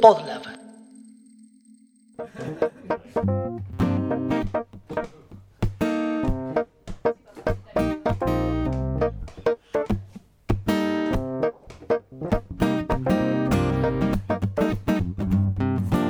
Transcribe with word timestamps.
Podlab. 0.00 0.42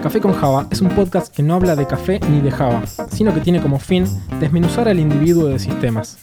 Café 0.02 0.20
con 0.20 0.32
Java 0.32 0.66
es 0.70 0.80
un 0.80 0.88
podcast 0.90 1.34
que 1.34 1.42
no 1.42 1.54
habla 1.54 1.74
de 1.74 1.86
café 1.86 2.20
ni 2.30 2.40
de 2.40 2.50
Java, 2.50 2.86
sino 3.10 3.34
que 3.34 3.40
tiene 3.40 3.60
como 3.60 3.78
fin 3.78 4.06
desmenuzar 4.38 4.88
al 4.88 5.00
individuo 5.00 5.48
de 5.48 5.58
sistemas. 5.58 6.18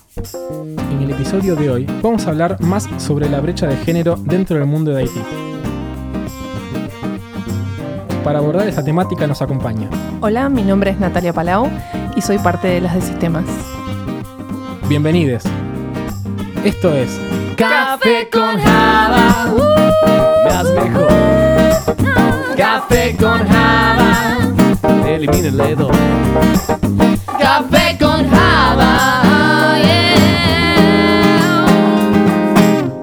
En 0.92 1.02
el 1.02 1.12
episodio 1.12 1.56
de 1.56 1.70
hoy 1.70 1.86
vamos 2.02 2.26
a 2.26 2.30
hablar 2.30 2.62
más 2.62 2.88
sobre 2.98 3.30
la 3.30 3.42
brecha 3.42 3.68
de 3.68 3.76
género 3.78 4.16
dentro 4.16 4.58
del 4.58 4.66
mundo 4.66 4.92
de 4.92 5.04
IT. 5.04 5.35
Para 8.26 8.40
abordar 8.40 8.68
esta 8.68 8.84
temática 8.84 9.28
nos 9.28 9.44
acompaña 9.44 9.88
Hola, 10.20 10.50
mi 10.50 10.64
nombre 10.64 10.90
es 10.90 11.00
Natalia 11.00 11.32
Palau 11.32 11.70
y 12.16 12.22
soy 12.22 12.40
parte 12.40 12.68
de 12.68 12.82
las 12.82 12.96
de 12.96 13.02
sistemas. 13.02 13.46
Bienvenidos. 14.90 15.44
Esto 16.64 16.92
es 16.92 17.22
Café 17.56 18.28
con 18.32 18.58
Java. 18.58 19.54
Más 20.44 20.64
mejor. 20.72 21.08
Café 22.58 23.16
con 23.16 23.48
Java. 23.48 24.40
Elimina 25.08 25.48
el 25.48 25.58
dedo. 25.58 25.92
Café 27.40 27.96
con 28.00 28.28
Java. 28.28 29.78
yeah. 29.84 31.66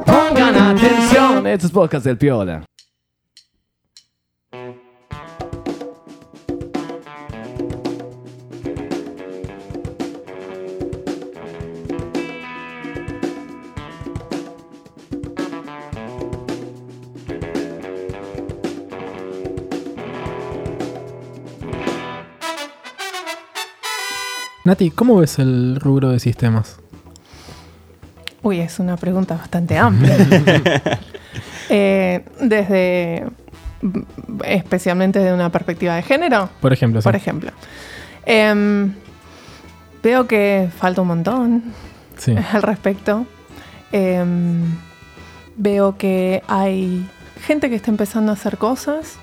Pongan 0.04 0.76
atención. 0.76 1.46
Estos 1.46 1.70
podcasts 1.70 2.06
del 2.06 2.18
Piola. 2.18 2.64
Nati, 24.64 24.90
¿cómo 24.90 25.16
ves 25.16 25.38
el 25.38 25.78
rubro 25.80 26.10
de 26.10 26.20
sistemas? 26.20 26.78
Uy, 28.42 28.60
es 28.60 28.78
una 28.78 28.96
pregunta 28.96 29.36
bastante 29.36 29.78
amplia. 29.78 30.16
Eh, 31.74 32.22
desde, 32.38 33.24
especialmente 34.44 35.20
de 35.20 35.32
una 35.32 35.50
perspectiva 35.50 35.94
de 35.96 36.02
género, 36.02 36.50
Por 36.60 36.70
ejemplo, 36.74 37.00
sí. 37.00 37.04
por 37.04 37.16
ejemplo. 37.16 37.50
Em, 38.26 38.92
veo 40.02 40.26
que 40.26 40.68
falta 40.76 41.00
un 41.00 41.08
montón 41.08 41.62
Sí. 42.18 42.34
al 42.52 42.62
respecto. 42.62 43.24
Em, 43.90 44.64
veo 45.56 45.96
que 45.96 46.42
hay 46.46 47.08
gente 47.46 47.70
que 47.70 47.76
está 47.76 47.90
empezando 47.90 48.32
a 48.32 48.34
hacer 48.34 48.58
cosas 48.58 49.14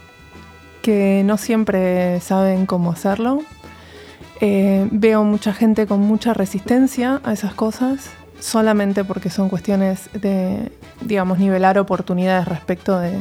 que 0.81 1.21
no 1.23 1.37
siempre 1.37 2.19
saben 2.21 2.65
cómo 2.65 2.91
hacerlo. 2.91 3.43
Eh, 4.41 4.87
veo 4.91 5.23
mucha 5.23 5.53
gente 5.53 5.85
con 5.85 5.99
mucha 6.01 6.33
resistencia 6.33 7.19
a 7.23 7.33
esas 7.33 7.53
cosas, 7.53 8.09
solamente 8.39 9.03
porque 9.03 9.29
son 9.29 9.49
cuestiones 9.49 10.09
de, 10.13 10.71
digamos, 11.01 11.39
nivelar 11.39 11.77
oportunidades 11.77 12.47
respecto 12.47 12.97
de, 12.99 13.11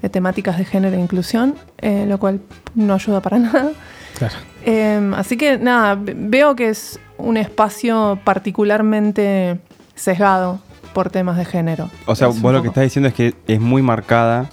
de 0.00 0.08
temáticas 0.08 0.56
de 0.56 0.64
género 0.64 0.96
e 0.96 1.00
inclusión, 1.00 1.54
eh, 1.78 2.06
lo 2.08 2.18
cual 2.18 2.40
no 2.74 2.94
ayuda 2.94 3.20
para 3.20 3.38
nada. 3.40 3.70
Claro. 4.18 4.34
Eh, 4.64 5.12
así 5.16 5.36
que 5.36 5.58
nada, 5.58 5.94
ve- 5.94 6.14
veo 6.16 6.56
que 6.56 6.70
es 6.70 6.98
un 7.18 7.36
espacio 7.36 8.18
particularmente 8.24 9.58
sesgado 9.94 10.58
por 10.94 11.10
temas 11.10 11.36
de 11.36 11.44
género. 11.44 11.90
O 12.06 12.14
sea, 12.14 12.28
Es 12.28 12.40
vos 12.40 12.52
lo 12.54 12.62
que 12.62 12.68
estás 12.68 12.84
diciendo 12.84 13.08
es 13.08 13.14
que 13.14 13.34
es 13.46 13.60
muy 13.60 13.82
marcada 13.82 14.48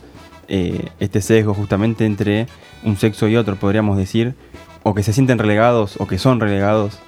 eh, 0.50 0.90
este 1.00 1.22
sesgo 1.22 1.53
justamente 1.53 2.06
entre 2.06 2.47
un 2.84 2.97
sexo 2.97 3.30
y 3.30 3.38
otro, 3.38 3.56
podríamos 3.56 3.96
decir, 3.97 4.36
o 4.84 4.94
que 4.94 5.04
se 5.04 5.14
sienten 5.14 5.40
relegados 5.40 5.96
o 6.00 6.08
que 6.08 6.18
son 6.18 6.40
relegados. 6.40 7.00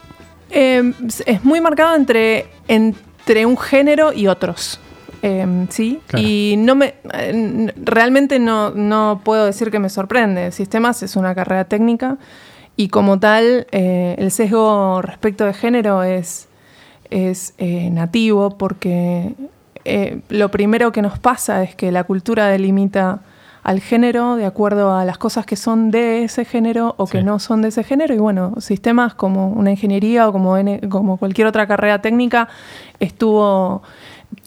Eh, 0.49 0.93
es 1.25 1.43
muy 1.43 1.59
marcado 1.61 1.95
entre, 1.95 2.47
entre 2.67 3.45
un 3.45 3.57
género 3.57 4.13
y 4.13 4.27
otros. 4.27 4.79
Eh, 5.21 5.65
sí, 5.69 5.99
Claro. 6.07 6.25
y 6.27 6.55
no 6.57 6.75
me 6.75 6.93
eh, 7.13 7.73
realmente 7.77 8.37
no, 8.37 8.69
no 8.71 9.21
puedo 9.23 9.45
decir 9.45 9.71
que 9.71 9.79
me 9.79 9.89
sorprende. 9.89 10.51
Sistemas 10.51 11.01
es 11.03 11.15
una 11.15 11.33
carrera 11.33 11.65
técnica 11.65 12.17
y 12.77 12.89
como 12.89 13.19
tal 13.19 13.65
eh, 13.71 14.15
el 14.19 14.29
sesgo 14.31 15.01
respecto 15.01 15.45
de 15.45 15.53
género 15.53 16.03
es, 16.03 16.47
es 17.09 17.53
eh, 17.57 17.89
nativo 17.89 18.57
porque 18.57 19.33
eh, 19.83 20.19
lo 20.29 20.49
primero 20.51 20.91
que 20.91 21.01
nos 21.01 21.17
pasa 21.17 21.63
es 21.63 21.73
que 21.75 21.91
la 21.91 22.03
cultura 22.03 22.47
delimita 22.47 23.21
al 23.65 23.79
género 23.81 24.35
de 24.35 24.45
acuerdo 24.45 24.95
a 24.95 25.03
las 25.05 25.17
cosas 25.17 25.45
que 25.47 25.55
son 25.55 25.89
de 25.89 26.23
ese 26.23 26.45
género 26.45 26.93
o 26.97 27.07
que 27.07 27.17
Sí. 27.17 27.23
no 27.23 27.39
son 27.39 27.63
de 27.63 27.69
ese 27.69 27.83
género 27.83 28.13
y 28.13 28.19
bueno, 28.19 28.53
sistemas 28.59 29.15
como 29.15 29.49
una 29.49 29.71
ingeniería 29.71 30.29
o 30.29 30.31
como, 30.31 30.55
N- 30.57 30.87
como 30.87 31.17
cualquier 31.17 31.47
otra 31.47 31.65
carrera 31.65 31.99
técnica 31.99 32.47
estuvo 32.99 33.81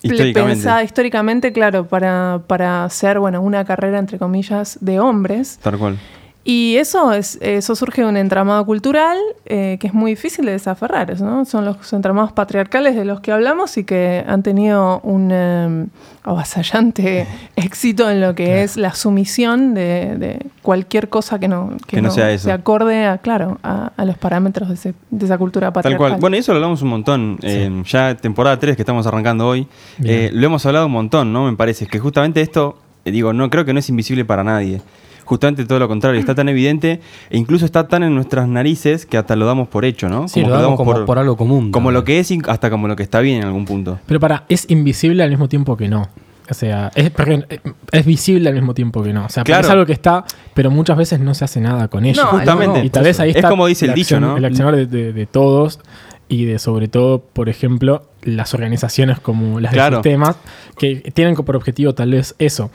Históricamente. 0.01 0.53
pensada 0.55 0.83
históricamente, 0.83 1.51
claro, 1.51 1.85
para, 1.85 2.41
para 2.47 2.89
ser 2.89 3.19
bueno, 3.19 3.41
una 3.41 3.65
carrera 3.65 3.99
entre 3.99 4.17
comillas 4.17 4.77
de 4.79 5.01
hombres. 5.01 5.59
Tal 5.61 5.77
cual. 5.77 5.97
Y 6.45 6.77
eso 6.77 7.11
es 7.11 7.37
eso 7.41 7.75
surge 7.75 8.01
de 8.01 8.07
un 8.07 8.15
entramado 8.17 8.65
cultural 8.65 9.17
eh, 9.45 9.77
que 9.79 9.87
es 9.87 9.93
muy 9.93 10.11
difícil 10.11 10.45
de 10.45 10.53
desaferrar, 10.53 11.19
¿no? 11.21 11.43
Son 11.45 11.65
los 11.65 11.91
entramados 11.93 12.31
patriarcales 12.31 12.95
de 12.95 13.03
los 13.05 13.19
que 13.19 13.31
hablamos 13.31 13.77
y 13.77 13.83
que 13.83 14.23
han 14.25 14.41
tenido 14.41 14.99
un 15.03 15.29
eh, 15.31 15.85
avasallante 16.23 17.27
éxito 17.55 18.09
en 18.09 18.21
lo 18.21 18.35
que 18.35 18.63
es 18.63 18.77
la 18.77 18.93
sumisión 18.95 19.73
de, 19.73 20.15
de 20.17 20.45
cualquier 20.61 21.09
cosa 21.09 21.39
que 21.39 21.47
no, 21.49 21.71
Que 21.85 22.01
no 22.01 22.09
sea 22.09 22.31
eso. 22.31 22.45
se 22.45 22.51
acorde 22.53 23.05
a, 23.05 23.17
claro, 23.17 23.57
a, 23.61 23.91
a 23.97 24.05
los 24.05 24.17
parámetros 24.17 24.69
de, 24.69 24.75
ese- 24.75 24.93
de 25.11 25.25
esa 25.25 25.37
cultura 25.37 25.67
Tal 25.67 25.73
patriarcal. 25.73 26.09
cual. 26.11 26.21
Bueno, 26.21 26.35
y 26.37 26.39
eso 26.39 26.53
lo 26.53 26.57
hablamos 26.57 26.81
un 26.81 26.89
montón. 26.89 27.37
eh, 27.43 27.83
ya 27.85 28.15
temporada 28.15 28.57
3 28.57 28.75
que 28.77 28.81
estamos 28.81 29.05
arrancando 29.05 29.45
hoy, 29.47 29.67
eh, 30.03 30.29
lo 30.33 30.45
hemos 30.47 30.65
hablado 30.65 30.85
un 30.85 30.93
montón, 30.93 31.33
¿no? 31.33 31.45
Me 31.51 31.57
parece 31.57 31.85
que 31.85 31.99
justamente 31.99 32.41
esto, 32.41 32.77
eh, 33.05 33.11
digo, 33.11 33.33
no 33.33 33.49
creo 33.49 33.65
que 33.65 33.73
no 33.73 33.79
es 33.79 33.89
invisible 33.89 34.23
para 34.25 34.43
nadie. 34.43 34.81
Justamente 35.29 35.63
todo 35.65 35.77
lo 35.77 35.87
contrario, 35.87 36.19
está 36.19 36.33
tan 36.33 36.49
evidente 36.49 37.01
e 37.29 37.37
incluso 37.37 37.63
está 37.63 37.87
tan 37.87 38.01
en 38.01 38.15
nuestras 38.15 38.47
narices 38.47 39.05
que 39.05 39.15
hasta 39.15 39.35
lo 39.35 39.45
damos 39.45 39.67
por 39.67 39.85
hecho, 39.85 40.09
¿no? 40.09 40.27
Sí, 40.27 40.41
lo 40.41 40.49
damos 40.59 40.75
como 40.75 41.05
por 41.05 41.19
algo 41.19 41.37
común 41.37 41.71
Como 41.71 41.91
lo 41.91 42.03
que 42.03 42.17
es 42.19 42.33
hasta 42.47 42.71
como 42.71 42.87
lo 42.87 42.95
que 42.95 43.03
está 43.03 43.19
bien 43.19 43.37
en 43.41 43.43
algún 43.45 43.65
punto. 43.65 43.99
Pero 44.07 44.19
para, 44.19 44.45
es 44.49 44.65
invisible 44.71 45.21
al 45.21 45.29
mismo 45.29 45.47
tiempo 45.47 45.77
que 45.77 45.87
no. 45.87 46.09
O 46.49 46.53
sea, 46.55 46.89
es, 46.95 47.11
eh, 47.15 47.59
es 47.91 48.05
visible 48.07 48.49
al 48.49 48.55
mismo 48.55 48.73
tiempo 48.73 49.03
que 49.03 49.13
no. 49.13 49.25
O 49.25 49.29
sea, 49.29 49.43
Claro. 49.43 49.65
es 49.67 49.69
algo 49.69 49.85
que 49.85 49.93
está, 49.93 50.25
pero 50.55 50.71
muchas 50.71 50.97
veces 50.97 51.19
no 51.19 51.35
se 51.35 51.45
hace 51.45 51.61
nada 51.61 51.89
con 51.89 52.05
ello. 52.05 52.23
No, 52.23 52.29
Justamente. 52.29 52.83
Y 52.83 52.89
tal 52.89 53.03
vez 53.03 53.19
ahí 53.19 53.29
Es 53.29 53.35
está 53.35 53.49
como 53.49 53.67
dice 53.67 53.85
el 53.85 53.93
dicho, 53.93 54.15
acción- 54.15 54.21
¿no? 54.21 54.35
El 54.37 54.45
accionar 54.45 54.75
de, 54.75 54.87
de- 54.87 55.13
de 55.13 55.25
todos 55.27 55.79
y 56.27 56.45
de 56.45 56.57
sobre 56.57 56.87
todo, 56.87 57.19
por 57.21 57.49
ejemplo, 57.49 58.03
las 58.23 58.55
organizaciones 58.55 59.19
como 59.19 59.59
las 59.59 59.71
Claro. 59.73 59.97
de 59.97 60.03
sistemas 60.03 60.37
que 60.77 61.11
tienen 61.13 61.35
por 61.35 61.55
objetivo 61.55 61.93
tal 61.93 62.11
vez 62.11 62.33
eso. 62.39 62.71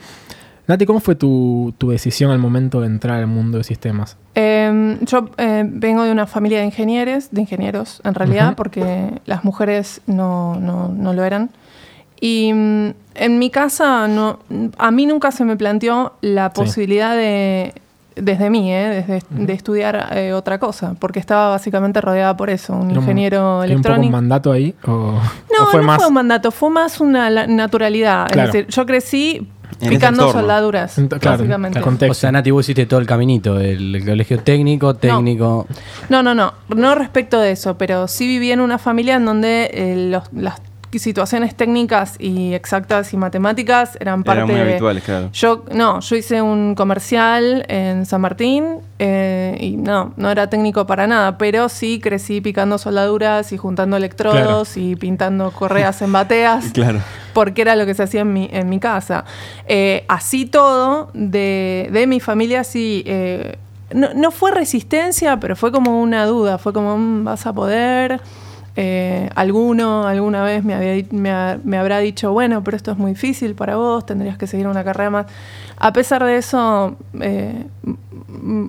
Nati, 0.67 0.85
¿cómo 0.85 0.99
fue 0.99 1.15
tu, 1.15 1.73
tu 1.77 1.91
decisión 1.91 2.31
al 2.31 2.39
momento 2.39 2.81
de 2.81 2.87
entrar 2.87 3.17
al 3.19 3.27
mundo 3.27 3.59
de 3.59 3.63
sistemas? 3.63 4.17
Eh, 4.33 4.97
yo 5.01 5.29
eh, 5.37 5.63
vengo 5.67 6.03
de 6.03 6.11
una 6.11 6.25
familia 6.25 6.59
de 6.59 6.65
ingenieros, 6.65 7.27
de 7.31 7.41
ingenieros 7.41 8.01
en 8.03 8.15
realidad, 8.15 8.47
Ujú. 8.47 8.55
porque 8.55 9.21
las 9.25 9.43
mujeres 9.43 10.01
no, 10.07 10.55
no, 10.59 10.87
no 10.89 11.13
lo 11.13 11.23
eran. 11.23 11.51
Y 12.19 12.51
mm, 12.53 12.89
en 13.15 13.39
mi 13.39 13.49
casa, 13.51 14.07
no, 14.07 14.39
a 14.77 14.89
mí 14.89 15.05
nunca 15.05 15.31
se 15.31 15.45
me 15.45 15.55
planteó 15.55 16.13
la 16.21 16.47
Sí. 16.47 16.61
posibilidad 16.61 17.15
de, 17.15 17.73
desde 18.15 18.49
mí, 18.49 18.73
eh, 18.73 19.05
desde, 19.07 19.21
de 19.29 19.53
estudiar 19.53 20.07
eh, 20.13 20.33
otra 20.33 20.57
cosa, 20.57 20.95
porque 20.99 21.19
estaba 21.19 21.49
básicamente 21.49 21.99
rodeada 22.01 22.35
por 22.35 22.49
eso, 22.49 22.73
un 22.73 22.89
¿Era 22.89 22.99
un- 22.99 23.03
ingeniero 23.03 23.61
¿Hay 23.61 23.71
un 23.75 23.81
poco 23.83 23.89
un 23.89 23.99
electrónico. 23.99 24.11
mandato 24.13 24.51
ahí? 24.51 24.73
¿O, 24.87 24.89
No, 24.91 25.63
o 25.63 25.67
fue 25.67 25.81
no 25.81 25.85
más? 25.87 25.97
fue 25.97 26.07
un 26.07 26.13
mandato, 26.13 26.51
fue 26.51 26.69
más 26.71 26.99
una 27.01 27.29
naturalidad. 27.47 28.27
Claro. 28.29 28.47
Es 28.47 28.53
decir, 28.53 28.67
yo 28.69 28.85
crecí 28.85 29.47
picando 29.89 30.23
soldaduras, 30.31 30.95
claro, 31.19 31.37
básicamente. 31.37 31.79
O 32.09 32.13
sea, 32.13 32.31
Nati, 32.31 32.51
vos 32.51 32.65
hiciste 32.65 32.85
todo 32.85 32.99
el 32.99 33.05
caminito, 33.05 33.59
el, 33.59 33.95
el 33.95 34.05
colegio 34.05 34.39
técnico, 34.39 34.93
técnico. 34.95 35.67
No, 36.09 36.23
no, 36.23 36.33
no, 36.33 36.53
no 36.75 36.95
respecto 36.95 37.39
de 37.39 37.51
eso, 37.51 37.77
pero 37.77 38.07
sí 38.07 38.27
viví 38.27 38.51
en 38.51 38.61
una 38.61 38.77
familia 38.77 39.15
en 39.15 39.25
donde 39.25 39.69
eh, 39.73 40.09
los- 40.09 40.31
las 40.33 40.55
situaciones 40.91 41.55
técnicas 41.55 42.15
y 42.19 42.53
exactas 42.53 43.13
y 43.13 43.17
matemáticas 43.17 43.97
eran 43.99 44.23
parte 44.23 44.43
Eran 44.43 44.51
muy 44.51 44.59
habituales, 44.61 45.03
claro. 45.03 45.29
Yo, 45.33 45.65
no, 45.73 45.99
yo 45.99 46.15
hice 46.15 46.41
un 46.41 46.73
comercial 46.75 47.65
en 47.67 48.05
San 48.05 48.21
Martín 48.21 48.77
eh, 48.99 49.57
y 49.59 49.75
no, 49.77 50.13
no 50.15 50.31
era 50.31 50.49
técnico 50.49 50.85
para 50.87 51.05
nada, 51.07 51.37
pero 51.37 51.67
sí 51.67 51.99
crecí 51.99 52.39
picando 52.39 52.77
soldaduras 52.77 53.51
y 53.51 53.57
juntando 53.57 53.97
electrodos 53.97 54.77
y 54.77 54.95
pintando 54.95 55.51
correas 55.51 56.01
en 56.01 56.11
bateas. 56.11 56.65
Claro. 56.73 56.99
porque 57.33 57.61
era 57.63 57.75
lo 57.75 57.85
que 57.85 57.93
se 57.93 58.03
hacía 58.03 58.21
en 58.21 58.31
mi, 58.33 58.49
en 58.51 58.69
mi 58.69 58.79
casa. 58.79 59.25
Eh, 59.67 60.05
así 60.07 60.45
todo, 60.45 61.09
de, 61.13 61.89
de 61.91 62.07
mi 62.07 62.19
familia, 62.21 62.63
sí. 62.63 63.03
eh, 63.05 63.57
no, 63.93 64.13
no 64.13 64.31
fue 64.31 64.51
resistencia, 64.51 65.37
pero 65.39 65.55
fue 65.55 65.71
como 65.71 66.01
una 66.01 66.25
duda. 66.25 66.57
Fue 66.57 66.71
como, 66.73 66.97
"Mm, 66.97 67.23
¿vas 67.25 67.45
a 67.45 67.53
poder? 67.53 68.19
Eh, 68.77 69.29
alguno 69.35 70.05
alguna 70.05 70.43
vez 70.43 70.63
me, 70.65 70.73
había, 70.73 71.01
me, 71.11 71.31
ha- 71.31 71.57
me 71.63 71.77
habrá 71.77 71.99
dicho, 71.99 72.33
bueno, 72.33 72.61
pero 72.63 72.75
esto 72.75 72.91
es 72.91 72.97
muy 72.97 73.11
difícil 73.11 73.55
para 73.55 73.77
vos, 73.77 74.05
tendrías 74.05 74.37
que 74.37 74.47
seguir 74.47 74.67
una 74.67 74.83
carrera 74.83 75.09
más. 75.09 75.25
A 75.77 75.93
pesar 75.93 76.23
de 76.25 76.37
eso, 76.37 76.95
eh, 77.21 77.65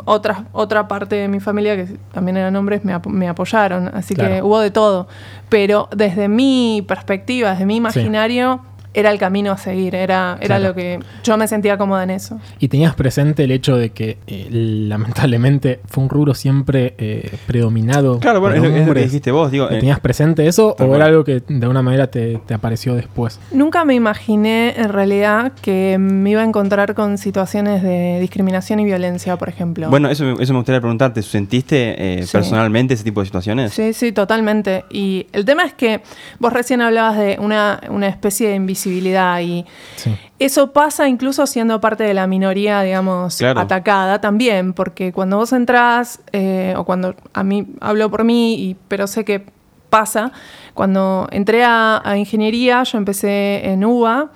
otra, 0.05 0.45
otra 0.53 0.89
parte 0.89 1.17
de 1.17 1.29
mi 1.29 1.41
familia, 1.41 1.77
que 1.77 1.97
también 2.13 2.37
eran 2.37 2.55
hombres, 2.57 2.85
me, 2.85 2.95
apo- 2.95 3.11
me 3.11 3.29
apoyaron. 3.29 3.89
Así 3.95 4.15
que 4.15 4.43
hubo 4.43 4.61
de 4.61 4.71
todo. 4.71 5.09
Pero 5.49 5.89
desde 5.95 6.29
mi 6.29 6.85
perspectiva, 6.87 7.51
desde 7.51 7.67
mi 7.67 7.77
imaginario, 7.77 8.61
era 8.97 9.11
el 9.11 9.19
camino 9.19 9.53
a 9.53 9.57
seguir. 9.59 9.95
Era, 9.95 10.37
era 10.41 10.57
Claro. 10.57 10.65
lo 10.69 10.75
que 10.75 10.99
yo 11.23 11.37
me 11.37 11.47
sentía 11.47 11.77
cómoda 11.79 12.03
en 12.03 12.11
eso. 12.11 12.41
¿Y 12.59 12.69
tenías 12.69 12.95
presente 12.95 13.45
el 13.45 13.53
hecho 13.53 13.77
de 13.77 13.91
que 13.91 14.19
eh, 14.27 14.49
lamentablemente 14.51 15.81
fue 15.87 16.03
un 16.05 16.11
rubro 16.11 16.35
siempre 16.35 16.95
eh, 16.99 17.31
predominado 17.47 18.19
Claro, 18.21 18.41
bueno, 18.41 18.57
por 18.57 18.65
es 18.67 18.73
lo, 18.73 18.79
es 18.81 18.87
lo 18.89 18.95
que 18.95 19.01
dijiste 19.01 19.31
vos. 19.31 19.51
Digo, 19.51 19.67
eh, 19.71 19.79
¿Tenías 19.79 20.01
presente 20.01 20.47
eso 20.47 20.69
o 20.71 20.75
cual. 20.77 20.95
era 20.97 21.05
algo 21.07 21.25
que 21.25 21.41
de 21.47 21.55
alguna 21.63 21.83
manera 21.83 22.07
te, 22.11 22.41
te 22.47 22.55
apareció 22.55 22.95
después? 22.95 23.39
Nunca 23.53 23.85
me 23.85 23.95
imaginé 23.95 24.75
en 24.77 24.89
realidad 24.89 25.53
que 25.61 25.97
me 25.99 26.31
iba 26.31 26.41
a 26.41 26.45
encontrar 26.45 26.95
con 26.95 27.19
situaciones 27.19 27.83
de 27.83 28.19
discriminación 28.21 28.81
y 28.81 28.85
violencia, 28.85 29.37
por 29.37 29.49
ejemplo. 29.49 29.91
bueno, 29.91 30.09
eso, 30.09 30.25
me- 30.25 30.43
eso 30.43 30.53
me 30.53 30.59
gustaría 30.61 30.81
preguntarte. 30.81 31.23
¿Sentiste 31.23 32.21
eh, 32.21 32.23
Sí. 32.27 32.33
personalmente 32.33 32.95
ese 32.95 33.05
tipo 33.05 33.21
de 33.21 33.27
situaciones? 33.27 33.73
Sí, 33.73 33.93
sí, 33.93 34.13
totalmente. 34.13 34.85
Y 34.91 35.27
el 35.33 35.45
tema 35.45 35.65
es 35.65 35.75
que 35.75 36.01
vos 36.39 36.53
recién 36.53 36.81
hablabas 36.81 37.19
de 37.19 37.37
una, 37.41 37.81
una 37.91 38.09
especie 38.09 38.49
de 38.49 38.55
invisibilidad 38.55 38.86
y 38.91 39.65
Sí. 39.97 40.15
eso 40.39 40.73
pasa 40.73 41.09
incluso 41.09 41.47
siendo 41.47 41.81
parte 41.81 42.05
de 42.05 42.15
la 42.15 42.27
minoría, 42.27 42.83
digamos, 42.83 43.37
Claro. 43.39 43.61
atacada 43.61 44.21
también, 44.21 44.73
porque 44.73 45.13
cuando 45.13 45.37
vos 45.39 45.53
entrás, 45.53 46.21
eh, 46.33 46.75
o 46.77 46.85
cuando 46.85 47.15
a 47.35 47.43
mí 47.43 47.67
hablo 47.81 48.11
por 48.11 48.25
mí, 48.25 48.55
y, 48.55 48.77
pero 48.89 49.07
sé 49.07 49.25
que 49.25 49.45
pasa, 49.91 50.33
cuando 50.75 51.27
entré 51.31 51.65
a, 51.65 52.01
a 52.05 52.17
ingeniería, 52.19 52.83
yo 52.83 52.99
empecé 52.99 53.69
en 53.71 53.85
UBA, 53.85 54.31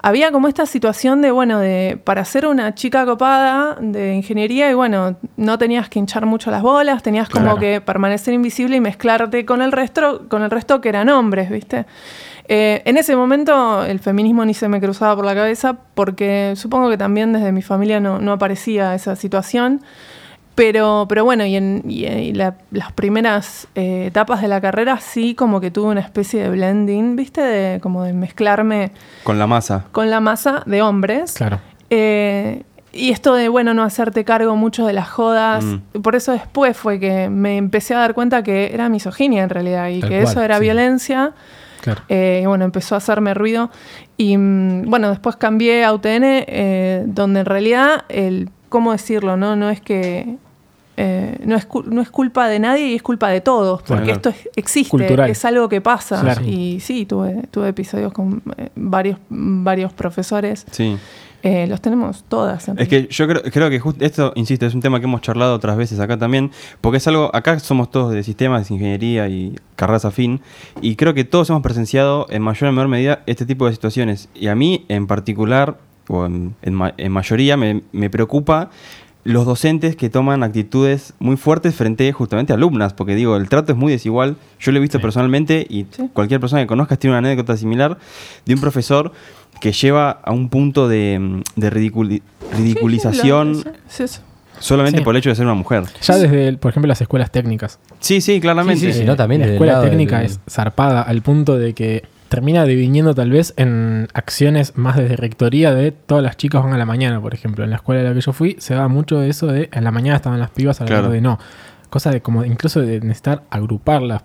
había 0.00 0.30
como 0.30 0.46
esta 0.46 0.64
situación 0.64 1.22
de, 1.22 1.32
bueno, 1.32 1.58
de 1.58 1.98
para 2.04 2.24
ser 2.24 2.46
una 2.46 2.72
chica 2.74 3.04
copada 3.04 3.76
de 3.80 4.14
ingeniería 4.14 4.70
y 4.70 4.74
bueno, 4.74 5.16
no 5.36 5.58
tenías 5.58 5.88
que 5.88 5.98
hinchar 5.98 6.24
mucho 6.24 6.52
las 6.52 6.62
bolas, 6.62 7.02
tenías 7.02 7.28
como 7.28 7.46
Claro. 7.46 7.58
que 7.60 7.80
permanecer 7.80 8.32
invisible 8.32 8.76
y 8.76 8.80
mezclarte 8.80 9.44
con 9.44 9.60
el 9.60 9.72
resto, 9.72 10.28
con 10.28 10.42
el 10.44 10.50
resto 10.50 10.80
que 10.80 10.88
eran 10.90 11.08
hombres, 11.08 11.50
¿viste? 11.50 11.84
Eh, 12.48 12.80
en 12.86 12.96
ese 12.96 13.14
momento 13.14 13.84
el 13.84 13.98
feminismo 14.00 14.44
ni 14.44 14.54
se 14.54 14.68
me 14.68 14.80
cruzaba 14.80 15.14
por 15.14 15.24
la 15.26 15.34
cabeza 15.34 15.76
porque 15.94 16.54
supongo 16.56 16.88
que 16.88 16.96
también 16.96 17.32
desde 17.34 17.52
mi 17.52 17.60
familia 17.62 18.00
no, 18.00 18.20
no 18.20 18.32
aparecía 18.32 18.94
esa 18.94 19.16
situación. 19.16 19.82
Pero, 20.54 21.06
pero 21.08 21.24
bueno, 21.24 21.44
y 21.46 21.54
en 21.54 21.84
y, 21.86 22.04
y 22.06 22.32
la- 22.32 22.56
las 22.72 22.90
primeras 22.92 23.68
eh, 23.76 24.06
etapas 24.06 24.42
de 24.42 24.48
la 24.48 24.60
carrera 24.60 24.98
sí 24.98 25.36
como 25.36 25.60
que 25.60 25.70
tuve 25.70 25.90
una 25.90 26.00
especie 26.00 26.42
de 26.42 26.50
blending, 26.50 27.14
¿viste? 27.14 27.42
De, 27.42 27.80
como 27.80 28.02
de 28.02 28.12
mezclarme 28.12 28.90
Con 29.22 29.38
la 29.38 29.46
masa. 29.46 29.84
con 29.92 30.10
la 30.10 30.18
masa 30.20 30.64
de 30.66 30.82
hombres. 30.82 31.34
Claro. 31.34 31.60
Eh, 31.90 32.64
y 32.92 33.10
esto 33.10 33.34
de, 33.34 33.48
bueno, 33.48 33.72
no 33.74 33.84
hacerte 33.84 34.24
cargo 34.24 34.56
mucho 34.56 34.84
de 34.86 34.94
las 34.94 35.08
jodas. 35.08 35.62
Mm. 35.64 36.00
Por 36.02 36.16
eso 36.16 36.32
después 36.32 36.76
fue 36.76 36.98
que 36.98 37.28
me 37.28 37.56
empecé 37.56 37.94
a 37.94 37.98
dar 37.98 38.14
cuenta 38.14 38.42
que 38.42 38.74
era 38.74 38.88
misoginia 38.88 39.44
en 39.44 39.50
realidad 39.50 39.88
y 39.90 40.00
Tal 40.00 40.08
que 40.08 40.22
cual, 40.22 40.32
eso 40.32 40.42
era 40.42 40.56
sí. 40.56 40.62
violencia. 40.62 41.32
Claro. 41.80 42.02
Eh, 42.08 42.40
y 42.42 42.46
bueno, 42.46 42.64
empezó 42.64 42.94
a 42.94 42.98
hacerme 42.98 43.34
ruido. 43.34 43.70
Y 44.16 44.36
mm, 44.36 44.90
bueno, 44.90 45.10
después 45.10 45.36
cambié 45.36 45.84
a 45.84 45.92
UTN, 45.92 46.22
eh, 46.24 47.02
donde 47.06 47.40
en 47.40 47.46
realidad, 47.46 48.04
el, 48.08 48.50
¿cómo 48.68 48.92
decirlo? 48.92 49.36
No, 49.36 49.56
no 49.56 49.70
es 49.70 49.80
que. 49.80 50.36
eh, 51.00 51.38
no, 51.44 51.54
es, 51.54 51.68
no 51.86 52.00
es 52.02 52.10
culpa 52.10 52.48
de 52.48 52.58
nadie 52.58 52.88
y 52.88 52.94
es 52.96 53.02
culpa 53.02 53.28
de 53.28 53.40
todos, 53.40 53.82
porque 53.82 54.02
Claro. 54.02 54.16
esto 54.16 54.28
es- 54.30 54.48
existe, 54.56 54.90
Cultural. 54.90 55.30
es 55.30 55.44
algo 55.44 55.68
que 55.68 55.80
pasa. 55.80 56.20
Claro. 56.20 56.42
Y 56.44 56.80
sí, 56.80 57.06
tuve, 57.06 57.44
tuve 57.52 57.68
episodios 57.68 58.12
con 58.12 58.42
varios, 58.74 59.16
varios 59.28 59.92
profesores. 59.92 60.66
Sí. 60.72 60.96
Eh, 61.42 61.66
los 61.68 61.80
tenemos 61.80 62.24
todas. 62.28 62.66
en 62.68 62.78
Es 62.80 62.88
que 62.88 63.06
yo 63.10 63.28
creo, 63.28 63.42
creo 63.42 63.70
que 63.70 63.78
justo 63.78 64.04
esto, 64.04 64.32
insisto, 64.34 64.66
es 64.66 64.74
un 64.74 64.80
tema 64.80 64.98
que 64.98 65.04
hemos 65.06 65.20
charlado 65.20 65.54
otras 65.54 65.76
veces 65.76 66.00
acá 66.00 66.16
también, 66.18 66.50
porque 66.80 66.96
es 66.98 67.06
algo, 67.06 67.30
acá 67.34 67.58
somos 67.60 67.90
todos 67.90 68.12
de 68.12 68.22
sistemas, 68.24 68.68
de 68.68 68.74
ingeniería 68.74 69.28
y 69.28 69.54
carreras 69.76 70.04
afín, 70.04 70.40
y 70.80 70.96
creo 70.96 71.14
que 71.14 71.24
todos 71.24 71.48
hemos 71.50 71.62
presenciado 71.62 72.26
en 72.30 72.42
mayor 72.42 72.68
o 72.70 72.72
menor 72.72 72.88
medida 72.88 73.22
este 73.26 73.46
tipo 73.46 73.66
de 73.66 73.72
situaciones. 73.72 74.28
Y 74.34 74.48
a 74.48 74.54
mí 74.56 74.84
en 74.88 75.06
particular, 75.06 75.78
o 76.08 76.26
en, 76.26 76.56
en 76.62 76.74
ma- 76.74 76.94
en 76.96 77.12
mayoría, 77.12 77.56
me, 77.56 77.82
me 77.92 78.10
preocupa 78.10 78.70
los 79.24 79.44
docentes 79.44 79.94
que 79.94 80.08
toman 80.08 80.42
actitudes 80.42 81.12
muy 81.18 81.36
fuertes 81.36 81.74
frente 81.74 82.10
justamente 82.12 82.52
a 82.52 82.56
alumnas, 82.56 82.94
porque 82.94 83.14
digo, 83.14 83.36
el 83.36 83.48
trato 83.48 83.72
es 83.72 83.78
muy 83.78 83.92
desigual. 83.92 84.36
Yo 84.58 84.72
lo 84.72 84.78
he 84.78 84.80
visto 84.80 84.98
Sí. 84.98 85.02
personalmente 85.02 85.66
y 85.68 85.86
Sí. 85.90 86.08
cualquier 86.14 86.40
persona 86.40 86.62
que 86.62 86.66
conozcas 86.66 86.98
tiene 86.98 87.12
una 87.16 87.28
anécdota 87.28 87.56
similar 87.58 87.98
de 88.46 88.54
un 88.54 88.60
profesor 88.60 89.12
que 89.60 89.72
lleva 89.72 90.10
a 90.10 90.32
un 90.32 90.48
punto 90.48 90.88
de, 90.88 91.42
de 91.56 91.70
ridiculi- 91.72 92.22
ridiculización 92.56 93.54
Sí, 93.56 93.62
sí, 93.88 94.08
sí. 94.08 94.20
solamente 94.58 94.98
Sí. 94.98 95.04
por 95.04 95.14
el 95.14 95.18
hecho 95.20 95.30
de 95.30 95.36
ser 95.36 95.44
una 95.44 95.54
mujer. 95.54 95.84
Ya 96.02 96.16
desde, 96.16 96.52
por 96.58 96.70
ejemplo, 96.70 96.88
las 96.88 97.00
escuelas 97.00 97.30
técnicas. 97.30 97.78
Sí, 98.00 98.20
sí, 98.20 98.40
claramente. 98.40 98.80
Sí, 98.86 98.92
sí, 98.92 98.98
sí, 99.00 99.04
no, 99.04 99.16
también 99.16 99.40
la 99.42 99.48
escuela 99.48 99.80
técnica 99.82 100.22
es 100.22 100.40
zarpada 100.48 101.02
al 101.02 101.22
punto 101.22 101.56
de 101.58 101.74
que 101.74 102.04
termina 102.28 102.64
diviniendo 102.64 103.14
tal 103.14 103.30
vez 103.30 103.54
en 103.56 104.08
acciones 104.12 104.76
más 104.76 104.96
desde 104.96 105.16
rectoría 105.16 105.72
de 105.74 105.92
todas 105.92 106.22
las 106.22 106.36
chicas 106.36 106.62
van 106.62 106.74
a 106.74 106.78
la 106.78 106.84
mañana, 106.84 107.20
por 107.20 107.32
ejemplo. 107.34 107.64
En 107.64 107.70
la 107.70 107.76
escuela 107.76 108.02
a 108.02 108.04
la 108.04 108.14
que 108.14 108.20
yo 108.20 108.32
fui 108.32 108.56
se 108.58 108.74
daba 108.74 108.88
mucho 108.88 109.18
de 109.18 109.30
eso 109.30 109.46
de 109.46 109.70
en 109.72 109.82
la 109.84 109.90
mañana 109.90 110.16
estaban 110.16 110.38
las 110.38 110.50
pibas, 110.50 110.80
a 110.80 110.84
la 110.84 110.88
Claro. 110.88 111.04
tarde 111.04 111.20
no. 111.22 111.38
Cosa 111.88 112.10
de 112.10 112.20
como 112.20 112.44
incluso 112.44 112.80
de 112.82 113.00
necesitar 113.00 113.44
agruparlas. 113.50 114.22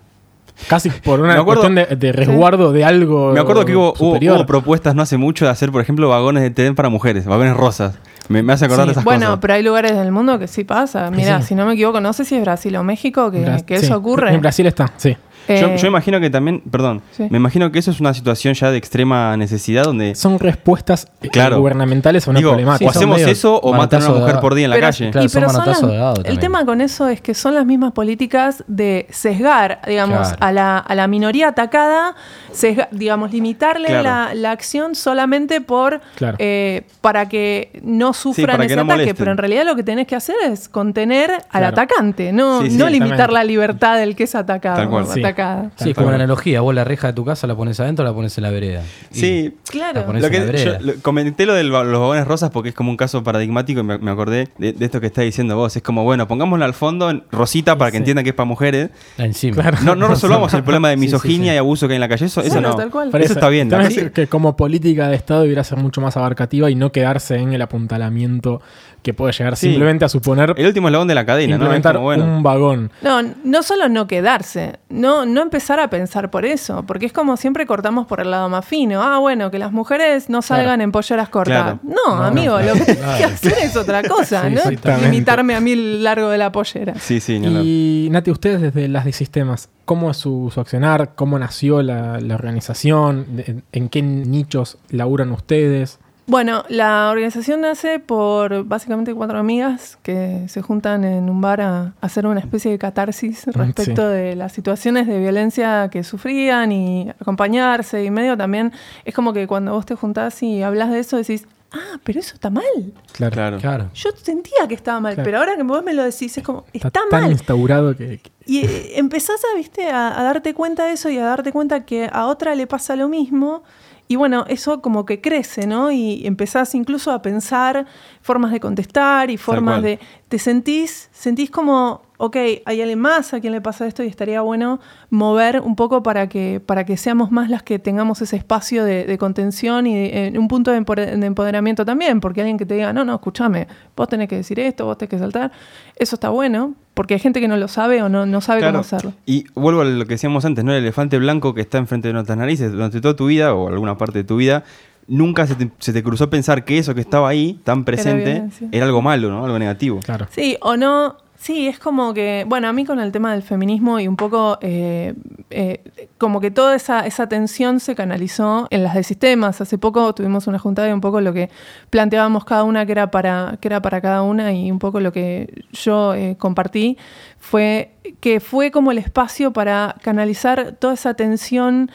Casi 0.68 0.88
por 0.90 1.20
una 1.20 1.34
acuerdo- 1.34 1.62
cuestión 1.62 1.74
de, 1.74 1.96
de 1.96 2.12
resguardo 2.12 2.72
de 2.72 2.84
algo 2.84 3.32
Me 3.32 3.40
acuerdo 3.40 3.64
que 3.64 3.74
hubo, 3.76 3.92
hubo- 3.98 4.46
propuestas 4.46 4.94
no 4.94 5.02
hace 5.02 5.16
mucho 5.16 5.44
de 5.44 5.50
hacer, 5.50 5.70
por 5.72 5.82
ejemplo, 5.82 6.08
vagones 6.08 6.42
de 6.42 6.50
tren 6.50 6.74
para 6.74 6.88
mujeres, 6.88 7.26
vagones 7.26 7.56
rosas. 7.56 7.98
Me, 8.28 8.42
me 8.42 8.52
hace 8.54 8.64
acordar 8.64 8.84
Sí, 8.84 8.88
de 8.88 8.92
esas 8.92 9.04
Bueno, 9.04 9.26
cosas. 9.26 9.38
pero 9.40 9.54
hay 9.54 9.62
lugares 9.62 9.96
del 9.96 10.10
mundo 10.12 10.38
que 10.38 10.46
sí 10.48 10.64
pasa. 10.64 11.10
Mira, 11.10 11.42
sí. 11.42 11.48
si 11.48 11.54
no 11.54 11.66
me 11.66 11.74
equivoco, 11.74 12.00
no 12.00 12.12
sé 12.12 12.24
si 12.24 12.36
es 12.36 12.40
Brasil 12.42 12.74
o 12.76 12.84
México 12.84 13.30
que, 13.30 13.44
Bras- 13.44 13.62
que 13.64 13.78
sí, 13.78 13.86
eso 13.86 13.96
ocurre. 13.98 14.32
En 14.32 14.40
Brasil 14.40 14.66
está, 14.66 14.92
sí. 14.96 15.16
Yo, 15.46 15.54
Eh, 15.54 15.76
yo 15.76 15.86
imagino 15.88 16.18
que 16.20 16.30
también, 16.30 16.62
perdón, 16.70 17.02
Sí. 17.10 17.26
me 17.28 17.36
imagino 17.36 17.70
que 17.70 17.78
eso 17.78 17.90
es 17.90 18.00
una 18.00 18.14
situación 18.14 18.54
ya 18.54 18.70
de 18.70 18.78
extrema 18.78 19.36
necesidad 19.36 19.84
donde, 19.84 20.14
Son 20.14 20.38
respuestas 20.38 21.08
eh, 21.20 21.28
Claro. 21.28 21.58
gubernamentales 21.58 22.26
a 22.26 22.30
una 22.30 22.38
digo, 22.38 22.52
problemática. 22.52 22.86
o 22.88 22.90
hacemos 22.90 23.20
eso 23.20 23.60
o 23.60 23.74
matan 23.74 24.02
a 24.04 24.08
una 24.08 24.20
mujer 24.20 24.40
por 24.40 24.54
día 24.54 24.64
en 24.64 24.70
la 24.70 24.80
calle. 24.80 25.10
Claro, 25.10 25.26
y 25.26 25.28
pero 25.28 25.50
son 25.50 25.66
las- 25.66 26.14
el 26.24 26.38
tema 26.38 26.64
con 26.64 26.80
eso 26.80 27.08
es 27.08 27.20
que 27.20 27.34
son 27.34 27.54
las 27.54 27.66
mismas 27.66 27.92
políticas 27.92 28.64
de 28.68 29.06
sesgar, 29.10 29.80
digamos, 29.86 30.28
Claro. 30.28 30.36
A, 30.48 30.52
la, 30.52 30.78
a 30.78 30.94
la 30.94 31.06
minoría 31.06 31.48
atacada, 31.48 32.14
sesga- 32.52 32.88
digamos, 32.90 33.32
limitarle 33.32 33.88
Claro. 33.88 34.02
la, 34.02 34.34
la 34.34 34.50
acción 34.50 34.94
solamente 34.94 35.60
por 35.60 36.00
Claro. 36.16 36.36
eh, 36.38 36.82
para 37.00 37.28
que 37.28 37.80
no 37.82 38.12
sufran 38.12 38.60
ese 38.62 38.76
no 38.76 38.82
ataque. 38.82 38.92
molesten. 38.94 39.16
Pero 39.16 39.30
en 39.32 39.38
realidad 39.38 39.64
lo 39.64 39.76
que 39.76 39.82
tenés 39.82 40.06
que 40.06 40.16
hacer 40.16 40.36
es 40.50 40.68
contener 40.68 41.30
al 41.30 41.40
Claro. 41.50 41.66
atacante, 41.68 42.32
no, 42.32 42.62
Sí, 42.62 42.70
sí, 42.70 42.76
no 42.76 42.88
limitar 42.88 43.32
la 43.32 43.44
libertad 43.44 43.96
del 43.98 44.14
que 44.16 44.24
es 44.24 44.34
atacado 44.34 44.98
atacada. 44.98 45.70
Sí, 45.76 45.90
es 45.90 45.94
como 45.94 46.08
una 46.08 46.16
analogía. 46.16 46.60
Vos 46.60 46.74
la 46.74 46.84
reja 46.84 47.08
de 47.08 47.12
tu 47.12 47.24
casa 47.24 47.46
la 47.46 47.54
pones 47.56 47.78
adentro 47.80 48.04
o 48.04 48.08
la 48.08 48.14
pones 48.14 48.36
en 48.38 48.42
la 48.44 48.50
vereda. 48.50 48.82
Sí, 49.10 49.56
Claro. 49.70 50.04
Lo 50.12 50.30
que, 50.30 50.64
yo 50.64 50.78
lo- 50.80 50.94
comenté 51.02 51.46
lo 51.46 51.54
de 51.54 51.64
los 51.64 51.72
vagones 52.00 52.26
rosas 52.26 52.50
porque 52.50 52.68
es 52.70 52.74
como 52.74 52.90
un 52.90 52.96
caso 52.96 53.22
paradigmático 53.24 53.80
y 53.80 53.82
me, 53.82 53.98
me 53.98 54.10
acordé 54.10 54.48
de, 54.58 54.72
de 54.72 54.84
esto 54.84 55.00
que 55.00 55.06
está 55.06 55.22
diciendo 55.22 55.56
vos. 55.56 55.74
Es 55.76 55.82
como, 55.82 56.04
bueno, 56.04 56.28
pongámoslo 56.28 56.64
al 56.64 56.74
fondo 56.74 57.10
en 57.10 57.24
rosita 57.32 57.76
para 57.78 57.90
que 57.90 57.96
entiendan 57.96 58.24
que 58.24 58.30
es 58.30 58.36
para 58.36 58.46
mujeres. 58.46 58.90
Encima. 59.18 59.54
Claro. 59.62 59.78
No, 59.82 59.94
no 59.94 60.08
resolvamos 60.34 60.54
el 60.54 60.62
problema 60.64 60.88
de 60.90 60.94
Sí, 60.94 61.00
sí, 61.00 61.06
misoginia 61.06 61.52
sí. 61.52 61.54
y 61.56 61.58
abuso 61.58 61.86
que 61.86 61.94
hay 61.94 61.96
en 61.96 62.00
la 62.00 62.08
calle. 62.08 62.26
Eso, 62.26 62.42
no. 62.60 62.74
tal 62.76 62.90
cual. 62.90 63.10
Eso 63.14 63.32
está 63.34 63.48
bien. 63.48 63.70
que 64.12 64.26
como 64.26 64.56
política 64.56 65.08
de 65.08 65.16
Estado 65.16 65.42
debiera 65.42 65.64
ser 65.64 65.78
mucho 65.78 66.00
más 66.00 66.16
abarcativa 66.16 66.70
y 66.70 66.74
no 66.74 66.92
quedarse 66.92 67.36
en 67.36 67.52
el 67.52 67.62
apuntalamiento 67.62 68.60
que 69.04 69.14
puede 69.14 69.32
llegar 69.32 69.56
Sí. 69.56 69.68
simplemente 69.68 70.04
a 70.04 70.08
suponer 70.08 70.54
El 70.56 70.66
último 70.66 70.88
eslabón 70.88 71.06
de 71.06 71.14
la 71.14 71.24
cadena, 71.24 71.50
¿no? 71.50 71.54
Es 71.56 71.60
implementar 71.60 71.94
como, 71.94 72.06
bueno. 72.06 72.24
un 72.24 72.42
vagón. 72.42 72.90
No, 73.02 73.22
no 73.22 73.62
solo 73.62 73.88
no 73.88 74.08
quedarse, 74.08 74.80
no, 74.88 75.26
no 75.26 75.42
empezar 75.42 75.78
a 75.78 75.88
pensar 75.90 76.30
por 76.30 76.44
eso, 76.44 76.84
porque 76.86 77.06
es 77.06 77.12
como 77.12 77.36
siempre 77.36 77.66
cortamos 77.66 78.06
por 78.06 78.20
el 78.20 78.30
lado 78.30 78.48
más 78.48 78.64
fino. 78.64 79.02
Ah, 79.02 79.18
bueno, 79.18 79.50
que 79.52 79.58
las 79.60 79.70
mujeres 79.70 80.28
no 80.28 80.42
salgan 80.42 80.80
en 80.80 80.90
polleras 80.90 81.28
cortas. 81.28 81.62
Claro. 81.62 81.80
No, 81.84 82.14
amigo, 82.24 82.58
lo 82.60 82.72
que 82.72 82.80
tienes 82.84 83.16
que 83.18 83.24
hacer 83.24 83.54
es 83.62 83.76
otra 83.76 84.02
cosa, 84.02 84.48
Sí, 84.48 84.54
¿no? 84.54 84.96
Limitarme 85.02 85.54
a 85.54 85.60
mí 85.60 85.72
el 85.72 86.02
largo 86.02 86.30
de 86.30 86.38
la 86.38 86.50
pollera. 86.50 86.94
Sí, 86.98 87.20
sí, 87.20 87.36
hablar. 87.36 87.62
Y 87.64 88.08
Nati, 88.10 88.30
ustedes 88.30 88.60
desde 88.62 88.88
las 88.88 89.04
de 89.04 89.12
sistemas, 89.12 89.68
¿cómo 89.84 90.10
es 90.10 90.16
su, 90.16 90.50
su 90.52 90.60
accionar? 90.60 91.14
¿Cómo 91.14 91.38
nació 91.38 91.82
la, 91.82 92.18
la 92.20 92.34
organización? 92.34 93.26
¿En, 93.72 93.88
qué 93.90 94.00
nichos 94.02 94.78
laburan 94.90 95.30
ustedes? 95.30 95.98
Bueno, 96.26 96.64
la 96.70 97.10
organización 97.10 97.60
nace 97.60 97.98
por 97.98 98.64
básicamente 98.64 99.14
cuatro 99.14 99.38
amigas 99.38 99.98
que 100.02 100.46
se 100.48 100.62
juntan 100.62 101.04
en 101.04 101.28
un 101.28 101.42
bar 101.42 101.60
a, 101.60 101.92
hacer 102.00 102.26
una 102.26 102.40
especie 102.40 102.70
de 102.70 102.78
catarsis 102.78 103.44
respecto 103.46 103.82
Sí. 104.02 104.08
de 104.14 104.34
las 104.34 104.52
situaciones 104.52 105.06
de 105.06 105.18
violencia 105.18 105.90
que 105.90 106.02
sufrían 106.02 106.72
y 106.72 107.10
acompañarse 107.20 108.02
y 108.04 108.10
medio 108.10 108.38
también 108.38 108.72
es 109.04 109.14
como 109.14 109.34
que 109.34 109.46
cuando 109.46 109.72
vos 109.72 109.84
te 109.84 109.96
juntás 109.96 110.42
y 110.42 110.62
hablas 110.62 110.90
de 110.90 111.00
eso 111.00 111.18
decís, 111.18 111.46
ah, 111.72 111.98
pero 112.04 112.20
eso 112.20 112.32
está 112.34 112.48
mal. 112.48 112.64
Claro. 113.12 113.32
Claro. 113.34 113.58
Claro. 113.58 113.90
Yo 113.92 114.08
sentía 114.16 114.66
que 114.66 114.74
estaba 114.74 115.00
mal, 115.00 115.12
Claro. 115.14 115.26
pero 115.26 115.38
ahora 115.40 115.56
que 115.56 115.62
vos 115.62 115.84
me 115.84 115.92
lo 115.92 116.04
decís 116.04 116.38
es 116.38 116.42
como, 116.42 116.64
Está, 116.72 116.88
está, 116.88 117.00
tan 117.10 117.20
mal. 117.20 117.30
instaurado 117.32 117.94
que, 117.94 118.16
que- 118.20 118.30
Y 118.46 118.64
eh, 118.64 118.92
empezás 118.98 119.42
a, 119.52 119.56
¿viste? 119.58 119.90
A, 119.90 120.18
a 120.18 120.22
darte 120.22 120.54
cuenta 120.54 120.84
de 120.86 120.92
eso 120.94 121.10
y 121.10 121.18
a 121.18 121.24
darte 121.26 121.52
cuenta 121.52 121.84
que 121.84 122.08
a 122.10 122.26
otra 122.28 122.54
le 122.54 122.66
pasa 122.66 122.96
lo 122.96 123.08
mismo. 123.10 123.62
Y 124.06 124.16
bueno, 124.16 124.44
eso 124.48 124.82
como 124.82 125.06
que 125.06 125.20
crece, 125.20 125.66
¿no? 125.66 125.90
Y 125.90 126.26
empezás 126.26 126.74
incluso 126.74 127.10
a 127.10 127.22
pensar 127.22 127.86
formas 128.20 128.52
de 128.52 128.60
contestar 128.60 129.30
y 129.30 129.36
formas 129.36 129.82
de... 129.82 129.98
Te 130.28 130.38
sentís, 130.38 131.08
sentís 131.12 131.50
como, 131.50 132.02
ok, 132.24 132.36
hay 132.64 132.80
alguien 132.80 132.98
más 132.98 133.34
a 133.34 133.40
quien 133.40 133.52
le 133.52 133.60
pasa 133.60 133.86
esto 133.86 134.02
y 134.02 134.06
estaría 134.06 134.40
bueno 134.40 134.80
mover 135.10 135.60
un 135.60 135.76
poco 135.76 136.02
para 136.02 136.28
que, 136.28 136.60
para 136.64 136.84
que 136.84 136.96
seamos 136.96 137.30
más 137.30 137.50
las 137.50 137.62
que 137.62 137.78
tengamos 137.78 138.22
ese 138.22 138.36
espacio 138.36 138.84
de, 138.84 139.04
de 139.04 139.18
contención 139.18 139.86
y 139.86 139.94
de- 139.94 140.26
en 140.26 140.38
un 140.38 140.48
punto 140.48 140.70
de, 140.70 140.80
empoder- 140.80 141.16
de 141.18 141.26
empoderamiento 141.26 141.84
también, 141.84 142.20
porque 142.20 142.40
alguien 142.40 142.56
que 142.58 142.66
te 142.66 142.74
diga, 142.74 142.92
no, 142.92 143.04
no, 143.04 143.14
escúchame, 143.14 143.66
vos 143.96 144.08
tenés 144.08 144.28
que 144.28 144.36
decir 144.36 144.58
esto, 144.60 144.84
vos 144.86 144.96
tenés 144.98 145.10
que 145.10 145.18
saltar, 145.18 145.52
eso 145.96 146.16
está 146.16 146.28
bueno, 146.30 146.74
porque 146.94 147.14
hay 147.14 147.20
gente 147.20 147.40
que 147.40 147.48
no 147.48 147.56
lo 147.56 147.68
sabe 147.68 148.02
o 148.02 148.08
no, 148.08 148.24
no 148.26 148.40
sabe 148.40 148.60
Claro. 148.60 148.74
cómo 148.74 148.80
hacerlo. 148.80 149.12
Y 149.26 149.44
vuelvo 149.54 149.80
a 149.82 149.84
lo 149.84 150.04
que 150.06 150.14
decíamos 150.14 150.44
antes, 150.44 150.64
¿no? 150.64 150.72
El 150.72 150.78
elefante 150.78 151.18
blanco 151.18 151.54
que 151.54 151.60
está 151.60 151.78
enfrente 151.78 152.08
de 152.08 152.14
nuestras 152.14 152.38
narices 152.38 152.72
durante 152.72 153.00
toda 153.00 153.14
tu 153.16 153.26
vida 153.26 153.52
o 153.54 153.68
alguna 153.68 153.98
parte 153.98 154.18
de 154.20 154.24
tu 154.24 154.36
vida. 154.36 154.64
Nunca 155.06 155.46
se 155.46 155.54
te, 155.54 155.70
se 155.80 155.92
te 155.92 156.02
cruzó 156.02 156.30
pensar 156.30 156.64
que 156.64 156.78
eso 156.78 156.94
que 156.94 157.02
estaba 157.02 157.28
ahí, 157.28 157.60
tan 157.62 157.84
presente, 157.84 158.24
violencia. 158.32 158.68
era 158.72 158.86
algo 158.86 159.02
malo, 159.02 159.28
¿no? 159.28 159.44
Algo 159.44 159.58
negativo. 159.58 160.00
claro. 160.02 160.26
Sí, 160.30 160.56
o 160.62 160.76
no. 160.78 161.16
Sí, 161.44 161.68
es 161.68 161.78
como 161.78 162.14
que, 162.14 162.46
bueno, 162.48 162.68
a 162.68 162.72
mí 162.72 162.86
con 162.86 162.98
el 163.00 163.12
tema 163.12 163.32
del 163.34 163.42
feminismo 163.42 164.00
y 164.00 164.08
un 164.08 164.16
poco 164.16 164.56
eh, 164.62 165.12
eh, 165.50 165.84
como 166.16 166.40
que 166.40 166.50
toda 166.50 166.74
esa, 166.74 167.04
esa 167.04 167.28
tensión 167.28 167.80
se 167.80 167.94
canalizó 167.94 168.66
en 168.70 168.82
las 168.82 168.94
de 168.94 169.02
sistemas. 169.02 169.60
Hace 169.60 169.76
poco 169.76 170.14
tuvimos 170.14 170.46
una 170.46 170.58
juntada 170.58 170.88
y 170.88 170.92
un 170.92 171.02
poco 171.02 171.20
lo 171.20 171.34
que 171.34 171.50
planteábamos 171.90 172.46
cada 172.46 172.64
una 172.64 172.86
que 172.86 172.92
era 172.92 173.10
para, 173.10 173.58
que 173.60 173.68
era 173.68 173.82
para 173.82 174.00
cada 174.00 174.22
una 174.22 174.54
y 174.54 174.70
un 174.70 174.78
poco 174.78 175.00
lo 175.00 175.12
que 175.12 175.64
yo 175.70 176.14
eh, 176.14 176.36
compartí 176.38 176.96
fue 177.38 177.90
que 178.20 178.40
fue 178.40 178.70
como 178.70 178.90
el 178.90 178.96
espacio 178.96 179.52
para 179.52 179.96
canalizar 180.00 180.76
toda 180.78 180.94
esa 180.94 181.12
tensión 181.12 181.90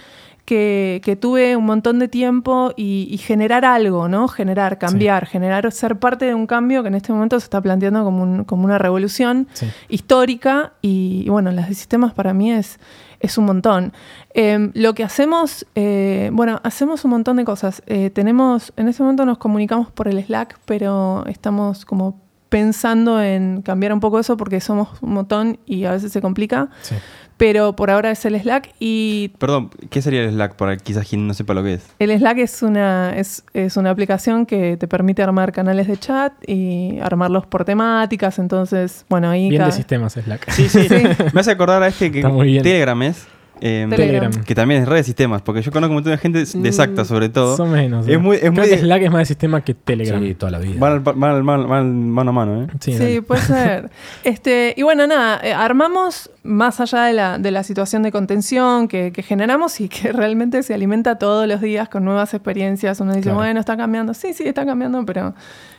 que, 0.49 0.99
que 1.03 1.15
tuve 1.15 1.55
un 1.55 1.65
montón 1.65 1.99
de 1.99 2.07
tiempo 2.07 2.73
y, 2.75 3.07
y 3.11 3.17
generar 3.19 3.65
algo, 3.65 4.07
¿no? 4.07 4.27
Generar, 4.27 4.79
cambiar, 4.79 5.27
generar, 5.27 5.71
ser 5.71 5.99
parte 5.99 6.25
de 6.25 6.33
un 6.33 6.47
cambio 6.47 6.81
que 6.81 6.87
en 6.87 6.95
este 6.95 7.13
momento 7.13 7.39
se 7.39 7.43
está 7.43 7.61
planteando 7.61 8.03
como, 8.03 8.23
un- 8.23 8.43
como 8.45 8.65
una 8.65 8.79
revolución 8.79 9.47
Sí. 9.53 9.67
histórica 9.89 10.73
y, 10.81 11.21
y 11.25 11.29
bueno, 11.29 11.51
las 11.51 11.69
de 11.69 11.75
sistemas 11.75 12.13
para 12.13 12.33
mí 12.33 12.51
es, 12.51 12.79
es 13.19 13.37
un 13.37 13.45
montón. 13.45 13.93
Eh, 14.33 14.71
lo 14.73 14.95
que 14.95 15.03
hacemos, 15.03 15.67
eh, 15.75 16.31
bueno, 16.33 16.59
hacemos 16.63 17.05
un 17.05 17.11
montón 17.11 17.37
de 17.37 17.45
cosas. 17.45 17.83
Eh, 17.85 18.09
tenemos, 18.09 18.73
en 18.75 18.87
este 18.87 19.03
momento 19.03 19.25
nos 19.25 19.37
comunicamos 19.37 19.91
por 19.91 20.07
el 20.07 20.23
Slack, 20.25 20.57
pero 20.65 21.25
estamos 21.27 21.85
como 21.85 22.19
pensando 22.49 23.21
en 23.21 23.61
cambiar 23.61 23.93
un 23.93 23.99
poco 23.99 24.17
eso 24.19 24.35
porque 24.35 24.59
somos 24.61 24.87
un 25.03 25.13
montón 25.13 25.59
y 25.67 25.83
a 25.85 25.91
veces 25.91 26.11
se 26.11 26.19
complica, 26.21 26.69
Sí. 26.81 26.95
Pero 27.39 27.73
por 27.73 27.89
ahora 27.89 28.11
es 28.11 28.25
el 28.25 28.37
Slack 28.39 28.73
y 28.79 29.29
Perdón, 29.39 29.71
¿qué 29.89 30.01
sería 30.01 30.23
el 30.23 30.31
Slack 30.31 30.55
para 30.55 30.75
quizás 30.75 31.07
quien 31.07 31.25
no 31.25 31.33
sepa 31.33 31.53
lo 31.53 31.63
que 31.63 31.75
es? 31.75 31.87
el 31.97 32.11
Slack 32.19 32.37
es 32.39 32.61
una, 32.61 33.15
es, 33.15 33.45
es 33.53 33.77
una 33.77 33.91
aplicación 33.91 34.45
que 34.45 34.75
te 34.75 34.89
permite 34.89 35.23
armar 35.23 35.53
canales 35.53 35.87
de 35.87 35.95
chat 35.95 36.33
y 36.45 36.99
armarlos 36.99 37.45
por 37.45 37.63
temáticas. 37.63 38.39
Entonces, 38.39 39.05
bueno, 39.07 39.29
ahí 39.29 39.49
Bien 39.49 39.63
de 39.63 39.71
sistemas 39.71 40.13
Slack. 40.13 40.51
Sí, 40.51 40.67
sí. 40.69 40.87
Me 41.33 41.39
hace 41.39 41.51
acordar 41.51 41.81
a 41.81 41.87
este 41.87 42.11
que. 42.11 42.21
Telegram 42.21 43.01
es. 43.03 43.25
Eh, 43.61 43.87
Telegram. 43.89 44.31
Que 44.43 44.55
también 44.55 44.81
es 44.83 44.87
red 44.87 44.97
de 44.97 45.03
sistemas, 45.03 45.41
porque 45.41 45.61
yo 45.61 45.71
conozco 45.71 45.91
un 45.91 45.95
montón 45.95 46.11
de 46.11 46.17
gente 46.17 46.43
de 46.45 46.67
exacta, 46.69 47.05
sobre 47.05 47.29
todo. 47.29 47.57
Son 47.57 47.71
menos. 47.71 48.07
Es 48.07 48.15
¿eh? 48.15 48.17
muy- 48.17 48.35
es 48.35 48.41
Creo 48.41 48.53
muy- 48.53 48.69
que 48.69 48.77
Slack 48.77 49.01
es 49.03 49.11
más 49.11 49.19
de 49.19 49.25
sistema 49.25 49.61
que 49.61 49.73
Telegram. 49.73 50.21
Sí, 50.21 50.33
toda 50.35 50.51
la 50.51 50.59
vida. 50.59 50.75
Van, 50.79 50.93
al- 51.23 51.43
van 51.43 51.67
van 51.69 52.09
mano 52.09 52.29
a 52.29 52.33
mano, 52.33 52.63
¿eh? 52.63 52.67
Sí, 52.79 52.93
Sí, 52.93 53.21
puede 53.21 53.41
ser. 53.41 53.89
este, 54.23 54.73
y 54.77 54.83
bueno, 54.83 55.07
nada, 55.07 55.39
eh, 55.43 55.53
armamos 55.53 56.29
más 56.43 56.79
allá 56.79 57.03
de 57.03 57.13
la, 57.13 57.37
de 57.37 57.51
la 57.51 57.63
situación 57.63 58.01
de 58.03 58.11
contención 58.11 58.87
que, 58.87 59.11
que 59.11 59.23
generamos 59.23 59.79
y 59.81 59.89
que 59.89 60.11
realmente 60.13 60.63
se 60.63 60.73
alimenta 60.73 61.17
todos 61.17 61.47
los 61.47 61.61
días 61.61 61.89
con 61.89 62.05
nuevas 62.05 62.33
experiencias. 62.33 62.99
Uno 62.99 63.11
dice, 63.11 63.23
Claro. 63.23 63.37
bueno, 63.37 63.59
está 63.59 63.77
cambiando. 63.77 64.13
Sí, 64.13 64.33
sí, 64.33 64.43
está 64.47 64.65
cambiando, 64.65 65.05
pero 65.05 65.33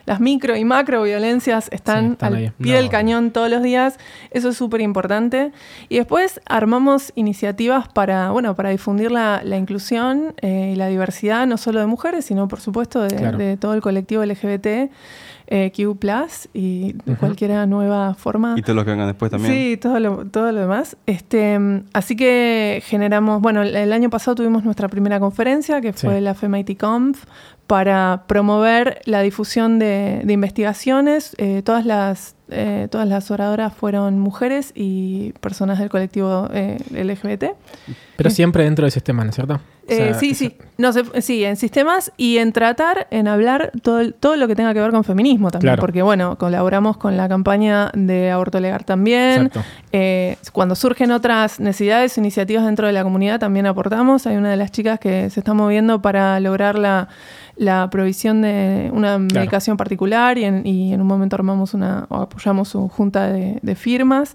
las 0.07 0.21
micro 0.21 0.57
y 0.57 0.65
macro 0.65 1.03
violencias 1.03 1.69
están, 1.73 2.07
Sí, 2.07 2.13
están 2.13 2.33
al 2.35 2.39
ahí. 2.39 2.53
pie 2.61 2.73
No. 2.73 2.79
del 2.79 2.89
cañón 2.91 3.31
todos 3.31 3.51
los 3.51 3.63
días. 3.63 3.99
Eso 4.31 4.49
es 4.51 4.57
súper 4.57 4.81
importante. 4.81 5.53
Y 5.89 5.97
después 5.99 6.41
armamos 6.47 7.13
iniciativas 7.15 7.89
para, 7.89 8.31
bueno, 8.31 8.55
para 8.57 8.71
difundir 8.71 9.11
la, 9.11 9.41
la 9.45 9.57
inclusión 9.57 10.35
eh, 10.43 10.71
y 10.73 10.77
la 10.77 10.89
diversidad, 10.89 11.47
no 11.47 11.57
solo 11.57 11.81
de 11.81 11.87
mujeres, 11.87 12.25
sino 12.25 12.49
por 12.49 12.61
supuesto 12.61 13.03
de, 13.03 13.15
Claro. 13.17 13.39
de 13.39 13.57
todo 13.57 13.75
el 13.75 13.81
colectivo 13.81 14.25
LGBT. 14.25 14.91
Eh, 15.51 15.73
Q 15.75 15.99
y 16.55 16.93
de 16.93 17.13
Ujú. 17.13 17.21
cualquier 17.21 17.69
nueva 17.69 18.15
forma. 18.15 18.55
Y 18.57 18.63
todos 18.63 18.77
los 18.77 18.85
que 18.85 18.93
vengan 18.93 19.09
después 19.09 19.31
también. 19.31 19.53
Sí, 19.53 19.77
todo 19.77 19.99
lo, 19.99 20.25
todo 20.27 20.53
lo 20.53 20.61
demás. 20.61 20.97
Este, 21.07 21.59
así 21.93 22.15
que 22.17 22.83
generamos, 22.87 23.43
bueno, 23.43 23.63
el, 23.63 23.93
año 23.93 24.09
pasado 24.11 24.37
tuvimos 24.37 24.65
nuestra 24.65 24.89
primera 24.89 25.19
conferencia, 25.19 25.81
que 25.81 25.93
Sí. 25.93 26.07
fue 26.07 26.21
la 26.21 26.35
FEMIT 26.35 26.79
Conf, 26.79 27.25
para 27.67 28.25
promover 28.27 29.01
la 29.05 29.23
difusión 29.23 29.79
de, 29.79 30.23
de 30.25 30.33
investigaciones. 30.33 31.35
Eh, 31.39 31.63
todas, 31.65 31.85
las, 31.85 32.37
eh, 32.51 32.89
todas 32.91 33.09
las 33.09 33.31
oradoras 33.31 33.73
fueron 33.73 34.19
mujeres 34.19 34.73
y 34.75 35.33
personas 35.41 35.79
del 35.79 35.89
colectivo 35.91 36.49
eh, 36.53 36.79
LGBT. 36.91 37.45
Pero 38.17 38.31
siempre 38.31 38.65
dentro 38.65 38.85
del 38.85 38.93
sistema, 38.93 39.25
¿no 39.25 39.31
es 39.31 39.37
cierto? 39.37 39.55
O 39.55 39.93
Eh, 39.93 39.97
sea, 39.97 40.15
sí, 40.15 40.35
sí. 40.35 40.57
No, 40.79 40.93
se- 40.93 41.21
sí, 41.23 41.43
en 41.45 41.57
sistemas 41.57 42.13
y 42.17 42.39
en 42.39 42.53
tratar, 42.53 43.09
en 43.11 43.27
hablar 43.27 43.73
todo, 43.83 44.13
todo 44.13 44.37
lo 44.37 44.47
que 44.47 44.55
tenga 44.55 44.73
que 44.75 44.81
ver 44.81 44.91
con 44.93 45.03
feminismo 45.05 45.51
también. 45.51 45.71
Claro. 45.73 45.81
Porque, 45.81 46.03
bueno, 46.03 46.37
colaboramos 46.37 46.97
con 46.99 47.17
la 47.17 47.29
campaña 47.29 47.91
de 47.95 48.31
aborto 48.31 48.61
legal 48.61 48.85
también. 48.85 49.51
Eh, 49.93 50.37
cuando 50.53 50.75
surgen 50.75 51.11
otras 51.11 51.59
necesidades 51.61 52.17
iniciativas 52.19 52.65
dentro 52.67 52.87
de 52.87 52.93
la 52.93 53.03
comunidad, 53.03 53.41
también 53.41 53.67
aportamos. 53.67 54.27
Hay 54.27 54.37
una 54.37 54.51
de 54.51 54.57
las 54.57 54.71
chicas 54.71 55.01
que 55.01 55.29
se 55.31 55.41
está 55.41 55.55
moviendo 55.55 56.01
para 56.03 56.39
lograr 56.41 56.79
la, 56.79 57.09
la 57.61 57.91
provisión 57.91 58.41
de 58.41 58.91
una 58.95 59.19
medicación 59.19 59.77
particular 59.77 60.39
y 60.39 60.45
en, 60.45 60.67
y 60.67 60.95
en 60.95 61.01
un 61.03 61.07
momento 61.07 61.37
armamos 61.37 61.75
una, 61.75 62.07
o 62.09 62.17
apoyamos 62.23 62.69
su 62.69 62.89
junta 62.89 63.29
de, 63.31 63.59
de 63.61 63.75
firmas. 63.75 64.35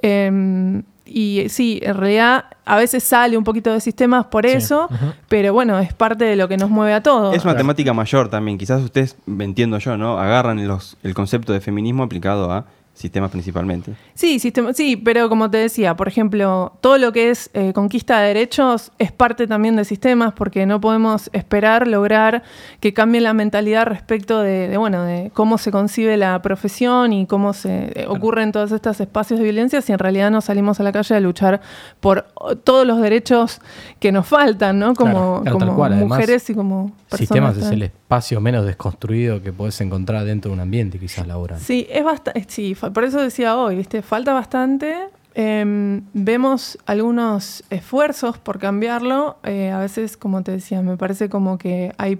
Eh, 0.00 0.82
y 1.04 1.44
sí, 1.48 1.78
en 1.82 1.96
realidad 1.96 2.44
a 2.64 2.76
veces 2.76 3.02
sale 3.02 3.36
un 3.36 3.44
poquito 3.44 3.70
de 3.72 3.80
sistemas 3.80 4.26
por 4.26 4.46
Sí, 4.46 4.52
eso, 4.52 4.88
pero 5.28 5.52
bueno, 5.52 5.78
es 5.80 5.92
parte 5.92 6.24
de 6.24 6.36
lo 6.36 6.48
que 6.48 6.56
nos 6.56 6.70
mueve 6.70 6.94
a 6.94 7.02
todos. 7.02 7.34
Es 7.34 7.42
una 7.44 7.52
Claro. 7.52 7.58
temática 7.58 7.92
mayor 7.92 8.28
también. 8.30 8.56
Quizás 8.56 8.80
ustedes, 8.82 9.16
entiendo 9.26 9.78
yo, 9.78 9.96
¿no? 9.98 10.18
Agarran 10.18 10.66
los, 10.66 10.96
el 11.02 11.12
concepto 11.12 11.52
de 11.52 11.60
feminismo 11.60 12.02
aplicado 12.04 12.50
a 12.50 12.64
sistemas 12.94 13.30
principalmente. 13.30 13.94
Sí, 14.14 14.38
sistema, 14.38 14.72
sí, 14.72 14.96
pero 14.96 15.28
como 15.28 15.50
te 15.50 15.58
decía, 15.58 15.96
por 15.96 16.08
ejemplo, 16.08 16.72
todo 16.80 16.98
lo 16.98 17.12
que 17.12 17.30
es 17.30 17.50
eh, 17.54 17.72
conquista 17.72 18.20
de 18.20 18.28
derechos 18.28 18.92
es 18.98 19.12
parte 19.12 19.46
también 19.46 19.76
de 19.76 19.84
sistemas 19.84 20.32
porque 20.34 20.66
no 20.66 20.80
podemos 20.80 21.30
esperar 21.32 21.88
lograr 21.88 22.42
que 22.80 22.92
cambie 22.92 23.20
la 23.20 23.32
mentalidad 23.32 23.86
respecto 23.86 24.40
de, 24.40 24.68
de, 24.68 24.76
bueno, 24.76 25.04
de 25.04 25.30
cómo 25.32 25.58
se 25.58 25.70
concibe 25.70 26.16
la 26.16 26.40
profesión 26.42 27.12
y 27.12 27.26
cómo 27.26 27.52
se 27.52 27.92
eh, 27.94 28.06
ocurren 28.08 28.52
todos 28.52 28.72
estos 28.72 29.00
espacios 29.00 29.38
de 29.38 29.44
violencia 29.44 29.80
si 29.80 29.92
en 29.92 29.98
realidad 29.98 30.30
no 30.30 30.40
salimos 30.40 30.80
a 30.80 30.82
la 30.82 30.92
calle 30.92 31.14
a 31.14 31.20
luchar 31.20 31.60
por 32.00 32.26
oh, 32.34 32.56
todos 32.56 32.86
los 32.86 33.00
derechos 33.00 33.60
que 33.98 34.12
nos 34.12 34.26
faltan, 34.26 34.78
¿no? 34.78 34.94
Como, 34.94 35.12
Claro, 35.12 35.42
claro, 35.42 35.72
como. 35.72 35.84
Además, 35.84 36.08
mujeres 36.08 36.50
y 36.50 36.54
como 36.54 36.92
personas. 37.08 37.18
Sistemas 37.18 37.56
es 37.56 37.70
el 37.70 37.82
espacio 37.82 38.40
menos 38.40 38.64
desconstruido 38.64 39.42
que 39.42 39.52
puedes 39.52 39.80
encontrar 39.80 40.24
dentro 40.24 40.50
de 40.50 40.54
un 40.54 40.60
ambiente, 40.60 40.98
quizás 40.98 41.26
laboral. 41.26 41.60
Sí, 41.60 41.86
es 41.90 42.04
bastante. 42.04 42.44
Sí, 42.48 42.74
por 42.90 43.04
eso 43.04 43.20
decía 43.20 43.56
hoy, 43.56 43.76
¿viste? 43.76 44.02
Falta 44.02 44.32
bastante. 44.32 44.96
Em, 45.34 46.02
vemos 46.12 46.76
algunos 46.84 47.64
esfuerzos 47.70 48.36
por 48.38 48.58
cambiarlo. 48.58 49.38
Eh, 49.44 49.70
a 49.70 49.78
veces, 49.78 50.16
como 50.16 50.42
te 50.42 50.52
decía, 50.52 50.82
me 50.82 50.96
parece 50.96 51.28
como 51.30 51.56
que 51.58 51.92
hay 51.98 52.18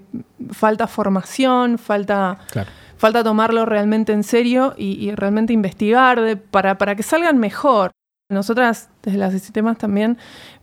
falta 0.50 0.86
formación, 0.86 1.76
falta, 1.78 2.38
Claro. 2.50 2.70
falta 2.96 3.22
tomarlo 3.22 3.66
realmente 3.66 4.12
en 4.12 4.22
serio 4.22 4.74
y, 4.78 4.92
y 5.04 5.14
realmente 5.14 5.52
investigar 5.52 6.20
de- 6.22 6.36
para, 6.36 6.78
para 6.78 6.94
que 6.96 7.02
salgan 7.02 7.36
mejor. 7.38 7.90
Nosotras 8.28 8.88
desde 9.02 9.18
las 9.18 9.32
sistemas 9.32 9.76
también 9.76 10.16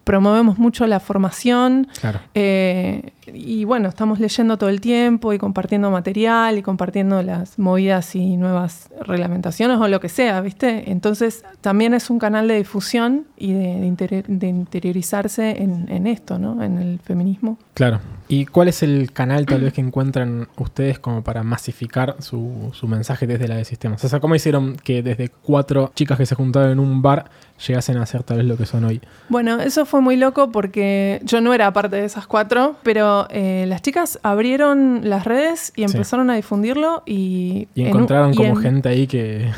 promovemos 0.04 0.58
mucho 0.58 0.88
la 0.88 1.00
formación. 1.00 1.88
Claro. 2.02 2.20
eh, 2.34 3.12
y 3.32 3.64
bueno, 3.64 3.90
estamos 3.90 4.20
leyendo 4.20 4.58
todo 4.58 4.70
el 4.72 4.82
tiempo 4.82 5.34
y 5.34 5.38
compartiendo 5.38 5.92
material 5.92 6.58
y 6.58 6.64
compartiendo 6.64 7.22
las 7.22 7.60
movidas 7.60 8.16
y 8.16 8.38
nuevas 8.38 8.90
reglamentaciones 9.02 9.78
o 9.78 9.88
lo 9.88 10.00
que 10.00 10.10
sea, 10.10 10.42
¿viste? 10.42 10.90
Entonces 10.92 11.44
también 11.62 11.94
es 11.94 12.10
un 12.10 12.18
canal 12.18 12.48
de 12.48 12.56
difusión 12.58 13.28
y 13.38 13.54
de, 13.54 13.80
de 13.82 13.86
interior- 13.88 14.26
de 14.28 14.48
interiorizarse 14.48 15.62
en, 15.62 15.86
en 15.92 16.08
esto, 16.08 16.40
¿no? 16.40 16.64
En 16.64 16.80
el 16.80 16.98
feminismo. 17.00 17.60
Claro. 17.76 18.00
¿Y 18.32 18.46
cuál 18.46 18.68
es 18.68 18.84
el 18.84 19.12
canal 19.12 19.46
tal 19.48 19.62
vez 19.62 19.74
que 19.74 19.82
encuentran 19.82 20.48
ustedes 20.58 21.00
como 21.00 21.24
para 21.24 21.44
masificar 21.44 22.16
su, 22.20 22.70
su 22.74 22.88
mensaje 22.88 23.26
desde 23.28 23.48
la 23.48 23.56
de 23.56 23.66
sistemas? 23.66 24.04
O 24.06 24.08
sea, 24.08 24.20
¿cómo 24.20 24.36
hicieron 24.36 24.76
que 24.78 25.02
desde 25.04 25.30
cuatro 25.30 25.92
chicas 25.96 26.18
que 26.18 26.26
se 26.28 26.36
juntaron 26.36 26.72
en 26.72 26.80
un 26.80 27.02
bar 27.02 27.30
llegasen 27.68 27.98
a 27.98 28.06
ser 28.06 28.22
tal 28.24 28.38
vez 28.38 28.46
lo 28.46 28.56
que 28.56 28.66
son 28.68 28.86
hoy? 28.86 29.02
Bueno, 29.30 29.60
eso 29.60 29.86
fue 29.86 30.00
muy 30.02 30.16
loco 30.16 30.52
porque 30.52 31.20
yo 31.26 31.42
no 31.42 31.54
era 31.54 31.74
parte 31.74 31.96
de 31.96 32.06
esas 32.06 32.28
cuatro, 32.28 32.76
pero 32.84 33.28
eh, 33.32 33.66
las 33.68 33.82
chicas 33.82 34.20
abrieron 34.24 35.02
las 35.10 35.26
redes 35.26 35.74
y 35.76 35.86
Sí. 35.88 35.96
empezaron 35.96 36.30
a 36.30 36.36
difundirlo 36.36 37.02
y... 37.08 37.68
Y 37.74 37.82
un- 37.82 37.88
encontraron 37.88 38.34
y 38.34 38.38
como 38.38 38.50
en- 38.50 38.58
gente 38.62 38.90
ahí 38.90 39.08
que... 39.08 39.50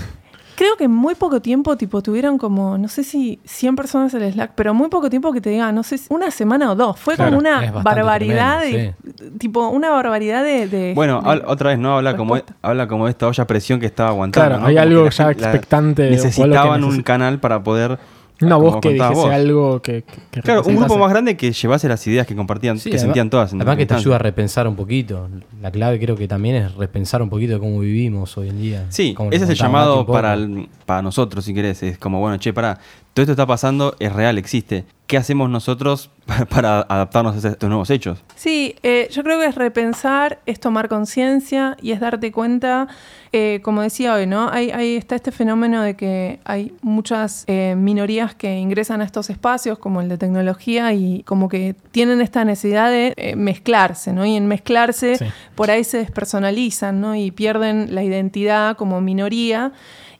Creo 0.55 0.75
que 0.77 0.83
en 0.85 0.91
muy 0.91 1.15
poco 1.15 1.41
tiempo, 1.41 1.75
tipo, 1.77 2.01
tuvieron 2.01 2.37
como, 2.37 2.77
no 2.77 2.87
sé 2.87 3.03
si 3.03 3.39
100 3.45 3.75
personas 3.75 4.13
en 4.13 4.21
el 4.23 4.33
Slack, 4.33 4.51
pero 4.55 4.73
muy 4.73 4.89
poco 4.89 5.09
tiempo 5.09 5.31
que 5.33 5.41
te 5.41 5.49
diga, 5.49 5.71
no 5.71 5.83
sé, 5.83 5.97
si 5.97 6.07
una 6.13 6.29
semana 6.31 6.71
o 6.71 6.75
dos. 6.75 6.99
Fue 6.99 7.15
Claro, 7.15 7.29
como 7.31 7.39
una 7.39 7.71
barbaridad 7.83 8.59
tremendo, 8.61 8.93
de, 9.03 9.29
tipo, 9.39 9.67
una 9.69 9.89
barbaridad 9.89 10.43
de... 10.43 10.67
de- 10.67 10.93
Bueno, 10.93 11.21
de- 11.21 11.29
habla- 11.29 11.43
otra 11.47 11.69
vez, 11.71 11.79
¿no? 11.79 11.97
Habla 11.97 12.15
como, 12.17 12.37
habla 12.61 12.87
como 12.87 13.05
de 13.05 13.11
esta 13.11 13.27
olla 13.27 13.45
presión 13.47 13.79
que 13.79 13.85
estaba 13.85 14.09
aguantando. 14.09 14.47
Claro, 14.47 14.61
¿no? 14.61 14.67
hay 14.67 14.75
Como 14.75 14.83
algo 14.83 15.09
ya 15.09 15.31
expectante 15.31 16.01
o 16.01 16.05
algo 16.05 16.09
que 16.11 16.15
Necesitaban 16.23 16.83
un 16.83 17.01
canal 17.03 17.39
para 17.39 17.63
poder. 17.63 17.97
Una 18.41 18.55
como 18.55 18.71
voz 18.71 18.81
que 18.81 18.89
contabas 18.89 19.09
dijese 19.17 19.27
vos. 19.27 19.35
algo 19.35 19.81
que... 19.81 20.03
que- 20.03 20.21
que 20.31 20.41
Claro, 20.41 20.63
un 20.65 20.75
grupo 20.75 20.97
más 20.97 21.09
grande 21.09 21.37
que 21.37 21.51
llevase 21.51 21.87
las 21.87 22.05
ideas 22.07 22.25
que 22.27 22.35
compartían, 22.35 22.77
Sí, 22.77 22.89
que 22.89 22.95
además- 22.97 23.01
sentían 23.13 23.29
todas. 23.29 23.53
en 23.53 23.61
Además 23.61 23.77
que 23.77 23.85
te 23.85 23.93
ayuda 23.93 24.15
a 24.15 24.19
repensar 24.19 24.67
un 24.67 24.75
poquito. 24.75 25.27
La 25.61 25.71
clave 25.71 25.99
creo 25.99 26.15
que 26.15 26.27
también 26.27 26.55
es 26.55 26.75
repensar 26.75 27.21
un 27.21 27.29
poquito 27.29 27.53
de 27.53 27.59
cómo 27.59 27.79
vivimos 27.79 28.37
hoy 28.37 28.49
en 28.49 28.61
día. 28.61 28.85
Sí, 28.89 29.15
ese 29.31 29.43
es 29.45 29.49
el 29.51 29.55
llamado 29.55 30.05
para, 30.05 30.33
el- 30.33 30.67
para 30.85 31.01
nosotros, 31.01 31.45
si 31.45 31.53
querés. 31.53 31.81
Es 31.83 31.97
como, 31.97 32.19
bueno, 32.19 32.37
che, 32.37 32.53
para, 32.53 32.79
todo 33.13 33.23
esto 33.23 33.31
está 33.33 33.45
pasando, 33.45 33.95
es 33.99 34.11
real, 34.13 34.37
existe. 34.37 34.85
¿Qué 35.07 35.17
hacemos 35.17 35.49
nosotros 35.49 36.09
para 36.49 36.79
adaptarnos 36.83 37.43
a 37.43 37.49
estos 37.49 37.67
nuevos 37.67 37.89
hechos? 37.89 38.23
Sí, 38.35 38.75
eh, 38.81 39.09
yo 39.11 39.23
creo 39.23 39.37
que 39.41 39.45
es 39.47 39.55
repensar, 39.55 40.39
es 40.45 40.61
tomar 40.61 40.87
conciencia 40.87 41.75
y 41.81 41.91
es 41.91 41.99
darte 41.99 42.31
cuenta, 42.31 42.87
eh, 43.33 43.59
como 43.61 43.81
decía 43.81 44.13
hoy, 44.13 44.25
¿no? 44.27 44.49
Hay, 44.49 44.71
hay- 44.71 44.95
está 44.95 45.15
este 45.15 45.33
fenómeno 45.33 45.81
de 45.81 45.97
que 45.97 46.39
hay 46.45 46.71
muchas 46.81 47.43
eh, 47.47 47.75
minorías 47.77 48.33
que 48.35 48.57
ingresan 48.57 49.01
a 49.01 49.03
estos 49.03 49.29
espacios, 49.29 49.77
como 49.79 49.99
el 49.99 50.07
de 50.07 50.17
tecnología, 50.17 50.93
y 50.93 51.23
como 51.23 51.49
que 51.49 51.75
tienen 51.91 52.21
esta 52.21 52.45
necesidad 52.45 52.89
de 52.89 53.13
eh, 53.17 53.35
mezclarse, 53.35 54.13
¿no? 54.13 54.25
Y 54.25 54.37
en 54.37 54.47
mezclarse, 54.47 55.17
Sí. 55.17 55.25
por 55.55 55.69
ahí 55.71 55.83
se 55.83 55.97
despersonalizan, 55.97 57.01
¿no? 57.01 57.15
Y 57.15 57.31
pierden 57.31 57.93
la 57.93 58.01
identidad 58.03 58.77
como 58.77 59.01
minoría. 59.01 59.73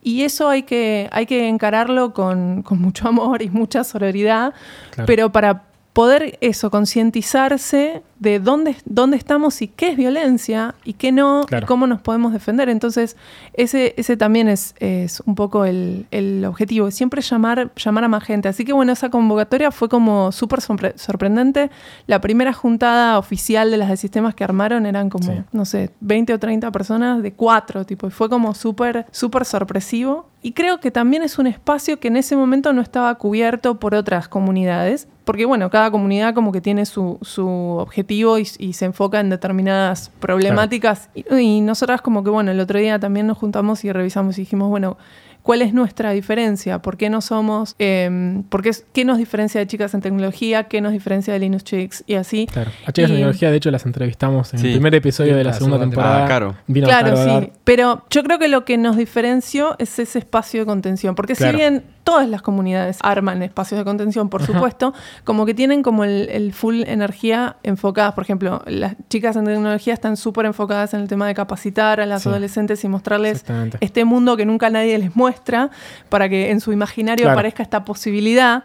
Y 0.04 0.24
eso 0.24 0.50
hay 0.50 0.64
que, 0.64 1.08
hay 1.12 1.26
que 1.26 1.48
encararlo 1.48 2.14
con, 2.14 2.64
con 2.64 2.80
mucho 2.82 3.08
amor 3.08 3.42
y 3.42 3.50
mucha 3.50 3.84
sororidad, 3.84 4.54
Claro. 4.92 5.06
pero 5.08 5.32
para 5.32 5.64
poder 5.94 6.38
eso, 6.42 6.72
concientizarse 6.72 8.02
de 8.20 8.40
dónde, 8.40 8.76
dónde 8.86 9.18
estamos 9.18 9.62
y 9.62 9.68
qué 9.68 9.90
es 9.90 9.98
violencia 9.98 10.76
y 10.86 10.94
qué 10.94 11.12
no, 11.12 11.44
Claro. 11.48 11.66
y 11.66 11.68
cómo 11.68 11.88
nos 11.88 12.02
podemos 12.02 12.34
defender. 12.34 12.70
Entonces, 12.70 13.18
ese, 13.54 13.94
ese 13.98 14.16
también 14.16 14.48
es, 14.48 14.76
es 14.80 15.22
un 15.26 15.34
poco 15.36 15.66
el, 15.66 16.06
el 16.12 16.46
objetivo, 16.46 16.92
siempre 16.92 17.22
llamar, 17.22 17.72
llamar 17.76 18.04
a 18.04 18.08
más 18.08 18.24
gente. 18.24 18.48
Así 18.48 18.64
que 18.64 18.74
bueno, 18.74 18.92
esa 18.94 19.10
convocatoria 19.10 19.72
fue 19.72 19.90
como 19.90 20.32
súper 20.32 20.60
sorpre- 20.60 20.96
sorprendente. 20.98 21.72
La 22.08 22.22
primera 22.22 22.54
juntada 22.54 23.18
oficial 23.18 23.72
de 23.72 23.78
las 23.78 23.90
de 23.90 23.98
sistemas 23.98 24.36
que 24.36 24.44
armaron 24.44 24.86
eran 24.86 25.10
como, 25.10 25.26
Sí. 25.26 25.42
no 25.52 25.66
sé, 25.66 25.90
20 26.00 26.34
o 26.36 26.40
30 26.40 26.72
personas 26.72 27.22
de 27.24 27.34
cuatro, 27.34 27.86
tipo, 27.86 28.08
y 28.08 28.12
fue 28.12 28.30
como 28.30 28.54
súper, 28.54 29.08
súper 29.12 29.46
sorpresivo. 29.46 30.30
Y 30.44 30.54
creo 30.54 30.80
que 30.80 30.90
también 30.92 31.22
es 31.24 31.38
un 31.40 31.48
espacio 31.48 32.00
que 32.00 32.08
en 32.08 32.18
ese 32.18 32.36
momento 32.36 32.72
no 32.74 32.82
estaba 32.82 33.14
cubierto 33.16 33.80
por 33.80 33.94
otras 33.96 34.28
comunidades, 34.28 35.08
porque 35.32 35.46
bueno, 35.46 35.70
cada 35.70 35.90
comunidad 35.92 36.34
como 36.34 36.52
que 36.52 36.60
tiene 36.60 36.86
su, 36.86 37.18
su 37.22 37.48
objetivo 37.48 38.38
y, 38.38 38.46
y 38.60 38.74
se 38.74 38.84
enfoca 38.84 39.22
en 39.22 39.30
determinadas 39.30 40.12
problemáticas. 40.20 41.10
Y, 41.16 41.24
y 41.38 41.62
nosotras 41.62 42.02
como 42.02 42.22
que 42.22 42.30
bueno, 42.30 42.52
el 42.52 42.60
otro 42.60 42.78
día 42.80 43.00
también 43.00 43.28
nos 43.28 43.38
juntamos 43.38 43.86
y 43.86 43.94
revisamos 43.94 44.38
y 44.38 44.42
dijimos, 44.42 44.68
bueno, 44.70 44.98
¿Cuál 45.44 45.64
es 45.64 45.74
nuestra 45.74 46.12
diferencia? 46.12 46.84
¿Por 46.84 46.98
qué 46.98 47.10
no 47.10 47.20
somos, 47.20 47.76
eh, 47.80 48.44
por 48.50 48.62
qué, 48.62 48.70
qué 48.94 49.06
nos 49.06 49.18
diferencia 49.18 49.60
de 49.60 49.66
chicas 49.66 49.96
en 49.96 50.02
tecnología? 50.02 50.66
¿Qué 50.66 50.82
nos 50.82 50.92
diferencia 50.92 51.34
de 51.34 51.40
Linux 51.40 51.64
Chicks? 51.64 52.04
Y 52.06 52.14
así. 52.14 52.46
Claro. 52.46 52.70
A 52.86 52.92
chicas 52.92 53.10
de 53.10 53.16
Y- 53.16 53.18
tecnología, 53.18 53.50
de 53.50 53.58
hecho, 53.58 53.72
las 53.72 53.88
entrevistamos 53.88 54.54
en 54.54 54.60
Sí. 54.60 54.68
el 54.68 54.74
primer 54.74 54.94
episodio 54.94 55.32
Sí, 55.32 55.38
de 55.40 55.44
la 55.44 55.50
la 55.50 55.54
segunda 55.56 55.78
segunda 55.78 55.96
temporada. 55.96 56.28
temporada. 56.28 56.48
Ah, 56.52 56.54
Caro. 56.54 56.64
Vino 56.68 56.86
Claro, 56.88 57.16
dar- 57.18 57.44
sí. 57.46 57.52
Pero 57.64 58.06
yo 58.12 58.22
creo 58.22 58.38
que 58.38 58.50
lo 58.50 58.66
que 58.66 58.78
nos 58.78 58.98
diferenció 58.98 59.76
es 59.80 59.98
ese 59.98 60.20
espacio 60.20 60.60
de 60.60 60.68
contención. 60.68 61.16
Porque 61.16 61.34
Claro. 61.34 61.54
si 61.54 61.58
bien 61.58 61.86
todas 62.04 62.28
las 62.28 62.42
comunidades 62.42 62.98
arman 63.02 63.44
espacios 63.44 63.78
de 63.80 63.86
contención, 63.86 64.30
por 64.30 64.44
supuesto, 64.44 64.94
como 65.24 65.46
que 65.46 65.54
tienen 65.54 65.84
como 65.84 66.04
el, 66.04 66.30
el 66.30 66.52
full 66.54 66.82
energía 66.88 67.58
enfocadas. 67.64 68.14
Por 68.14 68.24
ejemplo, 68.24 68.62
las 68.66 68.96
chicas 69.10 69.36
en 69.36 69.46
tecnología 69.46 69.94
están 69.94 70.18
súper 70.18 70.46
enfocadas 70.48 70.94
en 70.94 71.02
el 71.02 71.08
tema 71.08 71.28
de 71.28 71.34
capacitar 71.34 72.00
a 72.02 72.06
las 72.06 72.24
Sí. 72.24 72.30
adolescentes 72.30 72.84
y 72.84 72.88
mostrarles 72.88 73.44
este 73.80 74.04
mundo 74.06 74.36
que 74.38 74.46
nunca 74.46 74.70
nadie 74.70 74.98
les 74.98 75.16
muestra 75.16 75.70
para 76.10 76.28
que 76.30 76.52
en 76.52 76.60
su 76.62 76.72
imaginario 76.74 77.24
Claro. 77.26 77.34
aparezca 77.40 77.64
esta 77.64 77.84
posibilidad. 77.86 78.64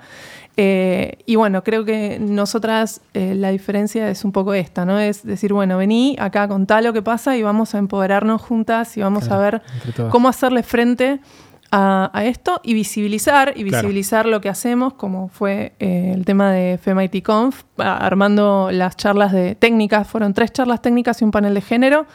Eh, 0.59 1.19
y 1.27 1.37
bueno, 1.37 1.63
creo 1.63 1.85
que 1.85 2.19
nosotras 2.19 3.03
eh, 3.13 3.35
la 3.35 3.51
diferencia 3.51 4.09
es 4.09 4.25
un 4.25 4.33
poco 4.33 4.55
esta, 4.55 4.87
¿no? 4.87 4.99
Es 4.99 5.23
decir, 5.23 5.53
bueno, 5.53 5.77
vení 5.77 6.17
acá, 6.19 6.49
contá 6.49 6.81
lo 6.81 6.95
que 6.95 7.03
pasa 7.03 7.37
y 7.37 7.43
vamos 7.43 7.75
a 7.75 7.79
empoderarnos 7.79 8.41
juntas 8.41 8.97
y 8.97 9.03
vamos 9.03 9.25
Claro, 9.27 9.43
a 9.43 9.45
ver 9.45 9.63
cómo 10.11 10.29
hacerle 10.31 10.63
frente 10.63 11.21
a, 11.71 12.11
a 12.13 12.25
esto 12.25 12.61
y 12.63 12.75
visibilizar, 12.75 13.49
y 13.57 13.65
Claro. 13.65 13.83
visibilizar 13.89 14.27
lo 14.27 14.41
que 14.41 14.49
hacemos, 14.49 14.95
como 14.95 15.29
fue 15.29 15.73
eh, 15.81 16.13
el 16.15 16.25
tema 16.25 16.53
de 16.53 16.79
FEMIT 16.79 17.23
Conf, 17.25 17.63
armando 17.79 18.71
las 18.73 18.97
charlas 18.97 19.33
de 19.33 19.55
técnicas, 19.55 20.07
fueron 20.09 20.33
tres 20.35 20.53
charlas 20.53 20.83
técnicas 20.83 21.21
y 21.21 21.25
un 21.25 21.31
panel 21.31 21.55
de 21.55 21.61
género, 21.61 22.07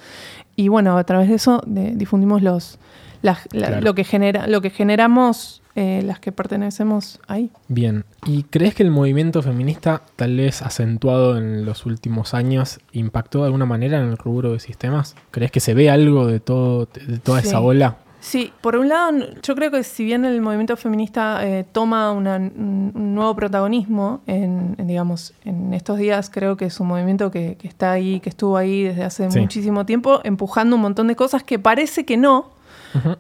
y 0.56 0.68
bueno, 0.68 0.98
a 0.98 1.04
través 1.04 1.30
de 1.30 1.36
eso 1.36 1.62
de- 1.66 1.92
difundimos 1.96 2.42
los, 2.42 2.80
las- 3.22 3.48
la- 3.52 3.68
Claro. 3.68 3.82
lo, 3.82 3.94
que 3.96 4.04
genera, 4.04 4.48
lo 4.48 4.62
que 4.62 4.70
generamos 4.70 5.62
eh, 5.76 6.02
las 6.06 6.20
que 6.20 6.34
pertenecemos 6.34 7.22
ahí. 7.30 7.50
Bien. 7.70 8.04
¿Y 8.26 8.44
crees 8.44 8.76
que 8.76 8.84
el 8.84 8.92
movimiento 8.92 9.42
feminista, 9.42 10.02
tal 10.18 10.36
vez 10.36 10.62
acentuado 10.62 11.38
en 11.38 11.64
los 11.66 11.86
últimos 11.86 12.34
años, 12.34 12.82
impactó 12.92 13.40
de 13.40 13.46
alguna 13.46 13.66
manera 13.66 13.98
en 14.02 14.10
el 14.10 14.18
rubro 14.18 14.52
de 14.52 14.60
sistemas? 14.60 15.16
¿Crees 15.32 15.50
que 15.50 15.62
se 15.62 15.74
ve 15.74 15.90
algo 15.90 16.28
de, 16.28 16.42
todo, 16.42 16.88
de 17.08 17.20
toda 17.20 17.40
Sí. 17.42 17.48
esa 17.48 17.62
ola? 17.62 17.96
Sí, 18.24 18.54
por 18.62 18.76
un 18.76 18.88
lado, 18.88 19.12
yo 19.42 19.56
creo 19.56 19.72
que 19.72 19.84
si 19.84 20.06
bien 20.06 20.26
el 20.26 20.42
movimiento 20.42 20.78
feminista 20.78 21.40
eh, 21.44 21.66
toma 21.72 22.12
una- 22.12 22.36
un 22.38 23.16
nuevo 23.16 23.36
protagonismo 23.36 24.22
en, 24.28 24.76
en, 24.78 24.86
digamos, 24.88 25.34
en 25.44 25.74
estos 25.74 25.98
días, 25.98 26.30
creo 26.30 26.56
que 26.56 26.66
es 26.66 26.80
un 26.80 26.88
movimiento 26.88 27.32
que, 27.32 27.58
que 27.60 27.68
está 27.68 27.92
ahí, 27.92 28.20
que 28.20 28.30
estuvo 28.30 28.58
ahí 28.58 28.84
desde 28.84 29.04
hace 29.04 29.32
Sí. 29.32 29.40
muchísimo 29.40 29.88
tiempo, 29.88 30.22
empujando 30.24 30.76
un 30.76 30.84
montón 30.84 31.08
de 31.08 31.16
cosas 31.16 31.42
que 31.44 31.58
parece 31.58 32.06
que 32.06 32.16
no, 32.16 32.52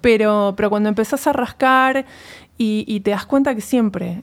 pero, 0.01 0.53
pero 0.55 0.69
cuando 0.69 0.89
empezás 0.89 1.25
a 1.27 1.33
rascar 1.33 2.05
y, 2.63 2.85
y 2.87 2.99
te 2.99 3.09
das 3.09 3.25
cuenta 3.25 3.55
que 3.55 3.61
siempre, 3.61 4.21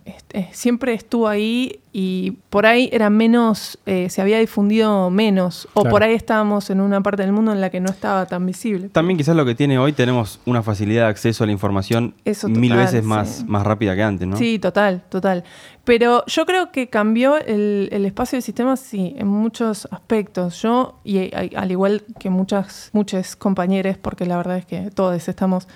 siempre 0.53 0.94
estuvo 0.94 1.27
ahí 1.27 1.81
y 1.92 2.38
por 2.51 2.66
ahí 2.66 2.88
era 2.92 3.11
menos, 3.11 3.81
eh, 3.85 4.09
se 4.11 4.22
había 4.22 4.38
difundido 4.38 5.11
menos, 5.11 5.66
o 5.74 5.81
Claro. 5.81 5.90
por 5.90 6.03
ahí 6.05 6.14
estábamos 6.14 6.70
en 6.70 6.81
una 6.81 7.01
parte 7.01 7.22
del 7.24 7.33
mundo 7.33 7.51
en 7.51 7.61
la 7.61 7.68
que 7.70 7.81
no 7.81 7.90
estaba 7.90 8.27
tan 8.27 8.46
visible. 8.46 8.90
También 8.90 9.16
quizás 9.18 9.35
lo 9.35 9.44
que 9.44 9.57
tiene 9.57 9.77
hoy 9.81 9.92
tenemos 9.92 10.38
una 10.46 10.62
facilidad 10.62 11.05
de 11.07 11.09
acceso 11.09 11.42
a 11.42 11.46
la 11.48 11.53
información 11.53 12.14
Eso 12.24 12.48
mil 12.48 12.77
veces 12.77 13.01
sí. 13.01 13.07
más, 13.09 13.44
más 13.48 13.64
rápida 13.64 13.96
que 13.96 14.05
antes, 14.05 14.29
¿no? 14.29 14.37
Sí, 14.37 14.61
total, 14.61 15.03
total. 15.09 15.42
Pero 15.83 16.24
yo 16.27 16.46
creo 16.46 16.70
que 16.70 16.88
cambió 16.88 17.38
el, 17.38 17.88
el 17.90 18.05
espacio 18.07 18.37
de 18.38 18.42
sistemas, 18.42 18.79
sí, 18.79 19.16
en 19.18 19.27
muchos 19.27 19.88
aspectos. 19.90 20.62
Yo, 20.62 21.01
y 21.03 21.33
al 21.35 21.72
igual 21.72 22.05
que 22.20 22.31
muchas, 22.31 22.90
muchos 22.92 23.35
compañeros, 23.35 23.96
porque 24.01 24.27
la 24.27 24.37
verdad 24.37 24.59
es 24.59 24.66
que 24.66 24.90
todos 24.92 25.27
estamos 25.29 25.66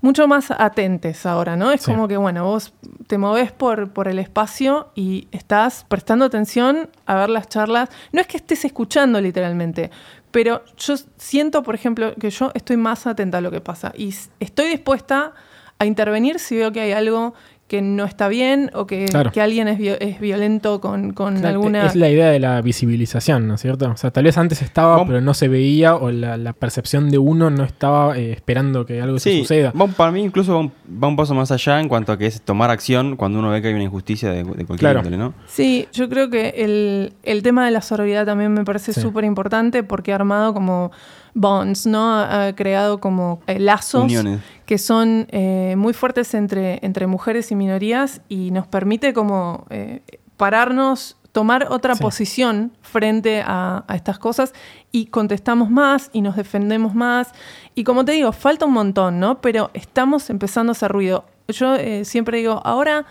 mucho 0.00 0.28
más 0.28 0.50
atentes 0.50 1.26
ahora, 1.26 1.56
¿no? 1.56 1.72
Es 1.72 1.82
Sí. 1.82 1.90
como 1.90 2.06
que, 2.08 2.16
bueno, 2.16 2.44
vos 2.44 2.72
te 3.06 3.18
movés 3.18 3.50
por, 3.52 3.90
por 3.90 4.06
el 4.08 4.18
espacio 4.18 4.90
y 4.94 5.26
estás 5.32 5.84
prestando 5.88 6.24
atención 6.24 6.88
a 7.06 7.16
ver 7.16 7.30
las 7.30 7.48
charlas. 7.48 7.88
No 8.12 8.20
es 8.20 8.26
que 8.26 8.36
estés 8.36 8.64
escuchando 8.64 9.20
literalmente, 9.20 9.90
pero 10.30 10.62
yo 10.76 10.94
siento, 11.16 11.62
por 11.62 11.74
ejemplo, 11.74 12.14
que 12.14 12.30
yo 12.30 12.50
estoy 12.54 12.76
más 12.76 13.06
atenta 13.06 13.38
a 13.38 13.40
lo 13.40 13.50
que 13.50 13.60
pasa 13.60 13.92
y 13.96 14.14
estoy 14.40 14.68
dispuesta 14.68 15.32
a 15.80 15.86
intervenir 15.86 16.38
si 16.38 16.56
veo 16.56 16.70
que 16.72 16.80
hay 16.80 16.92
algo 16.92 17.34
que 17.68 17.82
no 17.82 18.04
está 18.06 18.28
bien 18.28 18.70
o 18.74 18.86
que, 18.86 19.04
Claro. 19.04 19.30
que 19.30 19.40
alguien 19.42 19.68
es, 19.68 19.78
es 20.00 20.18
violento 20.20 20.80
con, 20.80 21.12
con 21.12 21.34
Claro, 21.36 21.48
alguna... 21.58 21.86
Es 21.86 21.94
la 21.96 22.08
idea 22.08 22.30
de 22.30 22.40
la 22.40 22.62
visibilización, 22.62 23.46
¿no 23.46 23.54
es 23.56 23.60
cierto? 23.60 23.90
O 23.90 23.96
sea, 23.98 24.10
tal 24.10 24.24
vez 24.24 24.38
antes 24.38 24.62
estaba, 24.62 24.92
Vamos- 24.92 25.08
pero 25.08 25.20
no 25.20 25.34
se 25.34 25.48
veía, 25.48 25.94
o 25.94 26.10
la, 26.10 26.38
la 26.38 26.54
percepción 26.54 27.10
de 27.10 27.18
uno 27.18 27.50
no 27.50 27.64
estaba 27.64 28.16
eh, 28.18 28.32
esperando 28.32 28.86
que 28.86 29.00
algo 29.02 29.18
se 29.18 29.30
Sí, 29.32 29.38
suceda. 29.40 29.72
un- 29.74 29.92
para 29.92 30.10
mí 30.10 30.22
incluso 30.22 30.54
va 30.54 30.60
un, 30.60 30.72
va 31.02 31.08
un 31.08 31.16
paso 31.16 31.34
más 31.34 31.50
allá 31.52 31.78
en 31.78 31.88
cuanto 31.88 32.10
a 32.12 32.16
que 32.18 32.24
es 32.26 32.40
tomar 32.40 32.70
acción 32.70 33.16
cuando 33.16 33.38
uno 33.38 33.50
ve 33.50 33.60
que 33.60 33.68
hay 33.68 33.74
una 33.74 33.84
injusticia 33.84 34.30
de, 34.30 34.38
de 34.44 34.44
cualquier 34.64 34.78
Claro. 34.78 34.98
índole, 35.00 35.18
¿no? 35.18 35.34
Sí, 35.46 35.86
yo 35.92 36.08
creo 36.08 36.30
que 36.30 36.54
el, 36.56 37.12
el 37.22 37.42
tema 37.42 37.66
de 37.66 37.70
la 37.70 37.82
sororidad 37.82 38.24
también 38.24 38.52
me 38.54 38.64
parece 38.64 38.94
Sí. 38.94 39.00
súper 39.02 39.24
importante 39.24 39.82
porque 39.82 40.12
ha 40.12 40.14
armado 40.14 40.54
como 40.54 40.90
bonds, 41.34 41.86
¿no? 41.86 42.12
Ha, 42.14 42.46
ha 42.48 42.56
creado 42.56 42.98
como 43.00 43.40
eh, 43.46 43.58
lazos 43.58 44.04
Uniones. 44.04 44.40
que 44.66 44.78
son 44.78 45.26
eh, 45.30 45.74
muy 45.76 45.92
fuertes 45.92 46.34
entre, 46.34 46.78
entre 46.82 47.06
mujeres 47.06 47.50
y 47.50 47.54
minorías 47.54 48.20
y 48.28 48.50
nos 48.50 48.66
permite 48.66 49.12
como 49.12 49.66
eh, 49.70 50.02
pararnos, 50.36 51.16
tomar 51.32 51.66
otra 51.70 51.94
Sí. 51.94 52.02
posición 52.02 52.72
frente 52.80 53.42
a, 53.44 53.84
a 53.86 53.94
estas 53.96 54.18
cosas 54.18 54.54
y 54.92 55.06
contestamos 55.06 55.70
más 55.70 56.10
y 56.12 56.22
nos 56.22 56.36
defendemos 56.36 56.94
más. 56.94 57.32
Y 57.74 57.84
como 57.84 58.04
te 58.04 58.12
digo, 58.12 58.32
falta 58.32 58.64
un 58.64 58.72
montón, 58.72 59.20
¿no? 59.20 59.40
Pero 59.40 59.70
estamos 59.74 60.30
empezando 60.30 60.70
a 60.70 60.72
hacer 60.72 60.90
ruido. 60.90 61.24
Yo 61.48 61.74
eh, 61.76 62.04
siempre 62.04 62.38
digo, 62.38 62.60
ahora 62.64 63.04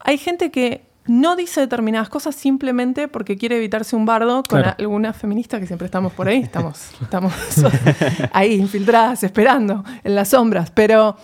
hay 0.00 0.18
gente 0.18 0.50
que 0.50 0.84
no 1.06 1.36
dice 1.36 1.60
determinadas 1.60 2.08
cosas 2.08 2.34
simplemente 2.34 3.08
porque 3.08 3.36
quiere 3.36 3.56
evitarse 3.58 3.94
un 3.96 4.06
bardo 4.06 4.42
con 4.48 4.60
Claro. 4.62 4.76
alguna 4.78 5.12
feminista 5.12 5.60
que 5.60 5.66
siempre 5.66 5.86
estamos 5.86 6.12
por 6.12 6.28
ahí, 6.28 6.38
estamos, 6.40 6.90
estamos 7.00 7.32
ahí 8.32 8.54
infiltradas, 8.54 9.22
esperando 9.22 9.84
en 10.02 10.14
las 10.14 10.28
sombras, 10.30 10.70
pero 10.70 11.16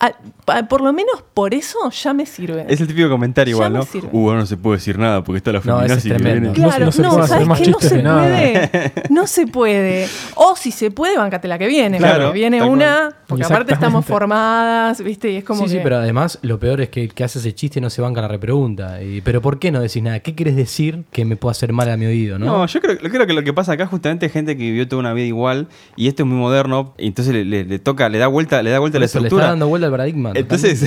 a- 0.00 0.12
pa- 0.44 0.64
por 0.68 0.80
lo 0.80 0.92
menos 0.92 1.22
por 1.34 1.54
eso 1.54 1.78
ya 1.90 2.12
me 2.12 2.26
sirve. 2.26 2.66
Es 2.68 2.80
el 2.80 2.86
típico 2.86 3.08
comentario 3.08 3.58
Ya 3.58 3.66
igual, 3.66 3.86
¿no? 3.92 4.08
Uh, 4.12 4.32
no 4.32 4.46
se 4.46 4.56
puede 4.56 4.76
decir 4.78 4.98
nada 4.98 5.22
porque 5.24 5.38
está 5.38 5.52
la 5.52 5.60
No, 5.60 5.76
feminazi 5.78 6.08
que 6.08 6.14
tremendo. 6.16 6.52
viene. 6.52 6.66
No 6.66 6.70
se- 6.70 6.76
Claro, 6.76 6.86
no 6.86 6.92
se 6.92 7.02
puede 7.02 7.20
hacer 7.22 7.28
¿sabes 7.28 7.48
más 7.48 7.60
qué? 7.60 7.70
No 7.70 7.80
se 7.80 8.02
nada. 8.02 8.22
puede. 8.22 8.92
No 9.10 9.26
se 9.26 9.46
puede. 9.46 10.08
O 10.34 10.56
si 10.56 10.70
se 10.72 10.90
puede, 10.90 11.16
bancate 11.16 11.48
la 11.48 11.58
que 11.58 11.66
viene. 11.66 11.98
Claro, 11.98 12.24
porque 12.26 12.38
viene 12.38 12.62
una, 12.62 13.10
porque 13.26 13.44
aparte 13.44 13.72
estamos 13.74 14.04
formadas, 14.04 15.02
¿viste? 15.02 15.30
Y 15.30 15.36
es 15.36 15.44
como 15.44 15.62
sí, 15.64 15.68
sí, 15.70 15.76
que- 15.76 15.82
pero 15.82 15.96
además 15.96 16.38
lo 16.42 16.58
peor 16.58 16.80
es 16.80 16.88
que 16.88 17.04
el 17.04 17.14
que 17.14 17.24
hace 17.24 17.38
ese 17.38 17.54
chiste 17.54 17.80
no 17.80 17.90
se 17.90 18.02
banca 18.02 18.20
la 18.20 18.28
repregunta. 18.28 19.02
Y, 19.02 19.20
pero 19.20 19.40
¿por 19.40 19.58
qué 19.58 19.70
no 19.70 19.80
decís 19.80 20.02
nada? 20.02 20.20
¿Qué 20.20 20.34
querés 20.34 20.56
decir 20.56 21.04
que 21.12 21.24
me 21.24 21.36
pueda 21.36 21.52
hacer 21.52 21.72
mal 21.72 21.88
a 21.90 21.96
mi 21.96 22.06
oído, 22.06 22.38
no? 22.38 22.46
No, 22.46 22.66
yo 22.66 22.80
creo, 22.80 23.26
que 23.26 23.32
lo 23.32 23.42
que 23.44 23.52
pasa 23.52 23.72
acá 23.72 23.86
justamente 23.86 24.26
es 24.26 24.32
gente 24.32 24.56
que 24.56 24.62
vivió 24.64 24.86
toda 24.88 25.00
una 25.00 25.12
vida 25.12 25.26
igual 25.26 25.68
y 25.96 26.08
esto 26.08 26.22
es 26.24 26.28
muy 26.28 26.38
moderno 26.38 26.94
y 26.98 27.06
entonces 27.08 27.32
le, 27.34 27.44
le- 27.44 27.64
le 27.64 27.78
toca, 27.78 28.08
le 28.08 28.18
da 28.18 28.26
vuelta, 28.26 28.62
le 28.62 28.70
da 28.70 28.78
vuelta 28.78 28.96
Por 28.96 29.00
la 29.00 29.06
eso, 29.06 29.18
le 29.20 29.26
está 29.28 29.36
estructura. 29.36 29.48
dando 29.50 29.68
vuelta 29.68 29.83
al 29.84 29.90
paradigma. 29.90 30.32
Entonces, 30.34 30.84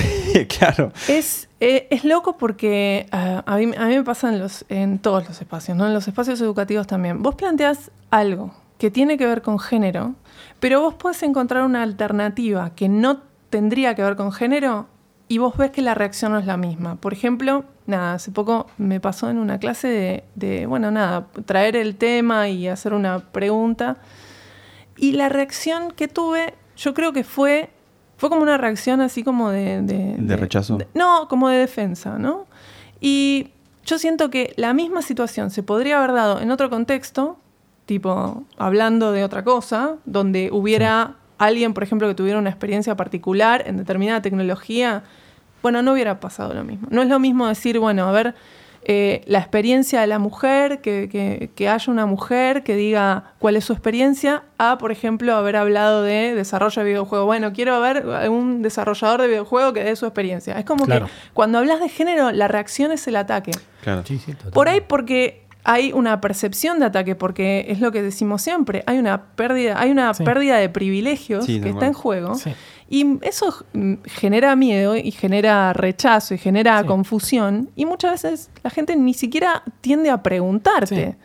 claro. 0.58 0.92
Es, 1.08 1.48
eh, 1.60 1.86
es 1.90 2.04
loco 2.04 2.36
porque 2.36 3.06
ah, 3.12 3.42
a, 3.46 3.56
mí, 3.56 3.72
a 3.76 3.86
mí 3.86 3.96
me 3.96 4.04
pasa 4.04 4.28
en, 4.28 4.38
los, 4.38 4.64
en 4.68 4.98
todos 4.98 5.26
los 5.26 5.40
espacios, 5.40 5.76
¿no? 5.76 5.86
En 5.86 5.94
los 5.94 6.06
espacios 6.08 6.40
educativos 6.40 6.86
también. 6.86 7.22
Vos 7.22 7.34
planteás 7.34 7.90
algo 8.10 8.54
que 8.78 8.90
tiene 8.90 9.18
que 9.18 9.26
ver 9.26 9.42
con 9.42 9.58
género, 9.58 10.14
pero 10.60 10.80
vos 10.80 10.94
podés 10.94 11.22
encontrar 11.22 11.64
una 11.64 11.82
alternativa 11.82 12.70
que 12.74 12.88
no 12.88 13.22
tendría 13.50 13.94
que 13.94 14.02
ver 14.02 14.16
con 14.16 14.32
género 14.32 14.86
y 15.28 15.38
vos 15.38 15.56
ves 15.56 15.70
que 15.70 15.82
la 15.82 15.94
reacción 15.94 16.32
no 16.32 16.38
es 16.38 16.46
la 16.46 16.56
misma. 16.56 16.96
Por 16.96 17.12
ejemplo, 17.12 17.64
nada, 17.86 18.14
hace 18.14 18.30
poco 18.30 18.66
me 18.78 18.98
pasó 19.00 19.28
en 19.28 19.38
una 19.38 19.58
clase 19.58 19.88
de, 19.88 20.24
de, 20.34 20.66
bueno, 20.66 20.90
nada, 20.90 21.26
traer 21.44 21.76
el 21.76 21.96
tema 21.96 22.48
y 22.48 22.68
hacer 22.68 22.94
una 22.94 23.18
pregunta. 23.18 23.98
Y 24.96 25.12
la 25.12 25.28
reacción 25.28 25.90
que 25.90 26.08
tuve, 26.08 26.54
yo 26.76 26.94
creo 26.94 27.12
que 27.12 27.24
fue, 27.24 27.70
fue 28.18 28.28
como 28.28 28.42
una 28.42 28.58
reacción 28.58 29.00
así 29.00 29.22
como 29.22 29.50
de... 29.50 29.80
De, 29.80 30.16
¿De 30.18 30.36
rechazo? 30.36 30.76
no, 30.92 31.28
como 31.28 31.48
de 31.48 31.58
defensa, 31.58 32.18
¿no? 32.18 32.46
Y 33.00 33.50
yo 33.86 33.98
siento 33.98 34.28
que 34.28 34.52
la 34.56 34.74
misma 34.74 35.02
situación 35.02 35.50
se 35.50 35.62
podría 35.62 35.98
haber 35.98 36.12
dado 36.12 36.40
en 36.40 36.50
otro 36.50 36.68
contexto, 36.68 37.38
tipo 37.86 38.42
hablando 38.58 39.12
de 39.12 39.22
otra 39.22 39.44
cosa, 39.44 39.94
donde 40.04 40.50
hubiera 40.52 41.14
alguien, 41.38 41.72
por 41.72 41.84
ejemplo, 41.84 42.08
que 42.08 42.14
tuviera 42.16 42.40
una 42.40 42.50
experiencia 42.50 42.96
particular 42.96 43.62
en 43.66 43.76
determinada 43.76 44.20
tecnología, 44.20 45.04
bueno, 45.62 45.80
no 45.82 45.92
hubiera 45.92 46.18
pasado 46.18 46.54
lo 46.54 46.64
mismo. 46.64 46.88
No 46.90 47.02
es 47.02 47.08
lo 47.08 47.20
mismo 47.20 47.46
decir, 47.46 47.78
bueno, 47.78 48.08
a 48.08 48.12
ver, 48.12 48.34
eh, 48.82 49.22
la 49.26 49.38
experiencia 49.38 50.00
de 50.00 50.06
la 50.06 50.18
mujer, 50.18 50.80
que, 50.80 51.08
que- 51.10 51.50
que 51.54 51.68
haya 51.68 51.92
una 51.92 52.06
mujer 52.06 52.62
que 52.62 52.74
diga 52.76 53.32
cuál 53.38 53.56
es 53.56 53.64
su 53.64 53.72
experiencia, 53.72 54.44
a, 54.58 54.78
por 54.78 54.92
ejemplo, 54.92 55.34
haber 55.34 55.56
hablado 55.56 56.02
de 56.02 56.34
desarrollo 56.34 56.82
de 56.82 56.88
videojuego. 56.88 57.26
Bueno, 57.26 57.52
quiero 57.52 57.80
ver 57.80 58.06
un 58.30 58.62
desarrollador 58.62 59.20
de 59.22 59.28
videojuego 59.28 59.72
que 59.72 59.84
dé 59.84 59.94
su 59.96 60.06
experiencia. 60.06 60.58
Es 60.58 60.64
como 60.64 60.84
Claro. 60.86 61.06
que 61.06 61.12
cuando 61.34 61.58
hablas 61.58 61.80
de 61.80 61.88
género, 61.88 62.30
la 62.32 62.48
reacción 62.48 62.92
es 62.92 63.06
el 63.08 63.16
ataque. 63.16 63.50
Claro. 63.82 64.02
Sí, 64.06 64.18
sí. 64.18 64.34
Por 64.52 64.68
ahí 64.68 64.80
porque 64.80 65.42
hay 65.64 65.92
una 65.92 66.20
percepción 66.22 66.78
de 66.78 66.86
ataque, 66.86 67.14
porque 67.14 67.66
es 67.68 67.80
lo 67.80 67.92
que 67.92 68.00
decimos 68.00 68.40
siempre, 68.40 68.84
hay 68.86 68.96
una 68.98 69.22
pérdida, 69.34 69.78
hay 69.78 69.90
una 69.90 70.14
Sí. 70.14 70.24
pérdida 70.24 70.56
de 70.56 70.70
privilegios 70.70 71.44
Sí, 71.44 71.60
que 71.60 71.68
está 71.70 71.86
en 71.86 71.92
juego. 71.92 72.36
Sí. 72.90 73.18
Y 73.20 73.26
eso 73.26 73.54
genera 74.04 74.56
miedo 74.56 74.96
y 74.96 75.10
genera 75.10 75.72
rechazo 75.72 76.34
y 76.34 76.38
genera 76.38 76.80
Sí. 76.80 76.86
confusión. 76.86 77.70
Y 77.76 77.86
muchas 77.86 78.22
veces 78.22 78.50
la 78.62 78.70
gente 78.70 78.96
ni 78.96 79.14
siquiera 79.14 79.62
tiende 79.80 80.10
a 80.10 80.22
preguntarte. 80.22 81.16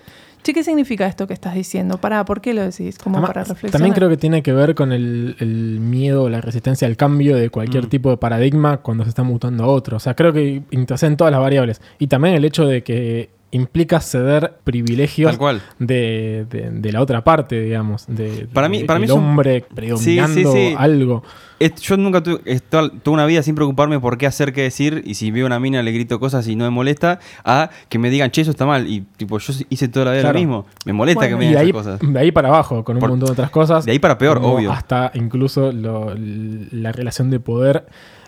Che, 0.43 0.53
¿qué 0.53 0.61
significa 0.65 1.07
esto 1.07 1.25
que 1.25 1.33
estás 1.33 1.53
diciendo? 1.55 1.97
Para, 1.99 2.25
¿por 2.25 2.41
qué 2.41 2.53
lo 2.53 2.61
decís? 2.63 2.97
Como 2.97 3.15
Además, 3.15 3.29
para 3.29 3.41
reflexionar. 3.45 3.71
También 3.71 3.93
creo 3.93 4.09
que 4.09 4.17
tiene 4.17 4.43
que 4.43 4.51
ver 4.51 4.75
con 4.75 4.91
el, 4.91 5.37
el 5.39 5.79
miedo 5.79 6.23
o 6.23 6.29
la 6.29 6.41
resistencia 6.41 6.85
al 6.85 6.97
cambio 6.97 7.37
de 7.37 7.49
cualquier 7.49 7.85
Mm. 7.85 7.89
tipo 7.89 8.09
de 8.09 8.17
paradigma 8.17 8.77
cuando 8.77 9.03
se 9.05 9.09
está 9.09 9.23
mutando 9.23 9.63
a 9.63 9.67
otro. 9.67 9.95
O 9.95 9.99
sea, 10.01 10.15
creo 10.15 10.33
que 10.33 10.63
interceden 10.71 11.15
todas 11.15 11.31
las 11.31 11.39
variables. 11.39 11.81
Y 11.97 12.07
también 12.07 12.35
el 12.35 12.43
hecho 12.43 12.65
de 12.65 12.83
que 12.83 13.29
implica 13.51 14.01
ceder 14.01 14.55
privilegios 14.65 15.29
Tal 15.31 15.37
cual. 15.37 15.61
de, 15.79 16.45
de- 16.49 16.71
de 16.71 16.91
la 16.91 17.01
otra 17.01 17.23
parte, 17.23 17.61
digamos. 17.61 18.03
De, 18.07 18.47
Para 18.51 18.67
mí- 18.67 18.79
de- 18.79 18.85
para 18.85 18.99
mí 18.99 19.05
el 19.05 19.11
es 19.11 19.15
un- 19.15 19.23
hombre 19.23 19.63
predominando 19.73 20.33
Sí, 20.33 20.43
sí, 20.43 20.69
sí. 20.71 20.75
algo. 20.77 21.23
Es- 21.65 21.75
yo 21.81 21.97
nunca 21.97 22.21
tuve, 22.21 22.39
toda, 22.69 22.89
toda 22.89 23.13
una 23.13 23.25
vida 23.25 23.41
sin 23.43 23.55
preocuparme 23.55 23.99
por 23.99 24.17
qué 24.17 24.27
hacer, 24.27 24.51
qué 24.53 24.63
decir, 24.63 25.01
y 25.05 25.13
si 25.15 25.31
veo 25.31 25.45
una 25.45 25.59
mina 25.59 25.81
le 25.83 25.91
grito 25.91 26.19
cosas 26.19 26.47
y 26.47 26.55
no 26.55 26.65
me 26.65 26.69
molesta, 26.71 27.19
a 27.45 27.69
que 27.89 27.99
me 27.99 28.09
digan, 28.09 28.31
che, 28.31 28.41
eso 28.41 28.51
está 28.51 28.65
mal. 28.65 28.87
Y 28.87 29.01
tipo, 29.17 29.37
yo 29.39 29.53
hice 29.69 29.87
toda 29.87 30.05
la 30.05 30.11
vida 30.11 30.21
Claro. 30.21 30.33
lo 30.33 30.39
mismo. 30.39 30.65
Me 30.85 30.93
molesta 30.93 31.19
Bueno, 31.21 31.37
que 31.37 31.39
me 31.39 31.47
digan 31.49 31.63
ahí, 31.63 31.69
esas 31.69 31.83
cosas. 31.83 31.99
de 32.13 32.19
ahí 32.19 32.31
para 32.31 32.49
abajo, 32.49 32.83
con 32.83 32.97
un 32.97 32.99
Por- 32.99 33.09
montón 33.11 33.27
de 33.27 33.31
otras 33.33 33.49
cosas. 33.49 33.85
de 33.85 33.91
ahí 33.91 33.99
para 33.99 34.17
peor, 34.17 34.39
obvio. 34.43 34.71
Hasta 34.71 35.11
incluso 35.13 35.71
lo- 35.71 36.13
la 36.15 36.91
relación 36.91 37.29
de 37.29 37.39
poder 37.39 37.85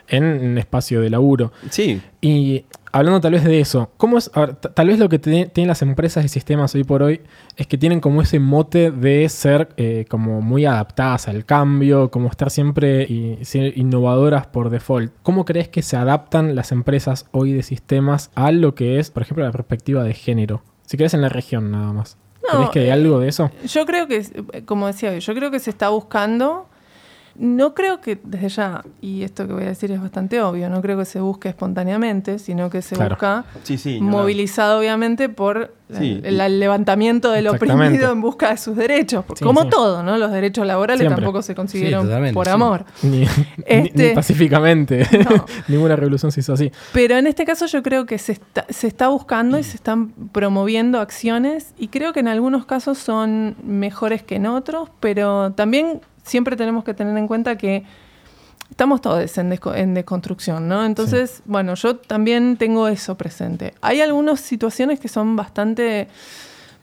en 0.07 0.23
un 0.23 0.57
espacio 0.57 1.01
de 1.01 1.09
laburo. 1.09 1.51
Sí, 1.71 2.01
Y 2.21 2.63
hablando 2.97 3.19
tal 3.21 3.33
vez 3.33 3.43
de 3.43 3.59
eso, 3.59 3.91
¿cómo 3.97 4.17
es? 4.17 4.31
a 4.33 4.39
ver, 4.41 4.55
t- 4.55 4.69
tal 4.69 4.87
vez 4.87 4.99
lo 4.99 5.09
que 5.09 5.19
tienen 5.19 5.67
las 5.67 5.81
empresas 5.81 6.23
y 6.25 6.29
sistemas 6.29 6.73
hoy 6.75 6.83
por 6.83 7.03
hoy 7.03 7.21
es 7.57 7.67
que 7.67 7.77
tienen 7.77 7.99
como 7.99 8.21
ese 8.21 8.39
mote 8.39 8.91
de 8.91 9.27
ser 9.29 9.69
eh, 9.77 10.05
como 10.09 10.41
muy 10.41 10.65
adaptadas 10.65 11.27
al 11.27 11.45
cambio, 11.45 12.09
como 12.09 12.29
estar 12.29 12.49
siempre 12.49 13.03
y 13.03 13.37
ser 13.43 13.77
innovadoras 13.77 14.47
por 14.47 14.69
default. 14.69 15.11
¿Cómo 15.23 15.45
crees 15.45 15.67
que 15.67 15.81
se 15.81 15.97
adaptan 15.97 16.55
las 16.55 16.71
empresas 16.71 17.25
hoy 17.31 17.53
de 17.53 17.63
sistemas 17.63 18.31
a 18.35 18.51
lo 18.51 18.75
que 18.75 18.99
es, 18.99 19.11
por 19.11 19.23
ejemplo, 19.23 19.43
la 19.45 19.51
perspectiva 19.51 20.03
de 20.03 20.13
género? 20.13 20.61
Si 20.85 20.97
querés 20.97 21.13
en 21.13 21.21
la 21.21 21.29
región 21.29 21.71
nada 21.71 21.91
más. 21.93 22.17
No, 22.51 22.57
¿Crees 22.59 22.69
que 22.71 22.79
hay 22.79 22.87
eh, 22.89 22.91
algo 22.93 23.19
de 23.19 23.27
eso? 23.27 23.49
Yo 23.67 23.85
creo 23.85 24.07
que, 24.07 24.17
eh, 24.53 24.61
como 24.65 24.87
decía, 24.87 25.17
yo 25.17 25.33
creo 25.33 25.49
que 25.51 25.59
se 25.59 25.69
está 25.71 25.89
buscando. 25.89 26.67
No 27.37 27.73
creo 27.73 27.99
que 28.01 28.17
desde 28.23 28.49
ya, 28.49 28.83
y 29.01 29.23
esto 29.23 29.45
que 29.47 29.53
voy 29.53 29.63
a 29.63 29.67
decir 29.67 29.91
es 29.91 30.01
bastante 30.01 30.41
obvio, 30.41 30.69
no 30.69 30.81
creo 30.81 30.97
que 30.97 31.05
se 31.05 31.19
busque 31.19 31.49
espontáneamente, 31.49 32.39
sino 32.39 32.69
que 32.69 32.81
se 32.81 32.95
Claro. 32.95 33.15
busca 33.15 33.45
sí, 33.63 33.77
sí. 33.77 33.99
no, 33.99 34.11
no. 34.11 34.17
movilizado 34.19 34.79
obviamente 34.79 35.27
por 35.29 35.73
Sí. 35.87 36.19
el, 36.23 36.41
el 36.41 36.59
levantamiento 36.59 37.29
del 37.31 37.47
oprimido 37.47 38.11
en 38.11 38.19
busca 38.19 38.49
de 38.49 38.57
sus 38.57 38.75
derechos. 38.75 39.23
Sí, 39.35 39.43
Como 39.43 39.63
sí. 39.63 39.69
todo, 39.69 40.01
¿no? 40.01 40.17
Los 40.17 40.31
derechos 40.31 40.65
laborales 40.65 41.01
Siempre. 41.01 41.17
tampoco 41.21 41.43
se 41.43 41.53
consiguieron 41.53 42.09
por 42.33 42.49
amor. 42.49 42.85
Ni, 43.03 43.19
ni- 43.19 43.27
Este- 43.67 44.09
ni 44.09 44.15
pacíficamente. 44.15 45.05
No. 45.29 45.45
Ninguna 45.67 45.95
revolución 45.95 46.31
se 46.31 46.39
hizo 46.39 46.53
así. 46.53 46.71
Pero 46.93 47.17
en 47.17 47.27
este 47.27 47.45
caso 47.45 47.67
yo 47.67 47.83
creo 47.83 48.05
que 48.07 48.17
se 48.17 48.31
está, 48.31 48.65
se 48.69 48.87
está 48.87 49.09
buscando 49.09 49.59
y 49.59 49.63
se 49.63 49.75
están 49.75 50.09
promoviendo 50.31 50.99
acciones 50.99 51.73
y 51.77 51.89
creo 51.89 52.13
que 52.13 52.19
en 52.21 52.29
algunos 52.29 52.65
casos 52.65 52.97
son 52.97 53.55
mejores 53.63 54.23
que 54.23 54.35
en 54.37 54.47
otros, 54.47 54.89
pero 54.99 55.51
también 55.51 56.01
siempre 56.25 56.55
tenemos 56.55 56.83
que 56.83 56.93
tener 56.93 57.15
en 57.17 57.27
cuenta 57.27 57.57
que 57.57 57.83
estamos 58.69 58.99
todos 58.99 59.37
en, 59.37 59.51
desco- 59.51 59.75
en 59.75 59.93
desconstrucción, 59.93 60.67
¿no? 60.67 60.83
Entonces, 60.85 61.41
bueno, 61.45 61.75
yo 61.75 61.97
también 61.97 62.57
tengo 62.57 62.87
eso 62.87 63.15
presente. 63.15 63.73
Hay 63.81 64.01
algunas 64.01 64.39
situaciones 64.41 64.99
que 64.99 65.07
son 65.07 65.35
bastante 65.35 66.07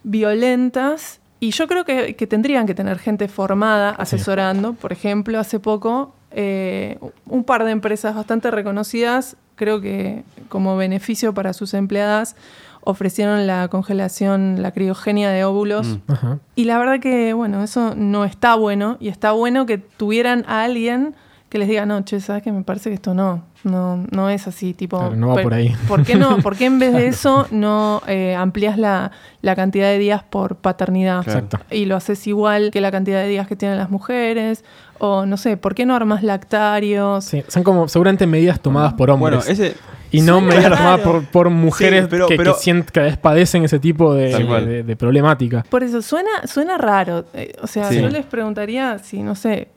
violentas 0.05 1.21
y 1.41 1.51
yo 1.51 1.67
creo 1.67 1.85
que, 1.85 2.15
que 2.15 2.27
tendrían 2.27 2.67
que 2.67 2.75
tener 2.75 2.99
gente 2.99 3.27
formada 3.29 3.91
asesorando. 3.91 4.75
Por 4.75 4.93
ejemplo, 4.93 5.39
hace 5.41 5.59
poco 5.59 6.15
eh, 6.31 6.99
un 7.27 7.43
par 7.45 7.65
de 7.65 7.73
empresas 7.73 8.15
bastante 8.15 8.51
reconocidas, 8.51 9.37
creo 9.57 9.81
que 9.81 10.23
como 10.49 10.77
beneficio 10.77 11.35
para 11.35 11.53
sus 11.53 11.75
empleadas, 11.75 12.37
ofrecieron 12.85 13.47
la 13.47 13.69
congelación, 13.69 14.63
la 14.63 14.73
criogenia 14.73 15.31
de 15.31 15.45
óvulos. 15.45 15.87
Mm. 15.87 16.13
Ajá. 16.13 16.39
Y 16.55 16.65
la 16.65 16.79
verdad 16.79 17.01
que, 17.01 17.33
bueno, 17.33 17.63
eso 17.63 17.95
no 17.97 18.25
está 18.25 18.55
bueno 18.55 18.97
y 19.01 19.09
está 19.09 19.33
bueno 19.33 19.67
que 19.67 19.79
tuvieran 19.79 20.45
a 20.47 20.65
alguien 20.65 21.15
que 21.53 21.59
les 21.59 21.69
diga, 21.69 21.85
no, 21.85 22.01
che, 22.01 22.19
¿sabes 22.19 22.43
que 22.43 22.51
Me 22.51 22.63
parece 22.63 22.89
que 22.89 22.95
esto 22.95 23.13
no, 23.13 23.43
no, 23.63 24.07
no 24.11 24.31
es 24.31 24.47
así, 24.47 24.73
tipo... 24.73 24.99
Claro, 24.99 25.17
no 25.17 25.29
va 25.29 25.43
por 25.43 25.53
ahí. 25.53 25.77
¿Por 25.87 26.03
qué 26.03 26.15
no? 26.15 26.39
¿Por 26.39 26.57
qué 26.57 26.65
en 26.65 26.79
vez 26.79 26.95
de 26.95 27.07
eso 27.09 27.47
no 27.51 28.01
eh, 28.07 28.35
amplías 28.35 28.79
la, 28.79 29.11
la 29.43 29.55
cantidad 29.55 29.89
de 29.89 29.99
días 29.99 30.23
por 30.23 30.57
paternidad? 30.57 31.21
Exacto. 31.21 31.59
Y 31.71 31.85
lo 31.85 31.97
haces 31.97 32.27
igual 32.27 32.71
que 32.71 32.81
la 32.81 32.91
cantidad 32.91 33.21
de 33.21 33.29
días 33.29 33.47
que 33.47 33.57
tienen 33.57 33.77
las 33.77 33.91
mujeres. 33.91 34.65
O 34.99 35.27
no 35.27 35.37
sé, 35.37 35.59
¿por 35.59 35.75
qué 35.75 35.85
no 35.85 35.95
armas 35.95 36.23
lactarios? 36.23 37.27
Sí, 37.27 37.45
son 37.49 37.63
como 37.65 37.87
seguramente 37.87 38.27
medidas 38.27 38.59
tomadas 38.59 38.95
por 38.95 39.11
hombres. 39.11 39.45
Bueno, 39.45 39.53
ese. 39.53 39.77
Y 40.13 40.21
no 40.21 40.41
medidas 40.41 40.65
raro. 40.71 40.77
tomadas 40.77 41.01
por, 41.01 41.25
por 41.25 41.51
mujeres 41.51 42.03
Sí, 42.03 42.07
pero- 42.11 42.29
que, 42.29 42.37
pero- 42.37 42.55
que 42.55 42.61
sient- 42.61 42.85
que 42.85 42.93
cada 42.93 43.07
vez 43.07 43.17
padecen 43.17 43.65
ese 43.65 43.79
tipo 43.79 44.15
de, 44.15 44.97
problemática. 44.99 45.65
Por 45.69 45.83
eso 45.83 46.03
suena, 46.03 46.31
suena 46.47 46.79
raro. 46.79 47.25
Eh, 47.35 47.53
o 47.63 47.67
sea, 47.67 47.89
Sí. 47.89 48.01
yo 48.01 48.09
les 48.09 48.25
preguntaría 48.27 48.99
si, 48.99 49.23
no 49.23 49.35
sé, 49.35 49.69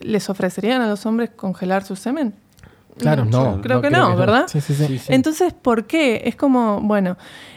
¿les 0.00 0.28
ofrecerían 0.30 0.82
a 0.82 0.88
los 0.88 1.04
hombres 1.06 1.30
congelar 1.36 1.84
su 1.84 1.96
semen? 1.96 2.34
Claro. 2.98 3.24
No, 3.24 3.60
creo 3.60 3.76
no, 3.78 3.82
que 3.82 3.88
creo 3.88 4.00
no, 4.00 4.06
que 4.08 4.12
no. 4.12 4.16
¿verdad? 4.16 4.44
Sí. 4.46 4.60
Sí, 4.60 4.74
sí. 4.74 5.00
Entonces, 5.08 5.52
¿por 5.52 5.84
qué? 5.86 6.22
Es 6.26 6.36
como, 6.36 6.80
bueno, 6.80 7.16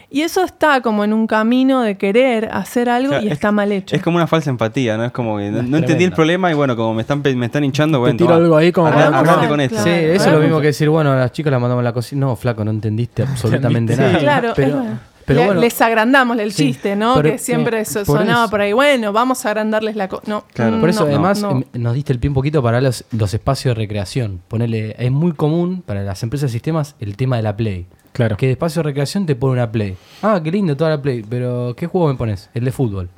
y 0.09 0.21
eso 0.21 0.43
está 0.43 0.81
como 0.81 1.03
en 1.03 1.11
un 1.13 1.27
camino 1.27 1.81
de 1.81 1.97
querer 1.97 2.49
hacer 2.51 2.89
algo 2.89 3.13
y 3.19 3.27
es- 3.27 3.33
está 3.33 3.51
mal 3.51 3.71
hecho. 3.71 3.95
Es 3.95 4.01
como 4.01 4.17
una 4.17 4.27
falsa 4.27 4.49
empatía, 4.49 4.95
¿no? 4.97 5.05
Es 5.05 5.11
como 5.11 5.37
que 5.37 5.51
no, 5.51 5.77
entendí 5.77 6.03
el 6.05 6.11
problema 6.13 6.49
y 6.51 6.53
bueno, 6.53 6.75
como 6.75 6.93
me 6.93 7.01
están, 7.01 7.21
me 7.35 7.45
están 7.45 7.63
hinchando, 7.63 7.99
bueno. 7.99 8.17
tiro 8.17 8.33
algo 8.33 8.55
ahí 8.55 8.71
como 8.71 8.89
para- 8.89 9.09
Claro, 9.23 9.49
con 9.49 9.59
esto. 9.61 9.75
claro. 9.75 9.91
Sí, 9.91 10.05
eso 10.05 10.25
es 10.27 10.33
lo 10.33 10.39
mismo 10.39 10.59
que 10.61 10.67
decir, 10.67 10.89
bueno, 10.89 11.11
a 11.11 11.15
las 11.17 11.31
chicas 11.31 11.51
las 11.51 11.59
mandamos 11.61 11.81
a 11.81 11.83
la 11.83 11.93
cocina. 11.93 12.25
No, 12.25 12.35
flaco, 12.35 12.63
no 12.63 12.71
entendiste 12.71 13.23
absolutamente 13.23 13.95
Sí, 13.95 14.01
nada. 14.01 14.17
Claro, 14.19 14.53
pero, 14.55 15.43
bueno, 15.43 15.59
les 15.59 15.81
agrandamos 15.81 16.39
el 16.39 16.53
Sí, 16.53 16.67
chiste, 16.67 16.95
¿no? 16.95 17.15
pero- 17.15 17.31
que 17.31 17.37
siempre 17.37 17.83
sí, 17.83 17.95
so- 17.95 18.05
por 18.05 18.19
sonaba 18.19 18.43
eso. 18.43 18.49
por 18.49 18.61
ahí, 18.61 18.71
bueno, 18.71 19.11
vamos 19.11 19.45
a 19.45 19.49
agrandarles 19.49 19.97
la 19.97 20.07
cosa. 20.07 20.23
No, 20.25 20.45
Claro. 20.53 20.77
mm, 20.77 20.79
Por 20.79 20.89
eso, 20.89 21.01
no, 21.01 21.07
además, 21.07 21.41
no. 21.41 21.51
em, 21.51 21.63
nos 21.73 21.93
diste 21.95 22.13
el 22.13 22.19
pie 22.19 22.29
un 22.29 22.33
poquito 22.33 22.63
para 22.63 22.79
los, 22.79 23.03
los 23.11 23.33
espacios 23.33 23.75
de 23.75 23.81
recreación. 23.81 24.39
Ponerle, 24.47 24.95
es 24.97 25.11
muy 25.11 25.33
común 25.33 25.83
para 25.85 26.01
las 26.03 26.23
empresas 26.23 26.49
de 26.49 26.53
sistemas 26.53 26.95
el 27.01 27.17
tema 27.17 27.35
de 27.35 27.41
la 27.43 27.57
Play. 27.57 27.87
Claro. 28.17 28.35
Que 28.35 28.47
de 28.47 28.51
espacio 28.53 28.81
de 28.81 28.89
recreación 28.89 29.25
te 29.25 29.35
pone 29.35 29.53
una 29.53 29.71
Play. 29.71 29.95
Ah, 30.23 30.41
qué 30.43 30.51
lindo 30.51 30.75
toda 30.75 30.89
la 30.89 31.01
Play, 31.01 31.23
pero 31.29 31.73
¿qué 31.77 31.87
juego 31.87 32.07
me 32.09 32.15
pones? 32.15 32.49
El 32.53 32.65
de 32.65 32.71
fútbol. 32.71 33.09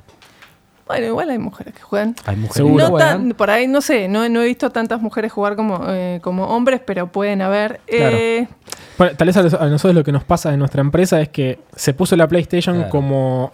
Bueno, 0.86 1.06
igual 1.06 1.30
hay 1.30 1.38
mujeres 1.38 1.72
que 1.72 1.80
juegan. 1.82 2.14
Hay 2.26 2.36
mujeres 2.36 2.68
que 2.70 2.76
No 2.76 2.86
juegan. 2.88 3.28
tan- 3.28 3.30
por 3.36 3.48
ahí, 3.50 3.66
no 3.68 3.80
sé, 3.80 4.08
no, 4.08 4.28
no 4.28 4.42
he 4.42 4.46
visto 4.46 4.70
tantas 4.70 5.00
mujeres 5.00 5.30
jugar 5.32 5.54
como, 5.56 5.80
eh, 5.88 6.18
como 6.22 6.46
hombres, 6.48 6.80
pero 6.84 7.06
pueden 7.06 7.42
haber. 7.42 7.80
Claro. 7.86 8.16
Eh, 8.16 8.48
Bueno, 8.98 9.16
tal 9.16 9.26
vez 9.26 9.36
a, 9.36 9.42
los- 9.42 9.54
a 9.54 9.66
nosotros 9.68 9.94
lo 9.94 10.04
que 10.04 10.12
nos 10.12 10.24
pasa 10.24 10.52
en 10.52 10.58
nuestra 10.58 10.80
empresa 10.80 11.20
es 11.20 11.28
que 11.30 11.60
se 11.74 11.94
puso 11.94 12.16
la 12.16 12.26
PlayStation 12.28 12.74
Claro. 12.76 12.90
como 12.90 13.52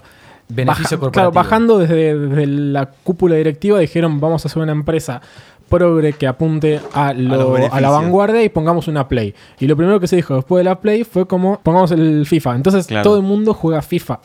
Beneficio 0.48 0.96
baja- 0.96 1.00
corporativo. 1.00 1.12
Claro, 1.12 1.32
bajando 1.32 1.78
desde, 1.78 2.18
desde 2.18 2.46
la 2.46 2.86
cúpula 2.86 3.34
directiva 3.36 3.78
dijeron 3.80 4.18
vamos 4.18 4.44
a 4.44 4.48
hacer 4.48 4.62
una 4.62 4.72
empresa 4.72 5.20
progre 5.68 6.12
que 6.12 6.26
apunte 6.26 6.80
a, 6.92 7.12
lo- 7.12 7.56
a, 7.56 7.80
la 7.80 7.90
vanguardia 7.90 8.42
y 8.42 8.48
pongamos 8.48 8.88
una 8.88 9.08
Play. 9.08 9.34
Y 9.58 9.66
lo 9.66 9.76
primero 9.76 9.98
que 10.00 10.06
se 10.06 10.16
dijo 10.16 10.36
después 10.36 10.60
de 10.60 10.64
la 10.64 10.80
Play 10.80 11.04
fue 11.04 11.26
como 11.26 11.60
pongamos 11.62 11.90
el 11.92 12.24
FIFA. 12.26 12.54
Entonces 12.56 12.86
Claro. 12.86 13.02
todo 13.04 13.16
el 13.16 13.22
mundo 13.22 13.54
juega 13.54 13.82
FIFA. 13.82 14.20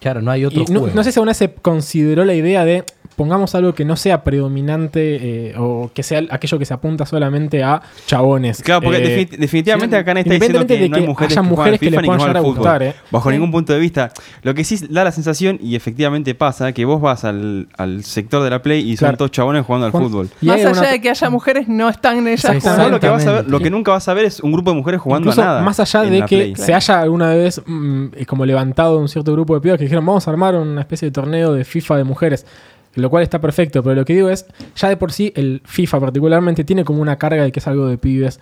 Claro, 0.00 0.22
no 0.22 0.30
hay 0.30 0.44
otro 0.44 0.62
Y 0.62 0.72
no, 0.72 0.80
juego. 0.80 0.94
no 0.96 1.04
sé 1.04 1.12
si 1.12 1.18
alguna 1.18 1.30
vez 1.30 1.36
se 1.36 1.52
consideró 1.54 2.24
la 2.24 2.34
idea 2.34 2.64
de 2.64 2.84
pongamos 3.16 3.54
algo 3.54 3.74
que 3.74 3.84
no 3.84 3.96
sea 3.96 4.24
predominante 4.24 5.50
eh, 5.50 5.54
o 5.58 5.90
que 5.94 6.02
sea 6.02 6.22
aquello 6.30 6.58
que 6.58 6.64
se 6.64 6.74
apunta 6.74 7.06
solamente 7.06 7.62
a 7.62 7.82
chabones. 8.06 8.62
Claro, 8.62 8.82
porque 8.82 8.98
Eh, 8.98 9.26
defi- 9.28 9.36
definitivamente 9.38 9.96
acá 9.96 10.12
está 10.12 10.32
diciendo 10.32 10.60
independientemente 10.62 10.74
que 10.76 10.82
de 10.82 10.88
no 10.88 10.96
hay 10.96 11.02
que 11.02 11.08
mujeres 11.08 11.32
haya 11.36 11.42
que, 11.42 11.48
mujeres 11.48 11.78
juegan 11.78 11.92
que 11.94 12.00
le 12.00 12.06
puedan 12.06 12.20
llegar 12.20 12.36
a 12.36 12.38
al 12.38 12.44
fútbol. 12.44 12.56
gustar, 12.58 12.82
eh. 12.82 12.94
Bajo 13.10 13.30
ningún 13.30 13.50
punto 13.50 13.72
de 13.72 13.78
vista. 13.78 14.10
Lo 14.42 14.54
que 14.54 14.64
sí 14.64 14.76
da 14.88 15.04
la 15.04 15.12
sensación, 15.12 15.58
y 15.62 15.76
efectivamente 15.76 16.34
pasa, 16.34 16.72
que 16.72 16.84
vos 16.84 17.00
vas 17.00 17.24
al, 17.24 17.68
al 17.76 18.04
sector 18.04 18.42
de 18.42 18.50
la 18.50 18.62
Play 18.62 18.88
y 18.90 18.96
son 18.96 19.16
todos 19.16 19.30
chabones 19.30 19.64
jugando 19.66 19.86
al 19.86 19.92
fútbol. 19.92 20.28
y 20.40 20.46
más 20.46 20.60
allá 20.64 20.70
una- 20.80 20.90
de 20.90 21.00
que 21.00 21.10
haya 21.10 21.30
mujeres, 21.30 21.68
no 21.68 21.88
están 21.88 22.26
ellas 22.26 22.44
Exactamente. 22.44 22.70
jugando. 22.70 22.90
Lo, 22.96 23.00
que 23.00 23.08
vas 23.08 23.12
a 23.12 23.16
ver, 23.16 23.20
Exactamente. 23.40 23.50
lo 23.50 23.60
que 23.60 23.70
nunca 23.70 23.90
vas 23.92 24.08
a 24.08 24.14
ver 24.14 24.24
es 24.24 24.40
un 24.40 24.52
grupo 24.52 24.70
de 24.70 24.76
mujeres 24.76 25.00
jugando 25.00 25.28
Incluso 25.28 25.42
a 25.42 25.44
nada. 25.44 25.62
más 25.62 25.80
allá 25.80 26.04
en 26.04 26.10
de 26.12 26.20
que 26.22 26.26
Play. 26.36 26.56
se 26.56 26.74
haya 26.74 27.00
alguna 27.00 27.34
vez 27.34 27.60
mm, 27.66 28.06
eh, 28.16 28.26
como 28.26 28.44
levantado 28.46 28.98
un 28.98 29.08
cierto 29.08 29.32
grupo 29.32 29.54
de 29.54 29.60
pibas 29.60 29.78
que 29.78 29.84
dijeron 29.84 30.04
vamos 30.06 30.26
a 30.26 30.30
armar 30.30 30.54
una 30.54 30.80
especie 30.80 31.06
de 31.06 31.12
torneo 31.12 31.52
de 31.52 31.64
FIFA 31.64 31.96
de 31.98 32.04
mujeres. 32.04 32.46
Lo 32.96 33.08
cual 33.10 33.22
está 33.22 33.40
perfecto, 33.40 33.82
pero 33.82 33.94
lo 33.94 34.04
que 34.04 34.14
digo 34.14 34.30
es, 34.30 34.46
ya 34.74 34.88
de 34.88 34.96
por 34.96 35.12
sí 35.12 35.32
el 35.36 35.62
FIFA 35.64 36.00
particularmente 36.00 36.64
tiene 36.64 36.84
como 36.84 37.00
una 37.00 37.16
carga 37.16 37.44
de 37.44 37.52
que 37.52 37.60
es 37.60 37.66
algo 37.68 37.86
de 37.86 37.98
pibes 37.98 38.40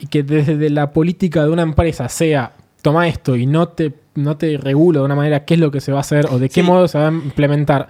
y 0.00 0.06
que 0.08 0.22
desde 0.24 0.68
la 0.70 0.90
política 0.92 1.44
de 1.44 1.50
una 1.50 1.62
empresa 1.62 2.08
sea 2.08 2.52
toma 2.82 3.06
esto 3.08 3.36
y 3.36 3.46
no 3.46 3.68
te, 3.68 3.92
no 4.16 4.36
te 4.36 4.58
regula 4.58 4.98
de 4.98 5.04
una 5.06 5.14
manera 5.14 5.44
qué 5.44 5.54
es 5.54 5.60
lo 5.60 5.70
que 5.70 5.80
se 5.80 5.92
va 5.92 5.98
a 5.98 6.00
hacer 6.00 6.26
o 6.30 6.38
de 6.38 6.48
qué 6.48 6.60
Sí. 6.60 6.66
modo 6.66 6.88
se 6.88 6.98
va 6.98 7.08
a 7.08 7.12
implementar. 7.12 7.88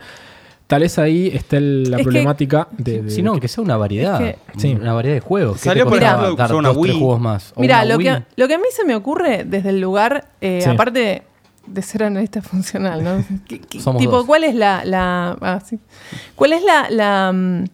Tal 0.66 0.80
vez 0.82 0.98
ahí 0.98 1.28
esté 1.34 1.56
el- 1.58 1.84
la 1.90 1.96
Es 1.96 1.98
que- 1.98 2.04
problemática 2.04 2.68
de, 2.76 3.02
de- 3.02 3.10
Si 3.10 3.22
no, 3.22 3.38
que 3.40 3.48
sea 3.48 3.64
una 3.64 3.76
variedad. 3.76 4.20
Es 4.22 4.36
Sí. 4.56 4.72
Una 4.78 4.92
variedad 4.92 5.14
de 5.16 5.20
juegos. 5.20 5.58
¿Qué 5.58 5.68
Salió, 5.70 5.84
por 5.86 6.02
ejemplo, 6.02 6.36
dar 6.36 6.54
una 6.54 6.68
dos, 6.68 6.82
tres 6.82 6.92
Wii. 6.94 7.00
juegos 7.00 7.20
más. 7.20 7.52
O 7.56 7.60
Mira, 7.60 7.84
lo 7.84 7.96
Wii. 7.96 8.06
que, 8.06 8.22
lo 8.36 8.46
que 8.48 8.54
a 8.54 8.58
mí 8.58 8.64
se 8.70 8.84
me 8.84 8.94
ocurre 8.94 9.44
desde 9.44 9.70
el 9.70 9.80
lugar, 9.80 10.26
eh, 10.40 10.60
Sí. 10.62 10.70
aparte 10.70 11.22
de 11.66 11.82
ser 11.82 12.04
analista 12.04 12.42
funcional, 12.42 13.02
¿no? 13.02 13.24
¿Qué- 13.48 13.58
tipo, 13.58 14.16
dos. 14.16 14.26
¿cuál 14.26 14.44
es 14.44 14.54
la... 14.54 14.84
la 14.84 15.36
ah, 15.40 15.60
sí. 15.64 15.78
¿Cuál 16.34 16.52
es 16.52 16.62
la... 16.62 16.88
la, 16.90 17.32
mm, 17.32 17.64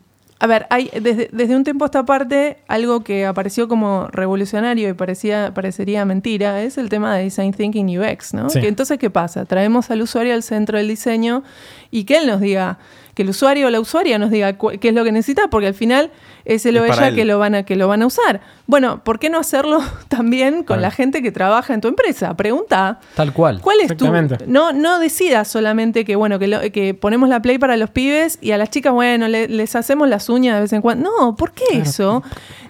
a 0.42 0.46
ver, 0.46 0.66
hay 0.70 0.90
desde, 1.02 1.28
desde 1.32 1.54
un 1.54 1.64
tiempo 1.64 1.84
a 1.84 1.86
esta 1.86 2.06
parte 2.06 2.56
algo 2.66 3.04
que 3.04 3.26
apareció 3.26 3.68
como 3.68 4.08
revolucionario 4.08 4.88
y 4.88 4.94
parecía, 4.94 5.52
parecería 5.52 6.06
mentira, 6.06 6.62
es 6.62 6.78
el 6.78 6.88
tema 6.88 7.14
de 7.14 7.24
Design 7.24 7.52
Thinking 7.52 7.98
UX, 7.98 8.32
¿no? 8.32 8.48
Sí. 8.48 8.58
Que 8.58 8.68
entonces, 8.68 8.98
¿qué 8.98 9.10
pasa? 9.10 9.44
Traemos 9.44 9.90
al 9.90 10.00
usuario 10.00 10.32
al 10.32 10.42
centro 10.42 10.78
del 10.78 10.88
diseño 10.88 11.42
y 11.90 12.04
que 12.04 12.16
él 12.16 12.26
nos 12.26 12.40
diga, 12.40 12.78
que 13.14 13.22
el 13.22 13.28
usuario 13.28 13.66
o 13.66 13.70
la 13.70 13.80
usuaria 13.80 14.18
nos 14.18 14.30
diga 14.30 14.56
qué 14.56 14.88
es 14.88 14.94
lo 14.94 15.04
que 15.04 15.12
necesita, 15.12 15.48
porque 15.50 15.66
al 15.66 15.74
final 15.74 16.10
es 16.44 16.64
él 16.66 16.78
o 16.78 16.84
ella 16.84 17.08
él. 17.08 17.14
que 17.14 17.24
lo, 17.24 17.38
van 17.38 17.54
a, 17.54 17.62
que 17.64 17.76
lo 17.76 17.88
van 17.88 18.02
a 18.02 18.06
usar. 18.06 18.40
Bueno, 18.66 19.02
¿por 19.04 19.18
qué 19.18 19.30
no 19.30 19.38
hacerlo 19.38 19.80
también 20.08 20.62
con 20.64 20.80
la 20.82 20.90
gente 20.90 21.22
que 21.22 21.32
trabaja 21.32 21.74
en 21.74 21.80
tu 21.80 21.88
empresa? 21.88 22.36
Pregunta, 22.36 23.00
Tal 23.14 23.32
cual. 23.32 23.60
¿cuál 23.60 23.78
es 23.82 23.96
tu...? 23.96 24.06
No, 24.46 24.72
no 24.72 24.98
decidas 24.98 25.48
solamente 25.48 26.04
que, 26.04 26.16
bueno, 26.16 26.38
que, 26.38 26.48
lo- 26.48 26.60
que 26.72 26.94
ponemos 26.94 27.28
la 27.28 27.40
play 27.42 27.58
para 27.58 27.76
los 27.76 27.90
pibes 27.90 28.38
y 28.40 28.52
a 28.52 28.58
las 28.58 28.70
chicas, 28.70 28.92
bueno, 28.92 29.28
le- 29.28 29.48
les 29.48 29.74
hacemos 29.76 30.08
las 30.08 30.28
uñas 30.28 30.56
de 30.56 30.60
vez 30.62 30.72
en 30.72 30.82
cuando. 30.82 31.10
No, 31.20 31.36
¿por 31.36 31.52
qué 31.52 31.64
eso? 31.78 32.22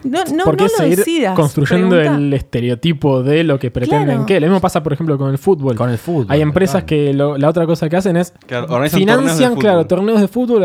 No, 0.03 0.23
no, 0.33 0.45
¿Por 0.45 0.57
qué 0.57 0.63
no 0.63 0.69
lo 0.69 0.77
seguir 0.77 0.97
decidas. 0.97 1.35
construyendo 1.35 1.95
Pregunta. 1.95 2.17
el 2.19 2.33
estereotipo 2.33 3.21
de 3.23 3.43
lo 3.43 3.59
que 3.59 3.69
pretenden 3.69 4.05
Claro. 4.07 4.25
que? 4.25 4.39
Lo 4.39 4.47
mismo 4.47 4.59
pasa, 4.59 4.81
por 4.81 4.93
ejemplo, 4.93 5.17
con 5.17 5.29
el 5.29 5.37
fútbol. 5.37 5.75
Con 5.75 5.89
el 5.89 5.97
fútbol. 5.99 6.25
Hay 6.29 6.41
empresas 6.41 6.83
que 6.85 7.13
lo- 7.13 7.37
la 7.37 7.47
otra 7.49 7.65
cosa 7.67 7.87
que 7.87 7.97
hacen 7.97 8.17
es 8.17 8.33
torneos 8.47 8.91
financian, 8.91 9.49
fútbol. 9.51 9.59
claro, 9.63 9.85
torneos 9.87 10.21
de 10.21 10.27
fútbol, 10.27 10.61